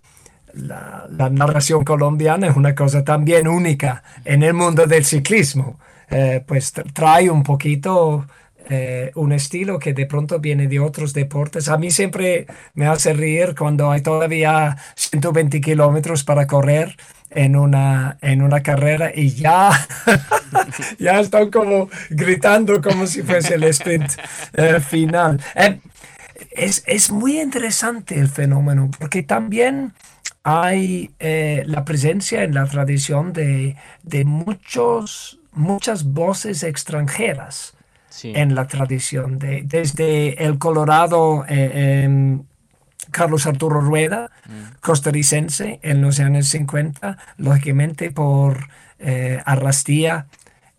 la, 0.55 1.29
narración 1.31 1.85
colombiana 1.85 2.49
es 2.49 2.57
una 2.57 2.75
cosa 2.75 3.05
también 3.05 3.47
única 3.47 4.03
en 4.25 4.43
el 4.43 4.55
mundo 4.55 4.87
del 4.87 5.05
ciclismo. 5.05 5.79
Eh, 6.11 6.43
pues 6.47 6.73
trae 6.95 7.29
un 7.29 7.43
poquito 7.43 8.27
eh, 8.71 9.13
un 9.15 9.33
estilo 9.33 9.79
que 9.79 9.93
de 9.93 10.07
pronto 10.07 10.39
viene 10.39 10.67
de 10.67 10.81
otros 10.81 11.13
deportes. 11.13 11.69
A 11.69 11.77
mí 11.77 11.91
siempre 11.91 12.47
me 12.75 12.87
hace 12.87 13.13
reír 13.13 13.55
cuando 13.55 13.91
hay 13.91 14.01
todavía 14.01 14.79
120 14.95 15.61
kilómetros 15.61 16.25
para 16.25 16.47
correr 16.47 16.97
en 17.31 17.57
una, 17.57 18.19
en 18.21 18.43
una 18.43 18.63
carrera 18.63 19.13
y 19.15 19.31
ya, 19.31 19.71
ya 20.99 21.21
están 21.21 21.51
como 21.51 21.89
gritando 22.11 22.81
como 22.81 23.07
si 23.07 23.23
fuese 23.23 23.55
el 23.55 23.65
sprint 23.65 24.13
eh, 24.55 24.81
final. 24.81 25.41
Eh, 25.55 25.81
es, 26.51 26.83
es, 26.87 27.11
muy 27.11 27.41
interesante 27.41 28.19
el 28.19 28.29
fenómeno 28.29 28.91
porque 28.99 29.23
también 29.23 29.93
hay 30.43 31.11
eh, 31.19 31.63
la 31.67 31.85
presencia 31.85 32.43
en 32.43 32.55
la 32.55 32.67
tradición 32.67 33.33
de, 33.33 33.77
de 34.03 34.25
muchos, 34.25 35.41
muchas 35.53 36.05
voces 36.05 36.63
extranjeras. 36.63 37.75
en 38.23 38.55
la 38.57 38.67
tradición, 38.67 39.39
de, 39.39 39.63
desde 39.65 40.43
el 40.45 40.59
Colorado 40.59 41.45
em, 41.47 42.43
Carlos 43.11 43.47
Arturo 43.47 43.81
Rueda, 43.81 44.31
mm. 44.47 44.81
costarricense 44.81 45.81
en 45.83 46.03
los 46.03 46.21
años 46.21 46.49
50, 46.49 47.19
lógicamente 47.37 48.11
por 48.11 48.69
eh, 48.99 49.41
Arrastía 49.45 50.27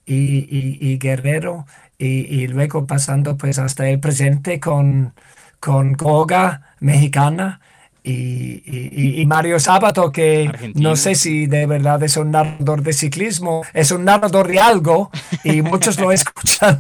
y, 0.06 0.98
Guerrero, 0.98 1.68
y, 1.98 2.48
luego 2.48 2.88
pasando 2.88 3.38
pues 3.38 3.60
hasta 3.60 3.88
el 3.90 4.00
presente 4.00 4.60
con, 4.60 5.14
con 5.60 5.94
Goga, 5.94 6.76
mexicana, 6.80 7.60
y, 8.04 9.26
Mario 9.28 9.60
Sábato, 9.60 10.12
que 10.12 10.72
no 10.76 10.96
sé 10.96 11.16
si 11.16 11.46
de 11.48 11.66
verdad 11.66 12.02
es 12.04 12.18
un 12.18 12.32
narrador 12.32 12.82
de 12.82 12.94
ciclismo, 12.94 13.64
es 13.74 13.92
un 13.92 14.06
narrador 14.06 14.48
de 14.48 14.60
algo 14.60 15.12
y 15.44 15.62
muchos 15.62 16.00
lo 16.00 16.12
escuchan. 16.12 16.80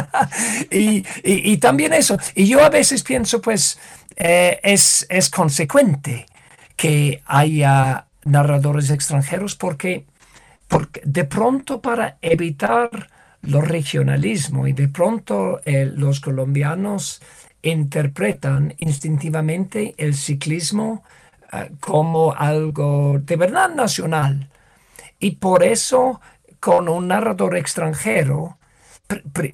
y, 0.70 1.56
también 1.56 1.92
eso. 1.92 2.18
Y 2.34 2.46
yo 2.46 2.64
a 2.64 2.68
veces 2.68 3.02
pienso, 3.02 3.40
pues, 3.40 3.78
eh, 4.16 4.60
es, 4.62 5.06
es 5.10 5.30
consecuente 5.30 6.26
que 6.76 7.22
haya 7.26 8.06
narradores 8.24 8.90
extranjeros 8.90 9.54
porque, 9.54 10.06
porque 10.68 11.00
de 11.04 11.24
pronto 11.24 11.80
para 11.80 12.18
evitar 12.22 13.08
los 13.42 13.66
regionalismo 13.66 14.66
y 14.66 14.72
de 14.72 14.88
pronto 14.88 15.60
eh, 15.64 15.86
los 15.86 16.20
colombianos 16.20 17.22
interpretan 17.62 18.74
instintivamente 18.78 19.94
el 19.98 20.14
ciclismo 20.14 21.04
eh, 21.52 21.70
como 21.80 22.32
algo 22.32 23.18
de 23.20 23.36
verdad 23.36 23.70
nacional. 23.70 24.48
Y 25.18 25.32
por 25.32 25.62
eso 25.62 26.20
con 26.60 26.88
un 26.88 27.08
narrador 27.08 27.56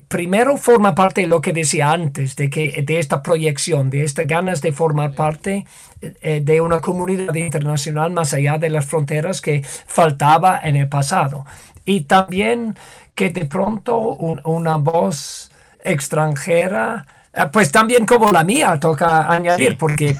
primero 0.08 0.56
forma 0.56 0.94
parte 0.94 1.22
de 1.22 1.26
lo 1.26 1.40
que 1.40 1.52
decía 1.52 1.92
antes, 1.92 2.36
de, 2.36 2.48
que, 2.48 2.82
de 2.82 2.98
esta 2.98 3.22
proyección, 3.22 3.90
de 3.90 4.04
estas 4.04 4.26
ganas 4.26 4.62
de 4.62 4.72
formar 4.72 5.14
parte 5.14 5.66
eh, 6.00 6.40
de 6.42 6.60
una 6.60 6.80
comunidad 6.80 7.34
internacional 7.34 8.12
más 8.12 8.32
allá 8.32 8.58
de 8.58 8.70
las 8.70 8.86
fronteras 8.86 9.40
que 9.40 9.62
faltaba 9.62 10.60
en 10.62 10.76
el 10.76 10.88
pasado. 10.88 11.44
Y 11.84 12.02
también 12.02 12.76
que 13.14 13.30
de 13.30 13.44
pronto 13.44 13.98
una 13.98 14.76
voz 14.76 15.50
extranjera, 15.84 17.06
eh, 17.34 17.42
pues 17.52 17.70
también 17.70 18.06
como 18.06 18.32
la 18.32 18.44
mía, 18.44 18.78
toca 18.80 19.30
añadir, 19.30 19.76
porque 19.76 20.16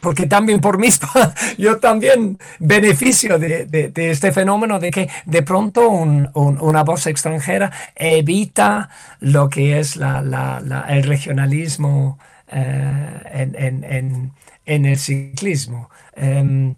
porque 0.00 0.26
también 0.26 0.60
por 0.60 0.78
mí 0.78 0.88
yo 1.58 1.78
también 1.78 2.38
beneficio 2.58 3.38
de, 3.38 3.92
este 3.96 4.32
fenómeno 4.32 4.78
de 4.78 4.90
que 4.90 5.08
de 5.26 5.42
pronto 5.42 5.88
una 5.88 6.84
voz 6.84 7.06
extranjera 7.06 7.72
evita 7.94 8.90
lo 9.20 9.48
que 9.48 9.78
es 9.78 9.96
el 9.96 11.02
regionalismo 11.02 12.18
eh, 12.48 14.32
en, 14.66 14.84
el 14.84 14.98
ciclismo. 14.98 15.90
Em, 16.14 16.74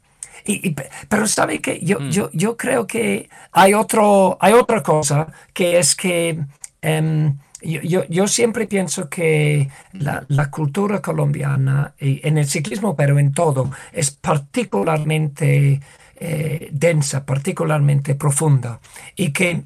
pero 1.08 1.26
sabe 1.26 1.60
que 1.60 1.80
yo, 1.80 2.00
mm. 2.00 2.10
yo, 2.10 2.30
yo 2.32 2.56
creo 2.56 2.86
que 2.86 3.28
hay, 3.52 3.74
otro, 3.74 4.38
hay 4.40 4.52
otra 4.54 4.82
cosa 4.82 5.28
que 5.52 5.78
es 5.78 5.94
que... 5.94 6.40
Em, 6.82 7.36
yo, 7.62 8.04
yo, 8.08 8.26
siempre 8.26 8.66
pienso 8.66 9.08
que 9.08 9.68
la, 9.92 10.24
la, 10.28 10.50
cultura 10.50 11.00
colombiana, 11.00 11.94
en 11.98 12.38
el 12.38 12.46
ciclismo, 12.46 12.96
pero 12.96 13.18
en 13.18 13.32
todo, 13.32 13.70
es 13.92 14.10
particularmente 14.10 15.80
eh, 16.22 16.68
densa, 16.70 17.24
particularmente 17.24 18.14
profunda. 18.14 18.78
Y 19.16 19.32
que 19.32 19.62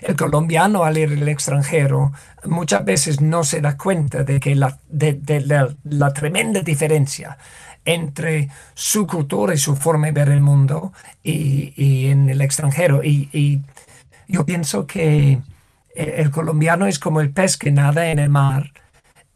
el 0.00 0.16
colombiano 0.16 0.82
al 0.82 0.96
ir 0.96 1.10
al 1.10 1.28
extranjero 1.28 2.12
muchas 2.44 2.82
veces 2.86 3.20
no 3.20 3.44
se 3.44 3.60
da 3.60 3.76
cuenta 3.76 4.24
de 4.24 4.40
que 4.40 4.54
la, 4.54 4.78
de, 4.88 5.20
la, 5.44 5.68
la, 5.84 6.12
tremenda 6.14 6.60
diferencia 6.60 7.36
entre 7.84 8.48
su 8.72 9.06
cultura 9.06 9.52
y 9.52 9.58
su 9.58 9.76
forma 9.76 10.06
de 10.06 10.12
ver 10.12 10.30
el 10.30 10.40
mundo 10.40 10.94
y, 11.22 11.74
y 11.76 12.06
en 12.06 12.30
el 12.30 12.40
extranjero. 12.40 13.04
Y, 13.04 13.28
y 13.34 13.60
yo 14.28 14.46
pienso 14.46 14.86
que 14.86 15.38
el 15.94 16.30
colombiano 16.30 16.86
es 16.86 16.98
como 16.98 17.20
el 17.20 17.32
pez 17.32 17.56
que 17.56 17.70
nada 17.70 18.10
en 18.10 18.18
el 18.18 18.30
mar 18.30 18.72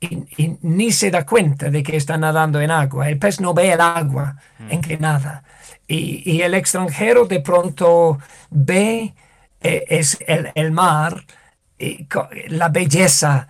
y, 0.01 0.57
ni 0.63 0.93
se 0.93 1.11
da 1.11 1.25
cuenta 1.25 1.71
de 1.71 1.83
que 1.83 1.97
está 1.97 2.17
nadando 2.19 2.61
en 2.61 2.71
agua. 2.71 3.09
El 3.09 3.19
pez 3.19 3.41
no 3.41 3.55
ve 3.55 3.73
el 3.73 3.81
agua 3.81 4.37
mm. 4.59 4.73
en 4.73 4.81
que 4.81 4.99
nada. 4.99 5.43
Y, 5.89 6.41
el 6.41 6.55
extranjero 6.55 7.27
de 7.27 7.41
pronto 7.41 8.19
ve 8.51 9.15
eh, 9.61 9.85
es 9.89 10.19
el, 10.27 10.73
mar, 10.73 11.25
y, 11.79 12.07
la 12.49 12.69
belleza, 12.69 13.49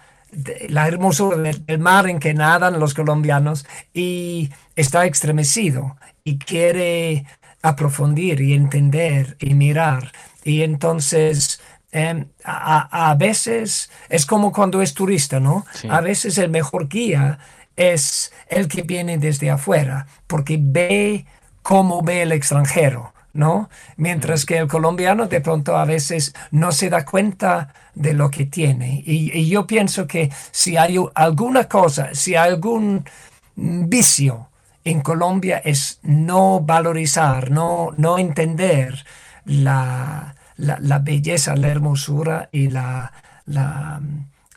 la 0.69 0.87
hermosura 0.87 1.39
del, 1.39 1.79
mar 1.79 2.09
en 2.09 2.19
que 2.19 2.35
nadan 2.35 2.79
los 2.79 2.95
colombianos 2.95 3.67
y 3.95 4.51
está 4.77 5.07
estremecido 5.07 5.97
y 6.25 6.39
quiere 6.39 7.25
aprofundir 7.63 8.41
y 8.41 8.53
entender 8.53 9.37
y 9.41 9.55
mirar. 9.55 10.13
Y 10.45 10.63
entonces 10.63 11.61
Em, 11.97 12.27
a, 12.45 13.15
veces 13.19 13.91
es 14.11 14.27
como 14.27 14.53
cuando 14.53 14.83
es 14.83 14.93
turista, 14.93 15.41
¿no? 15.41 15.65
A 15.89 16.03
veces 16.03 16.37
el 16.37 16.51
mejor 16.51 16.89
guía 16.89 17.39
es 17.75 18.35
el 18.49 18.69
que 18.69 18.83
viene 18.83 19.17
desde 19.17 19.51
afuera, 19.51 20.07
porque 20.27 20.59
ve 20.61 21.25
cómo 21.63 22.03
ve 22.03 22.21
el 22.21 22.33
extranjero, 22.33 23.15
¿no? 23.33 23.71
Mientras 23.97 24.45
que 24.45 24.59
el 24.59 24.69
colombiano 24.69 25.27
de 25.27 25.41
pronto 25.41 25.75
a 25.75 25.87
veces 25.87 26.35
no 26.51 26.71
se 26.71 26.91
da 26.91 27.07
cuenta 27.07 27.73
de 27.95 28.13
lo 28.13 28.31
que 28.31 28.45
tiene. 28.45 29.03
Y, 29.07 29.49
yo 29.49 29.67
pienso 29.67 30.07
que 30.07 30.31
si 30.51 30.77
hay 30.77 30.99
alguna 31.15 31.65
cosa, 31.65 32.15
si 32.15 32.35
hay 32.35 32.51
algún 32.51 33.07
vicio 33.55 34.51
en 34.85 35.01
Colombia 35.01 35.63
es 35.65 35.99
no 36.03 36.61
valorizar, 36.61 37.51
no, 37.51 37.95
no 37.97 38.19
entender 38.19 39.07
la, 39.47 40.36
la, 40.57 40.99
belleza, 40.99 41.57
la 41.57 41.69
hermosura 41.69 42.49
y 42.53 42.69
la, 42.69 43.13
la 43.47 44.01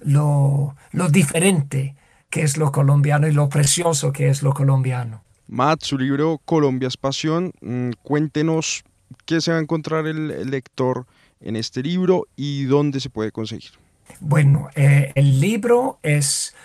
lo, 0.01 0.75
diferente 1.09 1.95
que 2.29 2.43
es 2.43 2.57
lo 2.57 2.71
colombiano 2.71 3.27
y 3.27 3.31
lo 3.31 3.49
precioso 3.49 4.11
que 4.11 4.29
es 4.29 4.43
lo 4.43 4.53
colombiano. 4.53 5.23
Matt, 5.47 5.83
su 5.83 5.97
libro 5.97 6.39
Colombia 6.45 6.87
es 6.87 6.97
Pasión, 6.97 7.51
mm, 7.61 7.91
cuéntenos 8.03 8.83
qué 9.25 9.41
se 9.41 9.51
va 9.51 9.57
a 9.57 9.61
encontrar 9.61 10.05
el, 10.05 10.49
lector 10.49 11.05
en 11.41 11.55
este 11.55 11.81
libro 11.81 12.27
y 12.35 12.65
dónde 12.65 12.99
se 12.99 13.09
puede 13.09 13.31
conseguir. 13.31 13.71
Bueno, 14.19 14.69
eh, 14.75 15.11
el 15.15 15.39
libro 15.39 15.99
es 16.03 16.55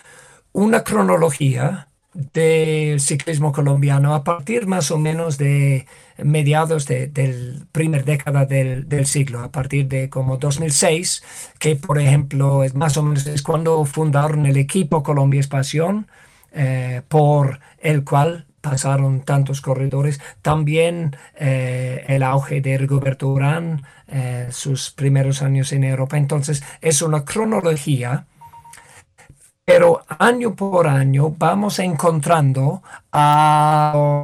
una 0.52 0.84
cronología 0.84 1.88
del 2.14 3.00
ciclismo 3.00 3.52
colombiano 3.52 4.14
a 4.14 4.24
partir 4.24 4.66
más 4.66 4.90
o 4.90 4.98
menos 4.98 5.36
de 5.36 5.86
mediados 6.18 6.86
de, 6.86 7.08
del 7.08 7.66
primer 7.72 8.04
década 8.04 8.46
del, 8.46 8.88
del, 8.88 9.06
siglo, 9.06 9.40
a 9.40 9.50
partir 9.50 9.88
de 9.88 10.08
como 10.08 10.36
2006, 10.36 11.24
que 11.58 11.76
por 11.76 11.98
ejemplo 11.98 12.62
es 12.62 12.74
más 12.74 12.96
o 12.96 13.02
menos 13.02 13.26
es 13.26 13.42
cuando 13.42 13.84
fundaron 13.84 14.46
el 14.46 14.56
equipo 14.56 15.02
Colombia 15.02 15.40
Espación, 15.40 16.06
eh, 16.52 17.02
por 17.08 17.58
el 17.80 18.04
cual 18.04 18.46
pasaron 18.60 19.20
tantos 19.22 19.60
corredores. 19.60 20.20
También 20.40 21.16
eh, 21.36 22.04
el 22.08 22.22
auge 22.22 22.60
de 22.60 22.78
Rigoberto 22.78 23.28
Urán, 23.28 23.82
eh, 24.06 24.48
sus 24.50 24.90
primeros 24.90 25.42
años 25.42 25.72
en 25.72 25.84
Europa. 25.84 26.16
Entonces 26.16 26.62
es 26.80 27.02
una 27.02 27.24
cronología, 27.24 28.26
pero 29.64 30.02
año 30.18 30.54
por 30.54 30.86
año 30.86 31.30
vamos 31.30 31.78
encontrando 31.78 32.82
a 33.12 34.22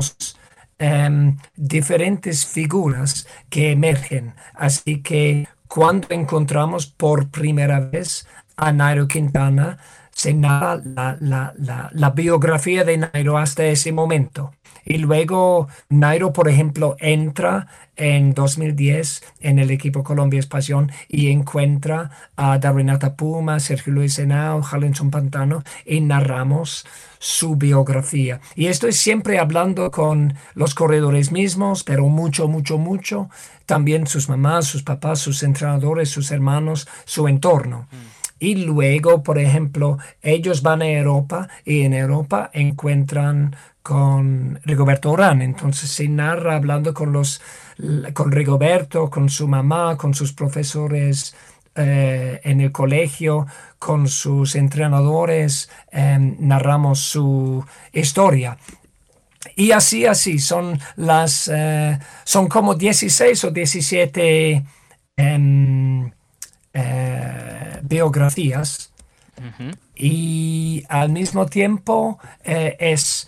em, 0.78 1.36
diferentes 1.56 2.46
figuras 2.46 3.26
que 3.48 3.72
emergen. 3.72 4.34
Así 4.54 5.02
que 5.02 5.48
cuando 5.68 6.08
encontramos 6.10 6.86
por 6.86 7.30
primera 7.30 7.80
vez 7.80 8.26
a 8.56 8.72
Nairo 8.72 9.08
Quintana, 9.08 9.78
se 10.12 10.34
narra 10.34 10.80
la, 11.20 12.10
biografía 12.10 12.84
de 12.84 12.98
Nairo 12.98 13.38
hasta 13.38 13.64
ese 13.64 13.92
momento. 13.92 14.52
Y 14.84 14.98
luego 14.98 15.68
Nairo, 15.88 16.32
por 16.32 16.48
ejemplo, 16.48 16.96
entra 16.98 17.66
en 17.96 18.32
2010 18.32 19.22
en 19.40 19.58
el 19.58 19.70
equipo 19.70 20.02
Colombia 20.02 20.40
Espación 20.40 20.90
y 21.08 21.30
encuentra 21.30 22.10
a 22.36 22.58
Darinata 22.58 23.14
Puma, 23.14 23.60
Sergio 23.60 23.92
Luis 23.92 24.18
Henao, 24.18 24.62
Jalenson 24.62 25.10
Pantano 25.10 25.62
y 25.84 26.00
narramos 26.00 26.86
su 27.18 27.56
biografía. 27.56 28.40
Y 28.56 28.66
estoy 28.66 28.92
siempre 28.92 29.38
hablando 29.38 29.90
con 29.90 30.34
los 30.54 30.74
corredores 30.74 31.30
mismos, 31.30 31.84
pero 31.84 32.08
mucho, 32.08 32.48
mucho, 32.48 32.78
mucho. 32.78 33.28
También 33.66 34.06
sus 34.06 34.28
mamás, 34.28 34.66
sus 34.66 34.82
papás, 34.82 35.18
sus 35.18 35.42
entrenadores, 35.42 36.08
sus 36.08 36.30
hermanos, 36.30 36.88
su 37.04 37.28
entorno. 37.28 37.86
Mm. 37.92 38.20
Y 38.42 38.54
luego, 38.54 39.22
por 39.22 39.38
ejemplo, 39.38 39.98
ellos 40.22 40.62
van 40.62 40.80
a 40.80 40.88
Europa 40.88 41.48
y 41.66 41.82
en 41.82 41.92
Europa 41.92 42.50
encuentran 42.54 43.54
con 43.90 44.60
Rigoberto 44.64 45.10
Urán. 45.10 45.42
Entonces 45.42 45.90
se 45.90 46.08
narra 46.08 46.54
hablando 46.54 46.94
con 46.94 47.12
los 47.12 47.42
con 48.14 48.30
Rigoberto, 48.30 49.10
con 49.10 49.28
su 49.28 49.48
mamá, 49.48 49.96
con 49.96 50.14
sus 50.14 50.32
profesores 50.32 51.34
eh, 51.74 52.40
en 52.44 52.60
el 52.60 52.70
colegio, 52.70 53.48
con 53.80 54.06
sus 54.06 54.54
entrenadores, 54.54 55.68
em, 55.90 56.36
narramos 56.38 57.00
su 57.00 57.64
historia. 57.92 58.58
Y 59.56 59.72
así, 59.72 60.06
así, 60.06 60.38
son 60.38 60.78
las, 60.94 61.50
eh, 61.52 61.98
son 62.22 62.46
como 62.46 62.76
16 62.76 63.42
o 63.42 63.50
17 63.50 64.64
eh, 65.16 66.12
biografías 67.82 68.92
y 69.96 70.84
al 70.88 71.08
mismo 71.10 71.46
tiempo 71.46 72.18
es 72.44 73.26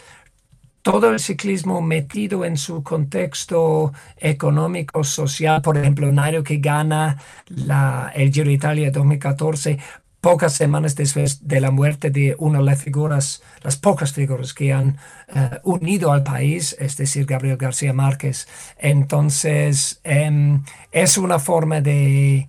todo 0.82 1.10
el 1.10 1.20
ciclismo 1.20 1.80
metido 1.80 2.44
en 2.44 2.56
su 2.56 2.82
contexto 2.82 3.92
económico, 4.18 5.04
social. 5.04 5.62
Por 5.62 5.78
ejemplo, 5.78 6.10
Nairo 6.12 6.42
que 6.42 6.58
gana 6.58 7.18
la, 7.48 8.12
el 8.14 8.32
Giro 8.32 8.48
de 8.48 8.54
Italia 8.54 8.90
2014, 8.90 9.78
pocas 10.20 10.54
semanas 10.54 10.94
después 10.96 11.46
de 11.48 11.60
la 11.60 11.70
muerte 11.70 12.10
de 12.10 12.34
una 12.38 12.58
de 12.58 12.64
las 12.64 12.82
figuras, 12.82 13.42
las 13.62 13.76
pocas 13.76 14.12
figuras 14.12 14.54
que 14.54 14.72
han 14.72 14.98
eh, 15.34 15.60
unido 15.64 16.12
al 16.12 16.22
país, 16.22 16.76
es 16.78 16.96
decir, 16.96 17.26
Gabriel 17.26 17.56
García 17.56 17.92
Márquez. 17.92 18.48
Entonces, 18.78 20.00
em, 20.04 20.62
es 20.92 21.18
una 21.18 21.38
forma 21.38 21.80
de 21.80 22.48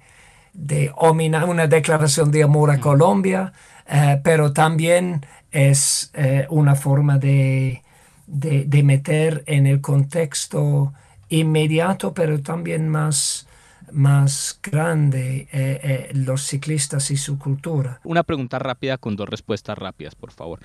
de 0.54 0.94
una 0.96 1.68
declaración 1.68 2.32
de 2.32 2.44
amor 2.44 2.72
a 2.72 2.80
Colombia, 2.80 3.54
eh, 3.88 4.22
pero 4.24 4.54
también 4.54 5.26
es 5.52 6.12
eh, 6.14 6.46
una 6.50 6.76
forma 6.76 7.18
de, 7.18 7.84
de, 8.28 8.84
meter 8.84 9.44
en 9.46 9.68
el 9.68 9.82
contexto 9.82 10.94
inmediato, 11.30 12.14
pero 12.14 12.42
también 12.42 12.90
más, 12.90 13.48
más 13.92 14.60
grande 14.62 15.48
eh, 15.52 16.12
los 16.14 16.44
ciclistas 16.44 17.12
y 17.12 17.18
su 17.18 17.38
cultura. 17.38 18.00
Una 18.04 18.24
pregunta 18.24 18.60
rápida 18.60 18.98
con 18.98 19.16
dos 19.16 19.30
respuestas 19.30 19.78
rápidas, 19.78 20.16
por 20.16 20.32
favor. 20.32 20.60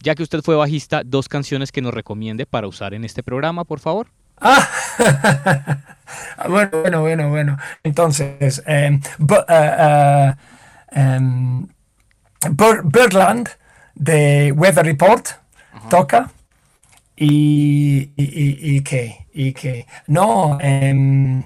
Ya 0.00 0.14
que 0.14 0.22
usted 0.22 0.42
fue 0.42 0.56
bajista, 0.56 1.02
dos 1.04 1.28
canciones 1.28 1.72
que 1.72 1.82
nos 1.82 1.94
recomiende 1.94 2.46
para 2.46 2.68
usar 2.68 2.94
en 2.94 3.04
este 3.04 3.22
programa, 3.22 3.64
por 3.64 3.80
favor. 3.80 4.08
Ah, 4.40 4.68
bueno, 6.48 6.70
bueno, 6.82 7.00
bueno, 7.00 7.28
bueno. 7.30 7.58
Entonces, 7.82 8.62
um, 8.66 9.00
uh, 9.18 10.32
um, 10.94 11.68
Birdland 12.84 13.48
de 13.94 14.52
Weather 14.52 14.84
Report 14.84 15.26
toca. 15.88 16.30
Y, 17.16 18.10
y, 18.16 18.76
y, 18.76 18.80
qué, 18.82 19.26
y 19.32 19.52
qué. 19.52 19.86
No, 20.06 20.58
um, 20.58 21.42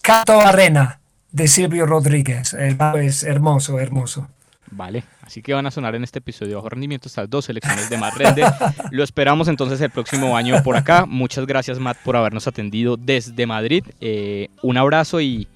Cato 0.00 0.40
Arena 0.40 1.00
de 1.30 1.48
Silvio 1.48 1.86
Rodríguez. 1.86 2.52
El 2.54 2.76
es 2.96 3.22
hermoso, 3.22 3.78
hermoso. 3.78 4.28
Vale, 4.74 5.04
así 5.20 5.42
que 5.42 5.52
van 5.52 5.66
a 5.66 5.70
sonar 5.70 5.94
en 5.94 6.02
este 6.02 6.18
episodio 6.20 6.56
bajo 6.56 6.70
rendimiento 6.70 7.06
estas 7.06 7.28
dos 7.28 7.44
selecciones 7.44 7.90
de 7.90 7.98
Matt 7.98 8.16
Rende. 8.16 8.42
Lo 8.90 9.04
esperamos 9.04 9.48
entonces 9.48 9.80
el 9.82 9.90
próximo 9.90 10.34
año 10.36 10.62
por 10.62 10.76
acá. 10.76 11.04
Muchas 11.06 11.46
gracias 11.46 11.78
Matt 11.78 11.98
por 11.98 12.16
habernos 12.16 12.46
atendido 12.46 12.96
desde 12.96 13.46
Madrid. 13.46 13.84
Eh, 14.00 14.48
un 14.62 14.78
abrazo 14.78 15.20
y, 15.20 15.46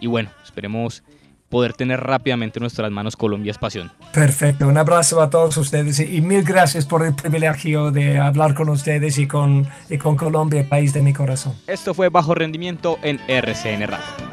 y 0.00 0.06
bueno, 0.06 0.30
esperemos 0.42 1.02
poder 1.52 1.74
tener 1.74 2.00
rápidamente 2.00 2.58
en 2.58 2.62
nuestras 2.62 2.90
manos 2.90 3.14
Colombia 3.14 3.50
es 3.50 3.58
pasión. 3.58 3.92
Perfecto, 4.14 4.66
un 4.66 4.78
abrazo 4.78 5.20
a 5.20 5.28
todos 5.28 5.54
ustedes 5.58 6.00
y, 6.00 6.22
mil 6.22 6.42
gracias 6.42 6.86
por 6.86 7.04
el 7.04 7.14
privilegio 7.14 7.90
de 7.90 8.18
hablar 8.18 8.54
con 8.54 8.70
ustedes 8.70 9.18
y 9.18 9.26
con, 9.26 9.68
y 9.90 9.98
con 9.98 10.16
Colombia, 10.16 10.66
país 10.66 10.94
de 10.94 11.02
mi 11.02 11.12
corazón. 11.12 11.52
Esto 11.66 11.92
fue 11.92 12.08
Bajo 12.08 12.34
Rendimiento 12.34 12.98
en 13.02 13.20
RCN 13.28 13.86
Radio. 13.86 14.32